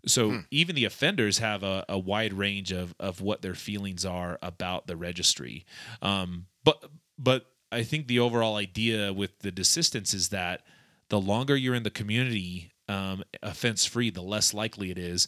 so 0.06 0.42
even 0.52 0.76
the 0.76 0.86
offenders 0.86 1.38
have 1.38 1.64
a, 1.64 1.86
a 1.88 1.98
wide 1.98 2.34
range 2.34 2.72
of 2.72 2.96
of 3.00 3.22
what 3.22 3.42
their 3.42 3.54
feelings 3.54 4.06
are 4.06 4.40
about 4.42 4.88
the 4.88 4.96
registry. 4.96 5.66
Um, 6.02 6.48
but 6.64 6.84
but 7.18 7.46
I 7.72 7.84
think 7.84 8.08
the 8.08 8.20
overall 8.20 8.56
idea 8.56 9.14
with 9.14 9.40
the 9.40 9.52
desistance 9.52 10.14
is 10.14 10.30
that 10.30 10.62
the 11.10 11.20
longer 11.20 11.56
you're 11.56 11.76
in 11.76 11.84
the 11.84 11.90
community 11.90 12.72
um, 12.88 13.24
offense 13.42 13.86
free, 13.86 14.10
the 14.10 14.22
less 14.22 14.54
likely 14.54 14.92
it 14.92 14.98
is 14.98 15.28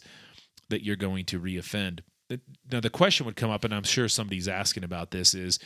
that 0.68 0.82
you're 0.82 0.96
going 0.96 1.24
to 1.26 1.40
reoffend. 1.40 2.00
Now, 2.70 2.80
the 2.80 2.90
question 2.90 3.26
would 3.26 3.36
come 3.36 3.50
up, 3.50 3.64
and 3.64 3.74
I'm 3.74 3.84
sure 3.84 4.08
somebody's 4.08 4.48
asking 4.48 4.82
about 4.82 5.10
this: 5.10 5.34
is 5.34 5.58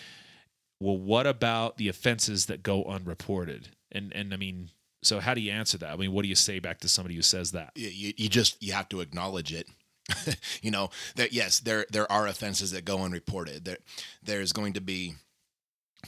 well, 0.80 0.98
what 0.98 1.26
about 1.26 1.76
the 1.76 1.88
offenses 1.88 2.46
that 2.46 2.62
go 2.62 2.84
unreported? 2.84 3.70
And 3.90 4.12
and 4.12 4.34
I 4.34 4.36
mean, 4.36 4.70
so 5.02 5.20
how 5.20 5.34
do 5.34 5.40
you 5.40 5.52
answer 5.52 5.78
that? 5.78 5.90
I 5.90 5.96
mean, 5.96 6.12
what 6.12 6.22
do 6.22 6.28
you 6.28 6.34
say 6.34 6.58
back 6.58 6.80
to 6.80 6.88
somebody 6.88 7.14
who 7.14 7.22
says 7.22 7.52
that? 7.52 7.72
You, 7.74 7.88
you, 7.88 8.12
you 8.16 8.28
just 8.28 8.62
you 8.62 8.72
have 8.72 8.88
to 8.90 9.00
acknowledge 9.00 9.52
it. 9.52 9.68
you 10.62 10.70
know 10.70 10.90
that 11.16 11.32
yes, 11.32 11.60
there 11.60 11.86
there 11.90 12.10
are 12.10 12.26
offenses 12.26 12.70
that 12.72 12.84
go 12.84 13.02
unreported. 13.02 13.64
There 13.64 13.78
there's 14.22 14.52
going 14.52 14.72
to 14.74 14.80
be 14.80 15.14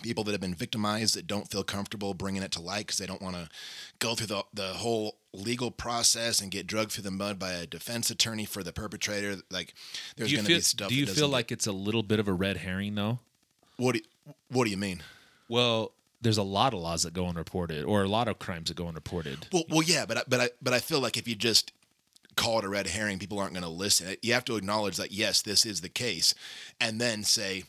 people 0.02 0.24
that 0.24 0.32
have 0.32 0.40
been 0.40 0.54
victimized 0.54 1.16
that 1.16 1.26
don't 1.26 1.50
feel 1.50 1.64
comfortable 1.64 2.14
bringing 2.14 2.42
it 2.42 2.52
to 2.52 2.60
light 2.60 2.86
because 2.86 2.98
they 2.98 3.06
don't 3.06 3.20
want 3.20 3.36
to 3.36 3.48
go 3.98 4.14
through 4.14 4.28
the 4.28 4.42
the 4.54 4.68
whole 4.74 5.18
legal 5.32 5.70
process 5.70 6.40
and 6.40 6.50
get 6.50 6.66
drugged 6.66 6.92
through 6.92 7.04
the 7.04 7.10
mud 7.10 7.38
by 7.38 7.52
a 7.52 7.66
defense 7.66 8.10
attorney 8.10 8.44
for 8.44 8.62
the 8.62 8.72
perpetrator. 8.72 9.36
Like 9.50 9.74
there's 10.16 10.32
going 10.32 10.44
to 10.44 10.54
be 10.54 10.60
stuff. 10.60 10.88
do 10.88 10.94
you 10.94 11.06
feel 11.06 11.28
like 11.28 11.52
it's 11.52 11.66
a 11.66 11.72
little 11.72 12.02
bit 12.02 12.18
of 12.18 12.28
a 12.28 12.32
red 12.32 12.56
herring 12.58 12.94
though? 12.94 13.20
what 13.76 13.92
do 13.92 13.98
you, 13.98 14.34
what 14.50 14.64
do 14.64 14.70
you 14.70 14.76
mean? 14.76 15.02
Well, 15.48 15.92
there's 16.20 16.38
a 16.38 16.42
lot 16.42 16.74
of 16.74 16.80
laws 16.80 17.02
that 17.04 17.14
go 17.14 17.26
unreported, 17.26 17.84
or 17.84 18.02
a 18.02 18.08
lot 18.08 18.28
of 18.28 18.38
crimes 18.38 18.68
that 18.68 18.76
go 18.76 18.88
unreported. 18.88 19.46
Well, 19.52 19.64
well, 19.68 19.82
yeah, 19.82 20.06
but 20.06 20.18
I, 20.18 20.22
but 20.28 20.40
I 20.40 20.50
but 20.60 20.74
I 20.74 20.78
feel 20.78 21.00
like 21.00 21.16
if 21.16 21.26
you 21.26 21.34
just 21.34 21.72
call 22.36 22.58
it 22.58 22.64
a 22.64 22.68
red 22.68 22.86
herring, 22.86 23.18
people 23.18 23.38
aren't 23.38 23.52
going 23.52 23.62
to 23.62 23.68
listen. 23.68 24.16
You 24.22 24.34
have 24.34 24.44
to 24.46 24.56
acknowledge 24.56 24.96
that 24.96 25.12
yes, 25.12 25.42
this 25.42 25.64
is 25.64 25.80
the 25.80 25.88
case, 25.88 26.34
and 26.80 27.00
then 27.00 27.24
say, 27.24 27.64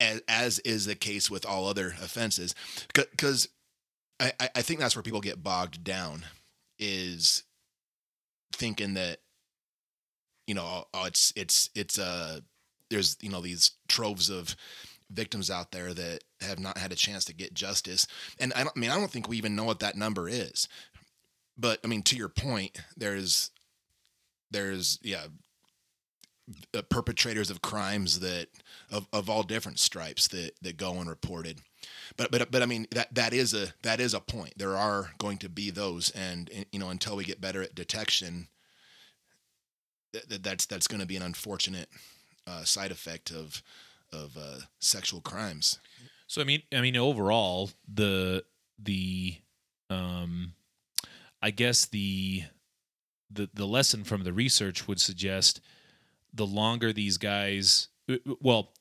as, 0.00 0.20
as 0.28 0.58
is 0.60 0.86
the 0.86 0.94
case 0.94 1.30
with 1.30 1.46
all 1.46 1.66
other 1.66 1.94
offenses, 2.02 2.54
because 2.92 3.48
I 4.20 4.32
I 4.40 4.62
think 4.62 4.80
that's 4.80 4.96
where 4.96 5.02
people 5.02 5.20
get 5.20 5.42
bogged 5.42 5.84
down, 5.84 6.26
is 6.78 7.44
thinking 8.52 8.94
that 8.94 9.18
you 10.46 10.54
know 10.54 10.86
oh, 10.92 11.04
it's 11.04 11.32
it's 11.36 11.70
it's 11.74 11.98
uh 11.98 12.40
there's 12.90 13.16
you 13.20 13.30
know 13.30 13.40
these 13.40 13.72
troves 13.88 14.30
of 14.30 14.54
victims 15.10 15.50
out 15.50 15.72
there 15.72 15.94
that 15.94 16.24
have 16.40 16.58
not 16.58 16.78
had 16.78 16.92
a 16.92 16.96
chance 16.96 17.24
to 17.26 17.34
get 17.34 17.54
justice. 17.54 18.06
And 18.38 18.52
I, 18.54 18.62
I 18.62 18.78
mean, 18.78 18.90
I 18.90 18.96
don't 18.96 19.10
think 19.10 19.28
we 19.28 19.38
even 19.38 19.56
know 19.56 19.64
what 19.64 19.80
that 19.80 19.96
number 19.96 20.28
is. 20.28 20.68
But 21.58 21.80
I 21.84 21.86
mean, 21.86 22.02
to 22.04 22.16
your 22.16 22.28
point, 22.28 22.78
there's, 22.96 23.50
there's, 24.50 24.98
yeah, 25.02 25.26
perpetrators 26.90 27.50
of 27.50 27.62
crimes 27.62 28.20
that 28.20 28.48
of, 28.90 29.08
of 29.12 29.28
all 29.28 29.42
different 29.42 29.78
stripes 29.78 30.28
that 30.28 30.52
that 30.62 30.76
go 30.76 30.98
unreported. 30.98 31.60
But 32.16 32.30
but 32.30 32.50
but 32.50 32.62
I 32.62 32.66
mean 32.66 32.86
that 32.92 33.14
that 33.14 33.32
is 33.32 33.52
a 33.52 33.68
that 33.82 34.00
is 34.00 34.14
a 34.14 34.20
point. 34.20 34.54
There 34.56 34.76
are 34.76 35.10
going 35.18 35.38
to 35.38 35.48
be 35.48 35.70
those, 35.70 36.10
and 36.10 36.50
you 36.70 36.78
know 36.78 36.90
until 36.90 37.16
we 37.16 37.24
get 37.24 37.40
better 37.40 37.62
at 37.62 37.74
detection, 37.74 38.48
that, 40.12 40.42
that's 40.42 40.66
that's 40.66 40.86
going 40.86 41.00
to 41.00 41.06
be 41.06 41.16
an 41.16 41.22
unfortunate 41.22 41.88
uh, 42.46 42.64
side 42.64 42.92
effect 42.92 43.30
of 43.30 43.62
of 44.12 44.36
uh, 44.36 44.58
sexual 44.78 45.20
crimes. 45.20 45.78
So 46.26 46.40
I 46.40 46.44
mean, 46.44 46.62
I 46.74 46.80
mean, 46.80 46.96
overall, 46.96 47.70
the 47.92 48.44
the 48.78 49.36
um, 49.90 50.52
I 51.42 51.50
guess 51.50 51.86
the 51.86 52.44
the 53.30 53.48
the 53.54 53.66
lesson 53.66 54.04
from 54.04 54.24
the 54.24 54.32
research 54.32 54.88
would 54.88 55.00
suggest 55.00 55.60
the 56.34 56.46
longer 56.46 56.92
these 56.92 57.18
guys, 57.18 57.88
uh, 58.10 58.16
well, 58.40 58.72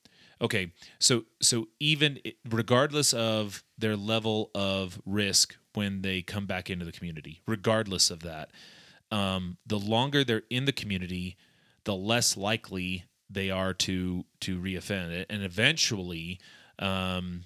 okay, 0.41 0.73
so 0.99 1.25
so 1.41 1.67
even 1.79 2.19
regardless 2.49 3.13
of 3.13 3.63
their 3.77 3.95
level 3.95 4.51
of 4.55 4.99
risk 5.05 5.55
when 5.73 6.01
they 6.01 6.21
come 6.21 6.45
back 6.45 6.69
into 6.69 6.85
the 6.85 6.91
community, 6.91 7.41
regardless 7.47 8.09
of 8.09 8.21
that, 8.21 8.49
um, 9.11 9.57
the 9.65 9.79
longer 9.79 10.23
they're 10.23 10.43
in 10.49 10.65
the 10.65 10.71
community, 10.71 11.37
the 11.83 11.95
less 11.95 12.35
likely 12.35 13.05
they 13.29 13.49
are 13.49 13.73
to 13.73 14.25
to 14.41 14.59
reoffend. 14.59 15.25
And 15.29 15.43
eventually, 15.43 16.39
um, 16.79 17.45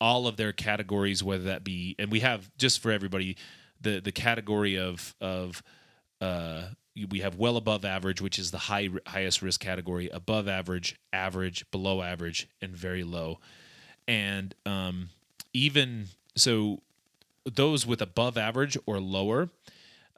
all 0.00 0.26
of 0.26 0.36
their 0.36 0.52
categories, 0.52 1.22
whether 1.22 1.44
that 1.44 1.64
be, 1.64 1.96
and 1.98 2.10
we 2.10 2.20
have 2.20 2.50
just 2.56 2.80
for 2.80 2.90
everybody, 2.90 3.36
the 3.80 4.00
the 4.00 4.12
category 4.12 4.78
of 4.78 5.14
of 5.20 5.62
uh, 6.20 6.62
we 7.10 7.20
have 7.20 7.36
well 7.36 7.56
above 7.56 7.84
average, 7.84 8.20
which 8.20 8.38
is 8.38 8.50
the 8.50 8.58
high 8.58 8.88
highest 9.06 9.42
risk 9.42 9.60
category, 9.60 10.08
above 10.08 10.48
average, 10.48 10.98
average, 11.12 11.70
below 11.70 12.02
average, 12.02 12.48
and 12.60 12.76
very 12.76 13.04
low. 13.04 13.38
And 14.06 14.54
um, 14.64 15.10
even 15.52 16.06
so, 16.34 16.80
those 17.44 17.86
with 17.86 18.00
above 18.00 18.36
average 18.36 18.76
or 18.86 19.00
lower, 19.00 19.50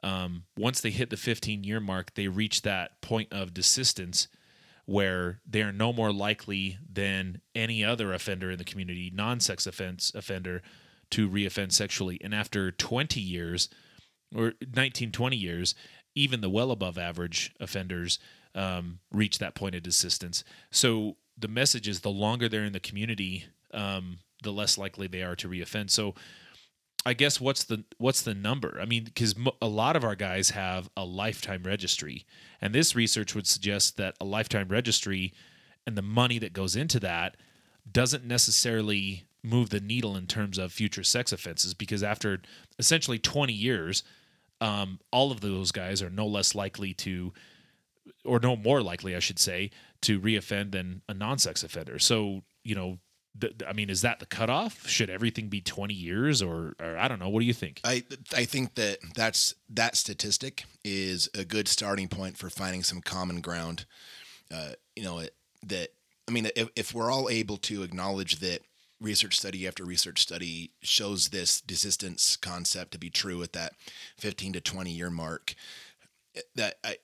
um, 0.03 0.43
once 0.57 0.81
they 0.81 0.91
hit 0.91 1.09
the 1.09 1.17
15 1.17 1.63
year 1.63 1.79
mark, 1.79 2.13
they 2.15 2.27
reach 2.27 2.61
that 2.63 3.01
point 3.01 3.31
of 3.31 3.53
desistance 3.53 4.27
where 4.85 5.39
they 5.47 5.61
are 5.61 5.71
no 5.71 5.93
more 5.93 6.11
likely 6.11 6.77
than 6.91 7.41
any 7.55 7.83
other 7.83 8.13
offender 8.13 8.51
in 8.51 8.57
the 8.57 8.63
community, 8.63 9.11
non 9.13 9.39
sex 9.39 9.65
offense 9.67 10.11
offender, 10.15 10.61
to 11.11 11.29
reoffend 11.29 11.71
sexually. 11.71 12.19
And 12.23 12.33
after 12.33 12.71
20 12.71 13.19
years, 13.19 13.69
or 14.35 14.53
19, 14.73 15.11
20 15.11 15.35
years, 15.35 15.75
even 16.15 16.41
the 16.41 16.49
well 16.49 16.71
above 16.71 16.97
average 16.97 17.53
offenders 17.59 18.19
um, 18.55 18.99
reach 19.11 19.39
that 19.39 19.55
point 19.55 19.75
of 19.75 19.83
desistance. 19.83 20.43
So 20.71 21.17
the 21.37 21.47
message 21.47 21.87
is 21.87 22.01
the 22.01 22.09
longer 22.09 22.49
they're 22.49 22.63
in 22.63 22.73
the 22.73 22.79
community, 22.79 23.45
um, 23.73 24.19
the 24.43 24.51
less 24.51 24.77
likely 24.77 25.07
they 25.07 25.21
are 25.21 25.35
to 25.37 25.49
reoffend. 25.49 25.89
So 25.89 26.15
I 27.05 27.13
guess 27.13 27.41
what's 27.41 27.63
the 27.63 27.83
what's 27.97 28.21
the 28.21 28.35
number? 28.35 28.77
I 28.79 28.85
mean, 28.85 29.05
because 29.05 29.35
a 29.61 29.67
lot 29.67 29.95
of 29.95 30.03
our 30.03 30.15
guys 30.15 30.51
have 30.51 30.89
a 30.95 31.03
lifetime 31.03 31.63
registry, 31.63 32.25
and 32.61 32.75
this 32.75 32.95
research 32.95 33.33
would 33.33 33.47
suggest 33.47 33.97
that 33.97 34.15
a 34.21 34.25
lifetime 34.25 34.67
registry 34.67 35.33
and 35.87 35.97
the 35.97 36.03
money 36.03 36.37
that 36.39 36.53
goes 36.53 36.75
into 36.75 36.99
that 36.99 37.37
doesn't 37.91 38.23
necessarily 38.23 39.23
move 39.43 39.71
the 39.71 39.79
needle 39.79 40.15
in 40.15 40.27
terms 40.27 40.59
of 40.59 40.71
future 40.71 41.03
sex 41.03 41.31
offenses 41.31 41.73
because 41.73 42.03
after 42.03 42.39
essentially 42.77 43.17
20 43.17 43.51
years 43.51 44.03
um, 44.61 44.99
all 45.11 45.31
of 45.31 45.41
those 45.41 45.71
guys 45.71 46.01
are 46.01 46.09
no 46.09 46.27
less 46.27 46.53
likely 46.53 46.93
to, 46.93 47.33
or 48.23 48.39
no 48.39 48.55
more 48.55 48.81
likely, 48.81 49.15
I 49.15 49.19
should 49.19 49.39
say, 49.39 49.71
to 50.03 50.19
reoffend 50.19 50.71
than 50.71 51.01
a 51.09 51.13
non-sex 51.13 51.63
offender. 51.63 51.97
So 51.99 52.43
you 52.63 52.75
know, 52.75 52.99
I 53.67 53.73
mean, 53.73 53.89
is 53.89 54.01
that 54.01 54.19
the 54.19 54.25
cutoff? 54.25 54.87
Should 54.87 55.09
everything 55.09 55.47
be 55.47 55.61
twenty 55.61 55.93
years, 55.93 56.41
or, 56.41 56.75
or 56.79 56.97
I 56.97 57.07
don't 57.07 57.19
know? 57.19 57.29
What 57.29 57.39
do 57.39 57.45
you 57.45 57.53
think? 57.53 57.81
I 57.83 58.03
I 58.35 58.45
think 58.45 58.75
that 58.75 58.99
that's 59.15 59.55
that 59.69 59.95
statistic 59.95 60.65
is 60.83 61.29
a 61.33 61.45
good 61.45 61.67
starting 61.67 62.07
point 62.07 62.37
for 62.37 62.49
finding 62.49 62.83
some 62.83 63.01
common 63.01 63.41
ground. 63.41 63.85
Uh, 64.53 64.71
you 64.95 65.03
know 65.03 65.23
that 65.63 65.89
I 66.27 66.31
mean, 66.31 66.49
if, 66.55 66.69
if 66.75 66.93
we're 66.93 67.11
all 67.11 67.29
able 67.29 67.57
to 67.57 67.83
acknowledge 67.83 68.39
that 68.39 68.61
research 68.99 69.37
study 69.37 69.67
after 69.67 69.83
research 69.83 70.21
study 70.21 70.71
shows 70.81 71.29
this 71.29 71.61
desistance 71.61 72.39
concept 72.39 72.91
to 72.91 72.99
be 72.99 73.09
true 73.09 73.41
at 73.41 73.53
that 73.53 73.73
15 74.19 74.53
to 74.53 74.61
20 74.61 74.91
year 74.91 75.09
mark 75.09 75.55
that 76.55 76.75
I, 76.83 76.97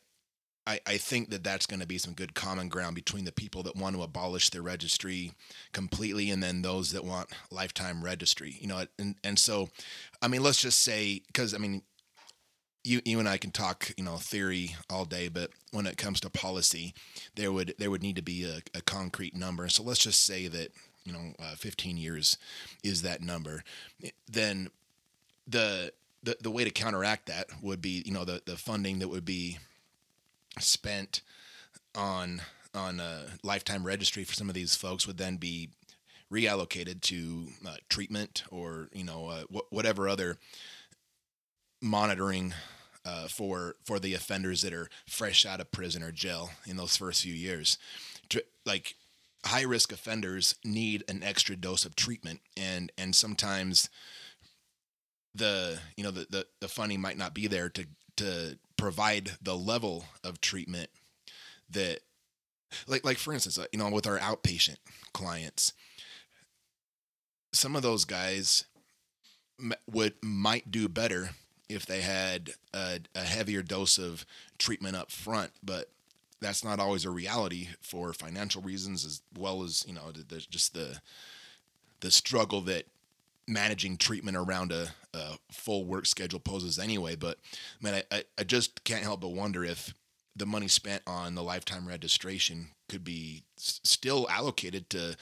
I, 0.68 0.80
I 0.86 0.98
think 0.98 1.30
that 1.30 1.44
that's 1.44 1.66
going 1.66 1.80
to 1.80 1.88
be 1.88 1.98
some 1.98 2.14
good 2.14 2.36
common 2.36 2.68
ground 2.68 2.94
between 2.94 3.26
the 3.26 3.32
people 3.32 3.64
that 3.64 3.78
want 3.78 3.96
to 3.96 4.04
abolish 4.04 4.50
their 4.50 4.62
registry 4.62 5.32
completely 5.72 6.30
and 6.30 6.44
then 6.44 6.62
those 6.62 6.92
that 6.92 7.06
want 7.06 7.30
lifetime 7.50 8.04
registry 8.04 8.58
you 8.60 8.68
know 8.68 8.84
and 9.00 9.16
and 9.24 9.40
so 9.40 9.70
i 10.22 10.28
mean 10.28 10.44
let's 10.44 10.62
just 10.62 10.84
say 10.84 11.22
because 11.28 11.54
i 11.54 11.58
mean 11.58 11.82
you 12.84 13.02
you 13.04 13.20
and 13.20 13.28
I 13.28 13.38
can 13.38 13.52
talk, 13.52 13.92
you 13.98 14.04
know, 14.06 14.16
theory 14.16 14.78
all 14.90 15.04
day, 15.04 15.28
but 15.28 15.52
when 15.72 15.86
it 15.86 15.98
comes 15.98 16.22
to 16.22 16.30
policy, 16.30 16.94
there 17.36 17.52
would 17.52 17.74
there 17.78 17.92
would 17.92 18.02
need 18.02 18.16
to 18.16 18.22
be 18.22 18.46
a, 18.46 18.62
a 18.74 18.82
concrete 18.82 19.36
number. 19.36 19.68
So 19.68 19.84
let's 19.84 20.00
just 20.00 20.26
say 20.26 20.48
that 20.48 20.72
you 21.04 21.14
know, 21.14 21.34
uh, 21.40 21.56
15 21.56 21.96
years 21.98 22.38
is 22.84 23.02
that 23.02 23.22
number, 23.22 23.64
then 24.30 24.70
the, 25.48 25.94
the 26.24 26.38
the 26.42 26.52
way 26.52 26.64
to 26.66 26.70
counteract 26.70 27.28
that 27.28 27.48
would 27.62 27.82
be, 27.82 28.04
you 28.06 28.12
know, 28.12 28.26
the 28.26 28.42
the 28.46 28.58
funding 28.58 29.00
that 29.00 29.08
would 29.08 29.26
be 29.26 29.58
spent 30.60 31.22
on 31.96 32.42
on 32.74 33.00
a 33.00 33.26
lifetime 33.44 33.86
registry 33.86 34.24
for 34.24 34.34
some 34.34 34.50
of 34.50 34.56
these 34.56 34.76
folks 34.76 35.08
would 35.08 35.18
then 35.18 35.38
be 35.38 35.70
reallocated 36.32 37.02
to 37.02 37.48
uh, 37.68 37.76
treatment 37.90 38.44
or 38.52 38.90
you 38.94 39.04
know 39.04 39.28
uh, 39.28 39.44
wh- 39.44 39.72
whatever 39.74 40.08
other 40.08 40.38
monitoring 41.82 42.54
uh, 43.06 43.28
for 43.28 43.76
for 43.86 44.00
the 44.00 44.14
offenders 44.14 44.62
that 44.62 44.74
are 44.74 44.90
fresh 45.08 45.46
out 45.46 45.62
of 45.62 45.72
prison 45.72 46.04
or 46.04 46.12
jail 46.12 46.50
in 46.68 46.78
those 46.78 46.98
first 46.98 47.24
few 47.24 47.34
years. 47.34 47.78
like 48.66 48.96
high 49.46 49.62
risk 49.62 49.94
offenders 49.94 50.56
need 50.66 51.04
an 51.08 51.24
extra 51.24 51.56
dose 51.56 51.86
of 51.86 51.96
treatment 51.96 52.42
and 52.58 52.92
and 52.98 53.16
sometimes 53.16 53.90
the 55.34 55.80
you 55.96 56.04
know 56.04 56.12
the, 56.12 56.26
the 56.30 56.46
the 56.60 56.68
funding 56.68 57.00
might 57.00 57.18
not 57.18 57.34
be 57.34 57.48
there 57.48 57.70
to 57.70 57.86
to 58.18 58.58
provide 58.78 59.32
the 59.42 59.56
level 59.56 60.06
of 60.24 60.40
treatment 60.40 60.90
that 61.70 62.00
like 62.88 63.04
like 63.06 63.18
for 63.18 63.34
instance 63.34 63.60
you 63.72 63.80
know 63.80 63.90
with 63.90 64.08
our 64.08 64.20
outpatient 64.20 64.78
clients 65.14 65.74
some 67.52 67.76
of 67.76 67.82
those 67.82 68.06
guys 68.06 68.66
would 69.92 70.14
might 70.22 70.70
do 70.72 70.88
better 70.88 71.32
if 71.70 71.86
they 71.86 72.02
had 72.02 72.52
a, 72.74 73.00
a 73.16 73.22
heavier 73.22 73.62
dose 73.62 73.98
of 73.98 74.26
treatment 74.58 74.96
up 74.96 75.12
front 75.12 75.52
but 75.64 75.90
that's 76.40 76.64
not 76.64 76.80
always 76.80 77.04
a 77.04 77.10
reality 77.10 77.70
for 77.82 78.14
financial 78.14 78.62
reasons 78.62 79.06
as 79.06 79.22
well 79.38 79.64
as 79.64 79.84
you 79.88 79.94
know 79.94 80.12
the, 80.12 80.24
the, 80.24 80.40
just 80.50 80.74
the 80.74 81.00
the 82.02 82.12
struggle 82.12 82.62
that 82.62 82.86
managing 83.48 83.98
treatment 83.98 84.38
around 84.38 84.72
a, 84.72 84.88
a, 85.14 85.38
full 85.52 85.86
work 85.86 86.06
schedule 86.06 86.40
poses 86.40 86.78
anyway 86.78 87.16
but 87.16 87.38
man 87.82 88.04
I, 88.12 88.24
I 88.38 88.44
just 88.44 88.84
can't 88.84 89.04
help 89.04 89.22
but 89.22 89.30
wonder 89.30 89.64
if 89.64 89.94
the 90.36 90.46
money 90.46 90.68
spent 90.68 91.02
on 91.08 91.36
the 91.36 91.44
lifetime 91.44 91.88
registration 91.88 92.70
could 92.90 93.04
be 93.04 93.44
s- 93.58 93.80
still 93.84 94.28
allocated 94.30 94.90
to 94.92 95.16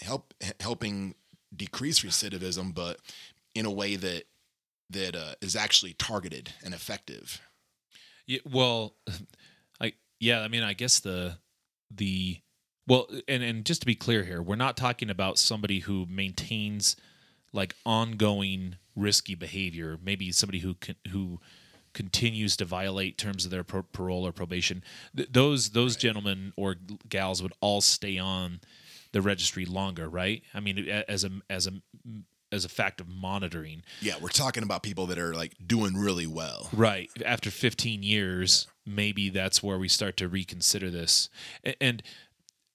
help 0.00 0.34
helping 0.60 1.14
decrease 1.54 2.00
recidivism 2.00 2.74
but 2.74 2.98
in 3.54 3.64
a 3.66 3.70
way 3.70 3.96
that 3.96 4.24
that 4.90 5.14
uh, 5.14 5.34
is 5.40 5.54
actually 5.54 5.92
targeted 5.92 6.52
and 6.64 6.72
effective. 6.72 7.40
Yeah, 8.26 8.40
well 8.50 8.94
I 9.80 9.94
yeah, 10.20 10.40
I 10.40 10.48
mean, 10.48 10.62
I 10.62 10.72
guess 10.72 11.00
the 11.00 11.38
the 11.90 12.38
well, 12.86 13.08
and 13.26 13.42
and 13.42 13.64
just 13.64 13.80
to 13.82 13.86
be 13.86 13.94
clear 13.94 14.24
here, 14.24 14.42
we're 14.42 14.56
not 14.56 14.76
talking 14.76 15.10
about 15.10 15.38
somebody 15.38 15.80
who 15.80 16.06
maintains 16.06 16.96
like 17.58 17.74
ongoing 17.84 18.76
risky 18.96 19.34
behavior. 19.34 19.98
Maybe 20.02 20.32
somebody 20.32 20.60
who 20.60 20.74
can, 20.74 20.96
who 21.10 21.40
continues 21.92 22.56
to 22.56 22.64
violate 22.64 23.18
terms 23.18 23.44
of 23.44 23.50
their 23.50 23.64
pro- 23.64 23.82
parole 23.82 24.26
or 24.26 24.32
probation. 24.32 24.82
Th- 25.14 25.28
those 25.30 25.70
those 25.70 25.94
right. 25.96 26.00
gentlemen 26.00 26.52
or 26.56 26.76
gals 27.08 27.42
would 27.42 27.52
all 27.60 27.80
stay 27.80 28.16
on 28.16 28.60
the 29.12 29.20
registry 29.20 29.66
longer, 29.66 30.08
right? 30.08 30.42
I 30.54 30.60
mean, 30.60 30.88
as 30.88 31.24
a 31.24 31.30
as 31.50 31.66
a 31.66 31.72
as 32.50 32.64
a 32.64 32.68
fact 32.68 33.00
of 33.00 33.08
monitoring. 33.08 33.82
Yeah, 34.00 34.14
we're 34.20 34.28
talking 34.28 34.62
about 34.62 34.82
people 34.82 35.06
that 35.06 35.18
are 35.18 35.34
like 35.34 35.54
doing 35.66 35.94
really 35.94 36.26
well. 36.26 36.70
Right. 36.72 37.10
After 37.26 37.50
15 37.50 38.02
years, 38.02 38.66
yeah. 38.86 38.94
maybe 38.94 39.28
that's 39.28 39.62
where 39.62 39.78
we 39.78 39.88
start 39.88 40.16
to 40.18 40.28
reconsider 40.28 40.88
this. 40.90 41.28
And, 41.78 42.02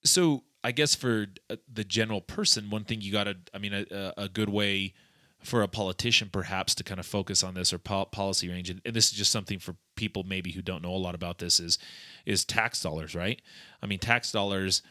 so 0.04 0.44
I 0.64 0.72
guess 0.72 0.94
for 0.94 1.26
uh, 1.50 1.56
the 1.72 1.84
general 1.84 2.22
person, 2.22 2.70
one 2.70 2.84
thing 2.84 3.02
you 3.02 3.12
got 3.12 3.24
to, 3.24 3.36
I 3.52 3.58
mean, 3.58 3.74
a, 3.74 4.14
a, 4.16 4.28
good 4.28 4.48
way 4.48 4.94
for 5.42 5.62
a 5.62 5.68
politician 5.68 6.30
perhaps 6.32 6.74
to 6.76 6.82
kind 6.82 6.98
of 6.98 7.04
focus 7.04 7.44
on 7.44 7.52
this 7.52 7.72
or 7.72 7.78
policy 7.78 8.48
range, 8.48 8.70
and 8.70 8.80
this 8.82 9.12
is 9.12 9.12
just 9.12 9.30
something 9.30 9.58
for 9.58 9.76
people 9.94 10.24
maybe 10.24 10.52
who 10.52 10.62
don't 10.62 10.82
know 10.82 10.94
a 10.94 10.96
lot 10.96 11.14
about 11.14 11.38
this 11.38 11.60
is 11.60 11.78
is 12.24 12.46
tax 12.46 12.80
dollars, 12.80 13.14
right? 13.14 13.42
I 13.82 13.86
mean, 13.86 13.98
tax 13.98 14.32
dollars 14.32 14.82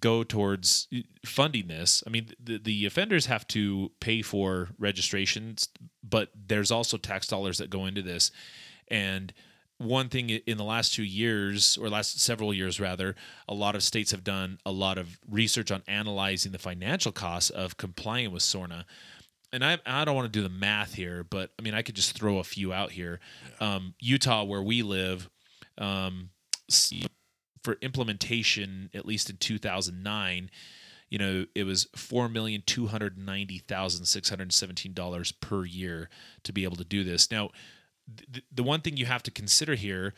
go 0.00 0.24
towards 0.24 0.88
funding 1.24 1.68
this. 1.68 2.02
I 2.04 2.10
mean, 2.10 2.30
the, 2.42 2.58
the 2.58 2.86
offenders 2.86 3.26
have 3.26 3.46
to 3.48 3.92
pay 4.00 4.22
for 4.22 4.70
registrations, 4.78 5.68
but 6.02 6.30
there's 6.34 6.72
also 6.72 6.96
tax 6.96 7.28
dollars 7.28 7.58
that 7.58 7.70
go 7.70 7.86
into 7.86 8.02
this. 8.02 8.32
And 8.88 9.32
one 9.78 10.08
thing 10.08 10.30
in 10.30 10.56
the 10.56 10.64
last 10.64 10.94
two 10.94 11.04
years, 11.04 11.78
or 11.80 11.88
last 11.88 12.20
several 12.20 12.54
years 12.54 12.80
rather, 12.80 13.14
a 13.48 13.54
lot 13.54 13.74
of 13.74 13.82
states 13.82 14.10
have 14.10 14.24
done 14.24 14.58
a 14.64 14.72
lot 14.72 14.98
of 14.98 15.18
research 15.28 15.70
on 15.70 15.82
analyzing 15.86 16.52
the 16.52 16.58
financial 16.58 17.12
costs 17.12 17.50
of 17.50 17.76
complying 17.76 18.32
with 18.32 18.42
SORNA. 18.42 18.86
And 19.52 19.64
I, 19.64 19.78
I 19.86 20.04
don't 20.04 20.14
want 20.14 20.32
to 20.32 20.38
do 20.38 20.42
the 20.42 20.48
math 20.48 20.94
here, 20.94 21.24
but 21.24 21.50
I 21.58 21.62
mean, 21.62 21.74
I 21.74 21.82
could 21.82 21.94
just 21.94 22.16
throw 22.16 22.38
a 22.38 22.44
few 22.44 22.72
out 22.72 22.90
here. 22.92 23.20
Um, 23.60 23.94
Utah, 24.00 24.44
where 24.44 24.62
we 24.62 24.82
live, 24.82 25.28
um, 25.78 26.30
for 27.62 27.76
implementation, 27.82 28.90
at 28.94 29.06
least 29.06 29.30
in 29.30 29.36
2009, 29.36 30.50
you 31.08 31.18
know, 31.18 31.46
it 31.54 31.64
was 31.64 31.86
four 31.94 32.28
million 32.28 32.62
two 32.66 32.88
hundred 32.88 33.16
ninety 33.16 33.58
thousand 33.58 34.06
six 34.06 34.28
hundred 34.28 34.52
seventeen 34.52 34.92
dollars 34.92 35.30
per 35.30 35.64
year 35.64 36.10
to 36.42 36.52
be 36.52 36.64
able 36.64 36.76
to 36.76 36.84
do 36.84 37.04
this. 37.04 37.30
Now, 37.30 37.50
th- 38.32 38.44
the 38.52 38.62
one 38.62 38.80
thing 38.80 38.96
you 38.96 39.06
have 39.06 39.22
to 39.24 39.30
consider 39.30 39.74
here 39.74 40.14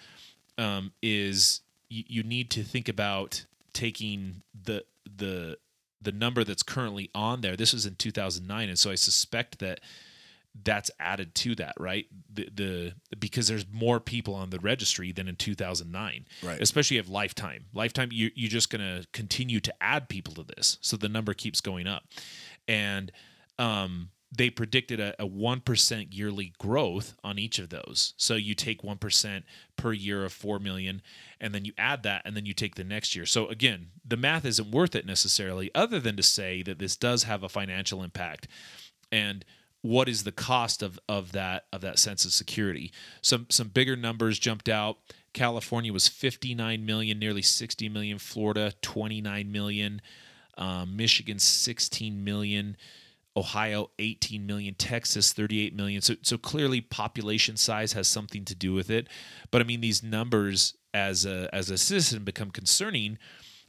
um, 0.57 0.93
is 1.03 1.61
you, 1.89 2.05
you 2.07 2.23
need 2.23 2.51
to 2.51 2.63
think 2.63 2.89
about 2.89 3.45
taking 3.73 4.43
the 4.65 4.85
the 5.17 5.59
the 6.01 6.13
number 6.13 6.45
that's 6.45 6.63
currently 6.63 7.11
on 7.15 7.41
there. 7.41 7.57
This 7.57 7.73
was 7.73 7.87
in 7.87 7.97
2009, 7.97 8.69
and 8.69 8.79
so 8.79 8.91
I 8.91 8.95
suspect 8.95 9.59
that 9.59 9.81
that's 10.65 10.91
added 10.99 11.35
to 11.37 11.55
that, 11.57 11.75
right? 11.79 12.07
The, 12.33 12.49
the 12.55 13.17
because 13.19 13.49
there's 13.49 13.67
more 13.71 14.01
people 14.01 14.35
on 14.35 14.51
the 14.51 14.59
registry 14.59 15.13
than 15.13 15.29
in 15.29 15.37
2009, 15.37 16.27
Right. 16.43 16.61
Especially 16.61 16.97
if 16.99 17.09
lifetime, 17.09 17.67
lifetime, 17.73 18.09
you 18.13 18.31
you're 18.35 18.51
just 18.51 18.71
going 18.71 18.81
to 18.81 19.07
continue 19.13 19.61
to 19.61 19.75
add 19.83 20.09
people 20.09 20.35
to 20.35 20.43
this, 20.43 20.79
so 20.81 20.97
the 20.97 21.09
number 21.09 21.35
keeps 21.35 21.61
going 21.61 21.87
up, 21.87 22.05
and 22.67 23.13
um, 23.59 24.11
they 24.31 24.51
predicted 24.51 25.01
a 25.01 25.27
one 25.27 25.61
percent 25.61 26.13
yearly 26.13 26.53
growth 26.59 27.15
on 27.25 27.39
each 27.39 27.59
of 27.59 27.71
those. 27.71 28.15
So 28.17 28.35
you 28.35 28.55
take 28.55 28.85
one 28.85 28.99
percent 28.99 29.45
per 29.77 29.93
year 29.93 30.25
of 30.25 30.33
four 30.33 30.59
million, 30.59 31.01
and 31.41 31.55
then 31.55 31.65
you 31.65 31.73
add 31.79 32.03
that, 32.03 32.23
and 32.25 32.37
then 32.37 32.45
you 32.45 32.53
take 32.53 32.75
the 32.75 32.85
next 32.85 33.17
year. 33.17 33.25
So 33.25 33.49
again, 33.49 33.89
the 34.07 34.17
math 34.17 34.45
isn't 34.45 34.71
worth 34.71 34.95
it 34.95 35.07
necessarily, 35.07 35.71
other 35.75 35.99
than 35.99 36.17
to 36.17 36.23
say 36.23 36.63
that 36.63 36.79
this 36.79 36.97
does 36.97 37.23
have 37.25 37.43
a 37.43 37.49
financial 37.49 38.03
impact, 38.03 38.49
and 39.11 39.45
what 39.81 40.09
is 40.09 40.25
the 40.25 40.33
cost 40.33 40.83
of 40.83 40.99
of 41.09 41.33
that 41.33 41.67
of 41.73 41.81
that 41.81 41.99
sense 41.99 42.25
of 42.25 42.33
security? 42.33 42.93
Some 43.23 43.47
some 43.49 43.69
bigger 43.69 43.97
numbers 43.97 44.39
jumped 44.39 44.69
out. 44.69 44.99
California 45.33 45.93
was 45.93 46.09
59 46.09 46.85
million, 46.85 47.19
nearly 47.19 47.43
60 47.43 47.89
million. 47.89 48.19
Florida 48.19 48.73
29 48.83 49.53
million. 49.53 50.03
Um, 50.57 50.97
Michigan 50.97 51.39
16 51.39 52.25
million. 52.25 52.77
Ohio 53.39 53.91
18 53.99 54.45
million, 54.47 54.75
Texas 54.75 55.33
38 55.33 55.75
million. 55.75 56.03
So 56.03 56.15
so 56.23 56.37
clearly 56.37 56.81
population 56.81 57.57
size 57.57 57.93
has 57.93 58.09
something 58.09 58.45
to 58.45 58.55
do 58.55 58.75
with 58.75 58.91
it. 58.91 59.09
But 59.51 59.61
I 59.63 59.65
mean 59.65 59.81
these 59.81 60.03
numbers 60.03 60.75
as 60.93 61.25
a 61.25 61.49
as 61.55 61.71
a 61.71 61.79
citizen 61.79 62.25
become 62.25 62.51
concerning 62.51 63.19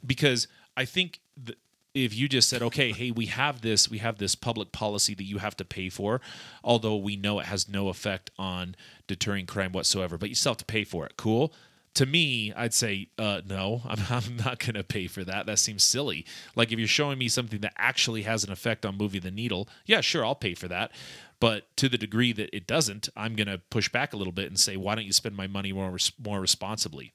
because 0.05 0.47
I 0.75 0.85
think 0.85 1.19
th- 1.43 1.57
if 1.93 2.15
you 2.15 2.27
just 2.29 2.49
said 2.49 2.61
okay, 2.61 2.91
hey, 2.91 3.11
we 3.11 3.27
have 3.27 3.61
this 3.61 3.89
we 3.89 3.99
have 3.99 4.17
this 4.17 4.35
public 4.35 4.71
policy 4.71 5.13
that 5.15 5.23
you 5.23 5.37
have 5.37 5.55
to 5.57 5.65
pay 5.65 5.89
for, 5.89 6.19
although 6.63 6.97
we 6.97 7.15
know 7.15 7.39
it 7.39 7.45
has 7.45 7.69
no 7.69 7.89
effect 7.89 8.31
on 8.39 8.75
deterring 9.07 9.45
crime 9.45 9.71
whatsoever, 9.71 10.17
but 10.17 10.29
you 10.29 10.35
still 10.35 10.51
have 10.51 10.57
to 10.57 10.65
pay 10.65 10.83
for 10.83 11.05
it. 11.05 11.13
Cool 11.15 11.53
to 11.95 12.05
me, 12.05 12.53
I'd 12.55 12.73
say 12.73 13.09
uh, 13.17 13.41
no. 13.45 13.81
I'm, 13.87 13.99
I'm 14.09 14.37
not 14.37 14.59
going 14.59 14.75
to 14.75 14.83
pay 14.83 15.07
for 15.07 15.23
that. 15.23 15.45
That 15.45 15.59
seems 15.59 15.83
silly. 15.83 16.25
Like 16.55 16.71
if 16.71 16.79
you're 16.79 16.87
showing 16.87 17.17
me 17.17 17.27
something 17.27 17.59
that 17.61 17.73
actually 17.77 18.23
has 18.23 18.43
an 18.43 18.51
effect 18.51 18.85
on 18.85 18.97
moving 18.97 19.21
the 19.21 19.31
needle, 19.31 19.67
yeah, 19.85 20.01
sure, 20.01 20.25
I'll 20.25 20.35
pay 20.35 20.53
for 20.53 20.67
that. 20.67 20.91
But 21.39 21.75
to 21.77 21.87
the 21.87 21.97
degree 21.97 22.33
that 22.33 22.55
it 22.55 22.67
doesn't, 22.67 23.07
I'm 23.15 23.35
going 23.35 23.47
to 23.47 23.61
push 23.69 23.87
back 23.89 24.13
a 24.13 24.17
little 24.17 24.33
bit 24.33 24.47
and 24.47 24.59
say, 24.59 24.75
why 24.75 24.95
don't 24.95 25.05
you 25.05 25.13
spend 25.13 25.35
my 25.37 25.47
money 25.47 25.71
more 25.71 25.97
more 26.21 26.41
responsibly? 26.41 27.13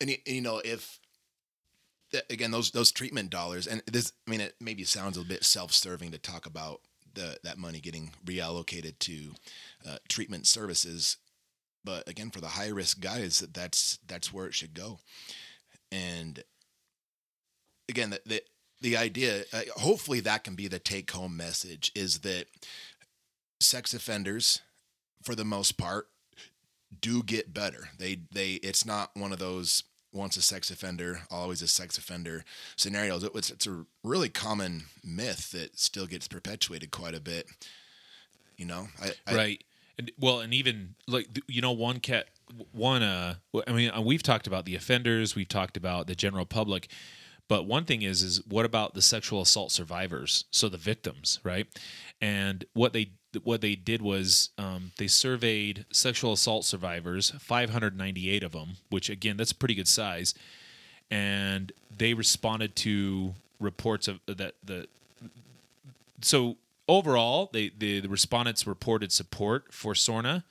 And, 0.01 0.11
y- 0.11 0.19
and 0.27 0.37
you 0.37 0.43
know, 0.43 0.61
if 0.65 0.99
again 2.31 2.51
those 2.51 2.71
those 2.71 2.93
treatment 2.93 3.31
dollars, 3.31 3.67
and 3.67 3.83
this, 3.87 4.13
I 4.27 4.31
mean, 4.31 4.41
it 4.41 4.55
maybe 4.61 4.85
sounds 4.85 5.17
a 5.17 5.25
bit 5.25 5.45
self-serving 5.45 6.11
to 6.13 6.19
talk 6.19 6.47
about 6.47 6.81
the 7.15 7.39
that 7.45 7.59
money 7.59 7.81
getting 7.81 8.13
reallocated 8.25 8.99
to 9.01 9.33
uh, 9.87 9.97
treatment 10.09 10.47
services, 10.47 11.17
but 11.85 12.09
again, 12.09 12.31
for 12.31 12.41
the 12.41 12.49
high 12.49 12.69
risk 12.69 13.01
guys, 13.01 13.41
that's 13.53 13.99
that's 14.07 14.33
where 14.33 14.47
it 14.47 14.55
should 14.55 14.75
go. 14.75 14.99
And 15.91 16.43
again, 17.89 18.11
the 18.11 18.21
the, 18.27 18.43
the 18.81 18.97
idea, 18.97 19.45
uh, 19.53 19.63
hopefully, 19.77 20.21
that 20.21 20.45
can 20.45 20.55
be 20.55 20.69
the 20.69 20.79
take 20.79 21.11
home 21.11 21.37
message: 21.37 21.91
is 21.95 22.21
that 22.21 22.47
sex 23.61 23.95
offenders, 23.95 24.61
for 25.23 25.35
the 25.35 25.45
most 25.45 25.79
part, 25.79 26.09
do 27.01 27.23
get 27.23 27.53
better. 27.53 27.91
They 27.99 28.21
they 28.33 28.53
it's 28.55 28.85
not 28.85 29.11
one 29.15 29.33
of 29.33 29.39
those 29.39 29.85
once 30.13 30.37
a 30.37 30.43
sex 30.43 30.71
offender, 30.71 31.21
always 31.31 31.61
a 31.61 31.69
sex 31.69 31.99
offender 31.99 32.45
scenarios. 32.77 33.25
It 33.25 33.35
was 33.35 33.51
it's 33.51 33.67
a 33.67 33.85
really 34.03 34.29
common 34.29 34.85
myth 35.05 35.51
that 35.53 35.79
still 35.79 36.07
gets 36.07 36.29
perpetuated 36.29 36.91
quite 36.91 37.15
a 37.15 37.21
bit. 37.21 37.47
You 38.57 38.67
know, 38.67 38.89
I, 39.01 39.13
I, 39.27 39.37
right 39.37 39.65
and 39.99 40.11
well 40.19 40.41
and 40.41 40.55
even 40.55 40.95
like 41.07 41.27
you 41.49 41.61
know 41.61 41.73
one 41.73 42.01
cat 42.01 42.27
one 42.73 43.03
uh 43.03 43.35
i 43.67 43.73
mean 43.73 43.91
uh, 43.91 44.01
we've 44.01 44.23
talked 44.23 44.47
about 44.47 44.65
the 44.65 44.75
offenders 44.75 45.35
we've 45.35 45.49
talked 45.49 45.77
about 45.77 46.07
the 46.07 46.15
general 46.15 46.47
public 46.47 46.89
but 47.49 47.67
one 47.67 47.85
thing 47.85 48.03
is 48.03 48.23
is 48.23 48.45
what 48.47 48.65
about 48.65 48.95
the 48.95 49.03
sexual 49.03 49.43
assault 49.43 49.73
survivors 49.73 50.45
so 50.51 50.69
the 50.69 50.79
victims 50.79 51.41
right 51.43 51.67
and 52.21 52.65
what 52.73 52.93
they 52.93 53.11
what 53.45 53.61
they 53.61 53.75
did 53.75 54.03
was 54.03 54.51
um, 54.59 54.93
they 54.99 55.07
surveyed 55.07 55.85
sexual 55.91 56.33
assault 56.33 56.65
survivors 56.65 57.31
598 57.39 58.43
of 58.43 58.53
them 58.53 58.77
which 58.89 59.11
again 59.11 59.37
that's 59.37 59.53
a 59.53 59.55
pretty 59.55 59.75
good 59.75 59.89
size 59.89 60.35
and 61.11 61.73
they 61.97 62.15
responded 62.15 62.75
to 62.77 63.35
reports 63.61 64.09
of 64.09 64.21
that 64.27 64.55
the 64.65 64.87
so 66.21 66.57
overall, 66.89 67.51
they, 67.53 67.71
the, 67.77 68.01
the 68.01 68.09
respondents 68.09 68.67
reported 68.67 69.13
support 69.13 69.73
for 69.73 69.95
SORNA 69.95 70.45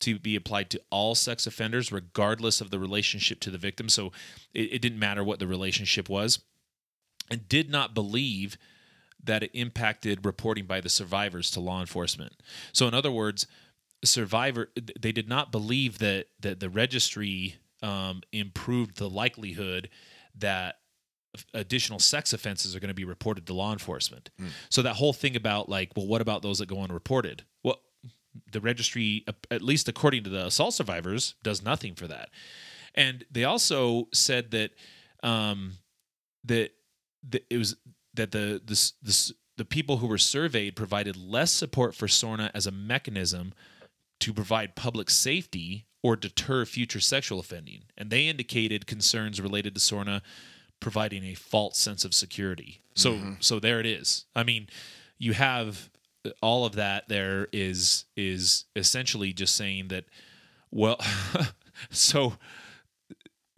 to 0.00 0.18
be 0.18 0.36
applied 0.36 0.68
to 0.70 0.82
all 0.90 1.14
sex 1.14 1.46
offenders, 1.46 1.90
regardless 1.90 2.60
of 2.60 2.70
the 2.70 2.78
relationship 2.78 3.40
to 3.40 3.50
the 3.50 3.56
victim. 3.56 3.88
So 3.88 4.12
it, 4.52 4.74
it 4.74 4.82
didn't 4.82 4.98
matter 4.98 5.24
what 5.24 5.38
the 5.38 5.46
relationship 5.46 6.08
was, 6.08 6.40
and 7.30 7.48
did 7.48 7.70
not 7.70 7.94
believe 7.94 8.58
that 9.26 9.42
it 9.42 9.50
impacted 9.54 10.24
reporting 10.24 10.66
by 10.66 10.80
the 10.80 10.88
survivors 10.88 11.50
to 11.52 11.60
law 11.60 11.80
enforcement. 11.80 12.42
So, 12.72 12.88
in 12.88 12.94
other 12.94 13.10
words, 13.10 13.46
survivor 14.04 14.68
they 15.00 15.12
did 15.12 15.28
not 15.28 15.50
believe 15.50 15.98
that 15.98 16.26
that 16.40 16.60
the 16.60 16.70
registry 16.70 17.56
um, 17.82 18.22
improved 18.32 18.98
the 18.98 19.08
likelihood 19.08 19.88
that 20.38 20.76
additional 21.54 21.98
sex 21.98 22.32
offenses 22.32 22.74
are 22.74 22.80
going 22.80 22.88
to 22.88 22.94
be 22.94 23.04
reported 23.04 23.46
to 23.46 23.52
law 23.54 23.72
enforcement. 23.72 24.30
So 24.70 24.82
that 24.82 24.94
whole 24.94 25.12
thing 25.12 25.36
about 25.36 25.68
like, 25.68 25.92
well, 25.96 26.06
what 26.06 26.20
about 26.20 26.42
those 26.42 26.58
that 26.58 26.66
go 26.66 26.80
unreported? 26.80 27.44
Well, 27.62 27.80
the 28.52 28.60
registry, 28.60 29.24
at 29.50 29.62
least 29.62 29.88
according 29.88 30.24
to 30.24 30.30
the 30.30 30.46
assault 30.46 30.74
survivors, 30.74 31.34
does 31.42 31.62
nothing 31.62 31.94
for 31.94 32.06
that. 32.06 32.30
And 32.94 33.24
they 33.30 33.44
also 33.44 34.08
said 34.12 34.50
that 34.52 34.70
um, 35.22 35.74
that, 36.44 36.70
that 37.28 37.44
it 37.50 37.58
was 37.58 37.76
that 38.16 38.32
the 38.32 38.60
this 38.64 38.92
this 39.02 39.32
the 39.56 39.64
people 39.64 39.98
who 39.98 40.06
were 40.06 40.18
surveyed 40.18 40.76
provided 40.76 41.16
less 41.16 41.50
support 41.50 41.94
for 41.94 42.08
SORNA 42.08 42.50
as 42.54 42.66
a 42.66 42.70
mechanism 42.70 43.54
to 44.20 44.32
provide 44.32 44.76
public 44.76 45.10
safety 45.10 45.86
or 46.02 46.16
deter 46.16 46.64
future 46.64 47.00
sexual 47.00 47.40
offending. 47.40 47.84
And 47.96 48.10
they 48.10 48.28
indicated 48.28 48.86
concerns 48.86 49.40
related 49.40 49.74
to 49.74 49.80
SORNA 49.80 50.22
providing 50.80 51.24
a 51.24 51.34
false 51.34 51.78
sense 51.78 52.04
of 52.04 52.14
security. 52.14 52.82
So 52.94 53.12
mm-hmm. 53.12 53.32
so 53.40 53.58
there 53.58 53.80
it 53.80 53.86
is. 53.86 54.26
I 54.34 54.42
mean, 54.42 54.68
you 55.18 55.32
have 55.32 55.90
uh, 56.24 56.30
all 56.42 56.64
of 56.64 56.74
that 56.74 57.08
there 57.08 57.48
is 57.52 58.04
is 58.16 58.64
essentially 58.74 59.32
just 59.32 59.56
saying 59.56 59.88
that 59.88 60.04
well 60.70 60.98
so 61.90 62.34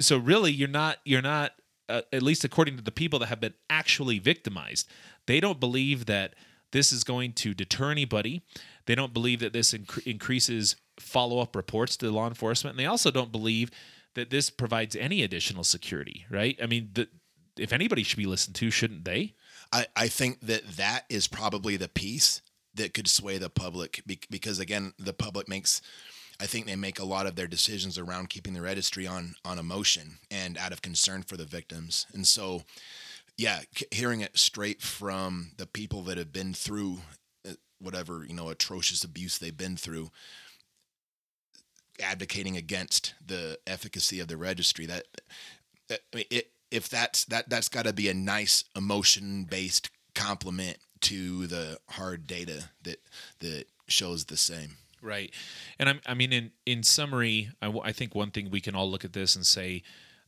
so 0.00 0.16
really 0.16 0.52
you're 0.52 0.68
not 0.68 0.98
you're 1.04 1.22
not 1.22 1.52
uh, 1.88 2.02
at 2.12 2.22
least 2.22 2.44
according 2.44 2.76
to 2.76 2.82
the 2.82 2.92
people 2.92 3.18
that 3.18 3.26
have 3.26 3.40
been 3.40 3.54
actually 3.70 4.18
victimized 4.18 4.88
they 5.26 5.40
don't 5.40 5.60
believe 5.60 6.06
that 6.06 6.34
this 6.72 6.92
is 6.92 7.04
going 7.04 7.32
to 7.32 7.54
deter 7.54 7.90
anybody. 7.90 8.42
They 8.86 8.94
don't 8.94 9.14
believe 9.14 9.40
that 9.40 9.52
this 9.52 9.72
inc- 9.72 10.06
increases 10.06 10.76
follow-up 10.98 11.56
reports 11.56 11.96
to 11.98 12.10
law 12.10 12.26
enforcement. 12.26 12.74
And 12.74 12.80
they 12.80 12.86
also 12.86 13.10
don't 13.10 13.32
believe 13.32 13.70
that 14.14 14.30
this 14.30 14.50
provides 14.50 14.96
any 14.96 15.22
additional 15.22 15.64
security 15.64 16.26
right? 16.30 16.58
I 16.62 16.66
mean 16.66 16.90
the, 16.94 17.08
if 17.56 17.72
anybody 17.72 18.02
should 18.02 18.18
be 18.18 18.26
listened 18.26 18.56
to 18.56 18.70
shouldn't 18.70 19.04
they? 19.04 19.34
I, 19.72 19.86
I 19.94 20.08
think 20.08 20.40
that 20.40 20.66
that 20.76 21.04
is 21.08 21.28
probably 21.28 21.76
the 21.76 21.88
piece 21.88 22.42
that 22.74 22.94
could 22.94 23.06
sway 23.06 23.38
the 23.38 23.50
public 23.50 24.02
be- 24.06 24.20
because 24.30 24.58
again 24.58 24.92
the 24.98 25.12
public 25.12 25.48
makes 25.48 25.80
I 26.40 26.46
think 26.46 26.66
they 26.66 26.76
make 26.76 27.00
a 27.00 27.04
lot 27.04 27.26
of 27.26 27.34
their 27.34 27.48
decisions 27.48 27.98
around 27.98 28.30
keeping 28.30 28.54
the 28.54 28.62
registry 28.62 29.06
on 29.06 29.34
on 29.44 29.58
emotion 29.58 30.18
and 30.30 30.56
out 30.56 30.72
of 30.72 30.82
concern 30.82 31.22
for 31.22 31.36
the 31.36 31.44
victims. 31.44 32.06
And 32.12 32.26
so 32.26 32.62
yeah 33.38 33.60
hearing 33.90 34.20
it 34.20 34.36
straight 34.36 34.82
from 34.82 35.52
the 35.56 35.66
people 35.66 36.02
that 36.02 36.18
have 36.18 36.32
been 36.32 36.52
through 36.52 36.98
uh, 37.48 37.52
whatever 37.78 38.26
you 38.26 38.34
know 38.34 38.50
atrocious 38.50 39.04
abuse 39.04 39.38
they've 39.38 39.56
been 39.56 39.76
through 39.76 40.10
advocating 42.02 42.56
against 42.56 43.14
the 43.24 43.58
efficacy 43.66 44.20
of 44.20 44.28
the 44.28 44.36
registry 44.36 44.86
that, 44.86 45.04
that 45.88 46.00
I 46.12 46.16
mean, 46.16 46.26
it, 46.30 46.50
if 46.70 46.88
that's 46.88 47.24
that 47.26 47.48
that's 47.48 47.68
got 47.68 47.86
to 47.86 47.92
be 47.92 48.08
a 48.08 48.14
nice 48.14 48.64
emotion 48.76 49.44
based 49.44 49.90
complement 50.14 50.78
to 51.00 51.46
the 51.46 51.78
hard 51.90 52.26
data 52.26 52.70
that 52.82 53.00
that 53.38 53.64
shows 53.86 54.26
the 54.26 54.36
same 54.36 54.76
Right. 55.02 55.32
And 55.78 55.88
I'm, 55.88 56.00
I 56.06 56.14
mean, 56.14 56.32
in, 56.32 56.50
in 56.66 56.82
summary, 56.82 57.50
I, 57.62 57.72
I 57.84 57.92
think 57.92 58.14
one 58.14 58.30
thing 58.30 58.50
we 58.50 58.60
can 58.60 58.74
all 58.74 58.90
look 58.90 59.04
at 59.04 59.12
this 59.12 59.36
and 59.36 59.46
say 59.46 59.82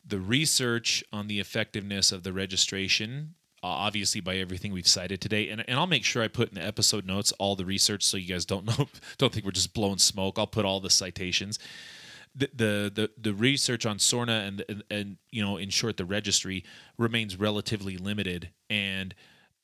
the 0.07 0.19
research 0.19 1.05
on 1.13 1.29
the 1.29 1.41
effectiveness 1.41 2.13
of 2.13 2.23
the 2.23 2.33
registration, 2.33 3.35
obviously 3.63 4.21
by 4.21 4.37
everything 4.37 4.73
we've 4.73 4.89
cited 4.89 5.21
today, 5.21 5.49
and, 5.49 5.65
and 5.69 5.79
I'll 5.79 5.87
make 5.87 6.05
sure 6.05 6.23
I 6.23 6.29
put 6.29 6.49
in 6.49 6.55
the 6.55 6.65
episode 6.65 7.05
notes 7.05 7.33
all 7.39 7.57
the 7.57 7.65
research 7.65 8.05
so 8.05 8.17
you 8.17 8.29
guys 8.33 8.45
don't 8.45 8.67
know, 8.67 8.89
don't 9.19 9.33
think 9.33 9.45
we're 9.45 9.53
just 9.53 9.75
blowing 9.75 9.99
smoke. 9.99 10.39
I'll 10.39 10.47
put 10.47 10.65
all 10.65 10.81
the 10.81 10.91
citations. 10.91 11.59
The, 12.33 12.49
the 12.55 12.93
the 12.95 13.11
the 13.21 13.35
research 13.35 13.85
on 13.85 13.99
Sorna 13.99 14.47
and, 14.47 14.65
and 14.69 14.85
and 14.89 15.17
you 15.33 15.45
know 15.45 15.57
in 15.57 15.69
short 15.69 15.97
the 15.97 16.05
registry 16.05 16.65
remains 16.97 17.37
relatively 17.37 17.97
limited 17.97 18.51
and 18.71 19.17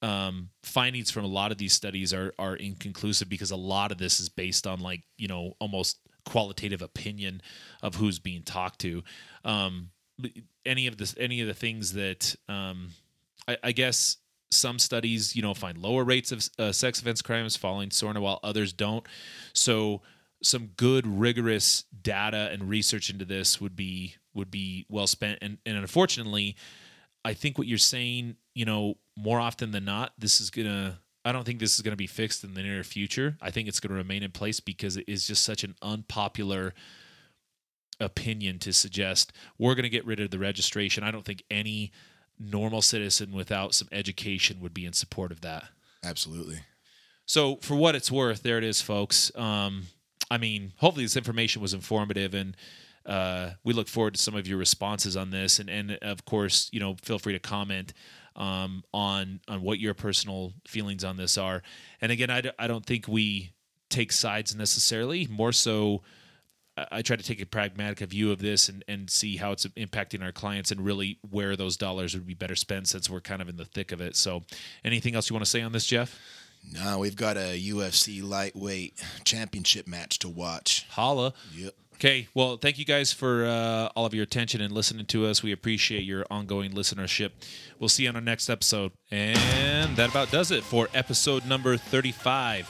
um, 0.03 0.51
findings 0.63 1.11
from 1.11 1.25
a 1.25 1.29
lot 1.29 1.53
of 1.53 1.59
these 1.59 1.73
studies 1.73 2.13
are 2.13 2.35
are 2.39 2.57
inconclusive 2.57 3.29
because 3.29 3.51
a 3.51 3.57
lot 3.57 3.93
of 3.93 3.99
this 3.99 4.21
is 4.21 4.29
based 4.29 4.67
on 4.67 4.81
like 4.81 5.03
you 5.17 5.29
know 5.29 5.55
almost 5.59 5.99
qualitative 6.25 6.83
opinion 6.83 7.41
of 7.83 7.95
who's 7.97 8.19
being 8.19 8.43
talked 8.43 8.81
to. 8.81 9.03
Um, 9.45 9.91
any 10.65 10.87
of 10.87 10.97
this, 10.97 11.15
any 11.19 11.41
of 11.41 11.47
the 11.47 11.55
things 11.55 11.93
that 11.93 12.35
um, 12.49 12.91
I, 13.47 13.57
I 13.65 13.73
guess 13.73 14.17
some 14.51 14.79
studies 14.79 15.35
you 15.35 15.43
know 15.43 15.55
find 15.55 15.79
lower 15.79 16.05
rates 16.05 16.33
of 16.33 16.49
uh, 16.59 16.73
sex 16.73 17.01
offense 17.01 17.23
crimes 17.23 17.57
following 17.57 17.91
SORNA 17.91 18.21
while 18.21 18.41
others 18.43 18.73
don't. 18.73 19.07
So 19.53 20.03
some 20.43 20.71
good 20.77 21.07
rigorous 21.07 21.85
data 22.03 22.51
and 22.53 22.69
research 22.69 23.09
into 23.09 23.25
this 23.25 23.61
would 23.61 23.75
be 23.75 24.17
would 24.35 24.51
be 24.51 24.85
well 24.91 25.07
spent 25.07 25.39
and, 25.41 25.57
and 25.65 25.79
unfortunately 25.79 26.57
I 27.27 27.35
think 27.35 27.59
what 27.59 27.67
you're 27.67 27.77
saying, 27.77 28.37
you 28.57 28.65
know, 28.65 28.97
more 29.17 29.39
often 29.39 29.71
than 29.71 29.85
not, 29.85 30.15
this 30.19 30.41
is 30.41 30.51
gonna. 30.51 30.99
I 31.27 31.33
don't 31.33 31.45
think 31.45 31.59
this 31.59 31.75
is 31.75 31.83
going 31.83 31.93
to 31.93 31.97
be 31.97 32.07
fixed 32.07 32.45
in 32.45 32.55
the 32.55 32.63
near 32.63 32.85
future. 32.85 33.37
I 33.43 33.51
think 33.51 33.67
it's 33.67 33.81
going 33.81 33.91
to 33.91 33.97
remain 33.97 34.23
in 34.23 34.31
place 34.31 34.61
because 34.61 34.97
it 34.97 35.05
is 35.09 35.27
just 35.27 35.43
such 35.43 35.65
an 35.65 35.75
unpopular 35.83 36.73
opinion 37.99 38.61
to 38.61 38.73
suggest 38.73 39.33
we're 39.59 39.75
going 39.75 39.83
to 39.83 39.89
get 39.89 40.07
rid 40.07 40.21
of 40.21 40.31
the 40.31 40.39
registration. 40.39 41.03
I 41.03 41.11
don't 41.11 41.25
think 41.25 41.43
any 41.51 41.91
normal 42.39 42.81
citizen 42.81 43.33
without 43.33 43.75
some 43.75 43.89
education 43.91 44.61
would 44.61 44.73
be 44.73 44.87
in 44.87 44.93
support 44.93 45.33
of 45.33 45.41
that. 45.41 45.65
Absolutely. 46.05 46.61
So, 47.27 47.57
for 47.57 47.75
what 47.75 47.97
it's 47.97 48.11
worth, 48.11 48.45
there 48.45 48.59
it 48.59 48.65
is, 48.65 48.81
folks. 48.81 49.33
Um, 49.37 49.89
I 50.31 50.39
mean, 50.39 50.75
hopefully, 50.77 51.05
this 51.05 51.17
information 51.17 51.61
was 51.61 51.75
informative 51.75 52.35
and 52.35 52.57
uh, 53.07 53.51
we 53.65 53.73
look 53.73 53.89
forward 53.89 54.15
to 54.15 54.21
some 54.21 54.35
of 54.35 54.47
your 54.47 54.59
responses 54.59 55.17
on 55.17 55.31
this, 55.31 55.59
and 55.59 55.71
and 55.71 55.93
of 56.03 56.25
course, 56.25 56.69
you 56.73 56.81
know, 56.81 56.97
feel 57.03 57.19
free 57.19 57.33
to 57.33 57.39
comment 57.39 57.93
um, 58.37 58.85
on 58.93 59.41
on 59.49 59.63
what 59.63 59.81
your 59.81 59.95
personal 59.95 60.53
feelings 60.67 61.03
on 61.05 61.17
this 61.17 61.37
are. 61.39 61.63
And 62.01 62.13
again, 62.13 62.31
I, 62.31 62.41
d- 62.43 62.51
I 62.59 62.67
don't 62.67 62.85
think 62.85 63.09
we 63.09 63.53
take 63.89 64.13
sides 64.13 64.55
necessarily. 64.55 65.27
More 65.27 65.53
so, 65.53 66.03
I 66.77 67.03
try 67.03 67.17
to 67.17 67.23
take 67.23 67.41
a 67.41 67.47
pragmatic 67.47 67.99
view 68.11 68.31
of 68.31 68.39
this 68.39 68.69
and, 68.69 68.85
and 68.87 69.09
see 69.09 69.37
how 69.39 69.53
it's 69.53 69.65
impacting 69.67 70.23
our 70.23 70.33
clients 70.33 70.71
and 70.71 70.85
really 70.85 71.19
where 71.29 71.57
those 71.57 71.77
dollars 71.77 72.15
would 72.15 72.27
be 72.27 72.35
better 72.35 72.55
spent 72.55 72.89
since 72.89 73.09
we're 73.09 73.21
kind 73.21 73.41
of 73.41 73.49
in 73.49 73.57
the 73.57 73.65
thick 73.65 73.93
of 73.93 74.01
it. 74.01 74.15
So, 74.17 74.43
anything 74.85 75.15
else 75.15 75.31
you 75.31 75.35
want 75.35 75.45
to 75.45 75.51
say 75.51 75.63
on 75.63 75.73
this, 75.73 75.87
Jeff? 75.87 76.19
No, 76.73 76.99
we've 76.99 77.17
got 77.17 77.37
a 77.37 77.61
UFC 77.61 78.23
lightweight 78.23 79.03
championship 79.25 79.87
match 79.87 80.19
to 80.21 80.29
watch. 80.29 80.85
Holla. 80.91 81.33
Yep. 81.55 81.75
Okay, 81.97 82.29
well, 82.35 82.59
thank 82.59 82.79
you 82.79 82.85
guys 82.85 83.11
for 83.11 83.47
uh, 83.47 83.89
all 83.97 84.05
of 84.05 84.13
your 84.13 84.23
attention 84.23 84.61
and 84.61 84.71
listening 84.71 85.07
to 85.07 85.25
us. 85.25 85.43
We 85.43 85.51
appreciate 85.53 86.05
your 86.05 86.27
ongoing 86.31 86.73
listenership. 86.73 87.31
We'll 87.79 87.89
see 87.89 88.03
you 88.03 88.11
on 88.11 88.17
our 88.17 88.21
next 88.21 88.51
episode. 88.51 88.93
And 89.11 89.97
that 89.97 90.11
about 90.11 90.31
does 90.31 90.51
it 90.51 90.63
for 90.63 90.91
episode 90.93 91.47
number 91.47 91.79
35. 91.79 92.69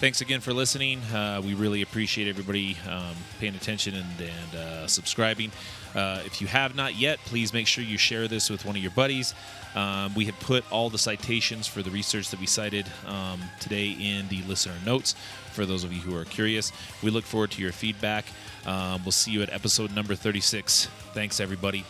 Thanks 0.00 0.20
again 0.20 0.40
for 0.40 0.52
listening. 0.52 1.00
Uh, 1.04 1.40
we 1.44 1.54
really 1.54 1.80
appreciate 1.80 2.28
everybody 2.28 2.76
um, 2.90 3.14
paying 3.38 3.54
attention 3.54 3.94
and, 3.94 4.20
and 4.20 4.54
uh, 4.60 4.86
subscribing. 4.88 5.52
Uh, 5.94 6.20
if 6.26 6.40
you 6.40 6.48
have 6.48 6.74
not 6.74 6.96
yet, 6.96 7.18
please 7.20 7.54
make 7.54 7.68
sure 7.68 7.84
you 7.84 7.96
share 7.96 8.26
this 8.26 8.50
with 8.50 8.64
one 8.64 8.74
of 8.76 8.82
your 8.82 8.90
buddies. 8.90 9.32
Um, 9.76 10.12
we 10.14 10.24
have 10.26 10.38
put 10.40 10.70
all 10.72 10.90
the 10.90 10.98
citations 10.98 11.66
for 11.66 11.82
the 11.82 11.90
research 11.90 12.30
that 12.30 12.40
we 12.40 12.46
cited 12.46 12.84
um, 13.06 13.40
today 13.60 13.96
in 13.98 14.26
the 14.28 14.42
listener 14.42 14.74
notes 14.84 15.14
for 15.52 15.64
those 15.64 15.84
of 15.84 15.92
you 15.92 16.00
who 16.00 16.14
are 16.16 16.24
curious. 16.24 16.72
We 17.02 17.10
look 17.10 17.24
forward 17.24 17.52
to 17.52 17.62
your 17.62 17.72
feedback. 17.72 18.26
Um, 18.66 19.02
we'll 19.04 19.12
see 19.12 19.30
you 19.30 19.42
at 19.42 19.52
episode 19.52 19.94
number 19.94 20.14
36. 20.14 20.86
Thanks, 21.14 21.40
everybody. 21.40 21.84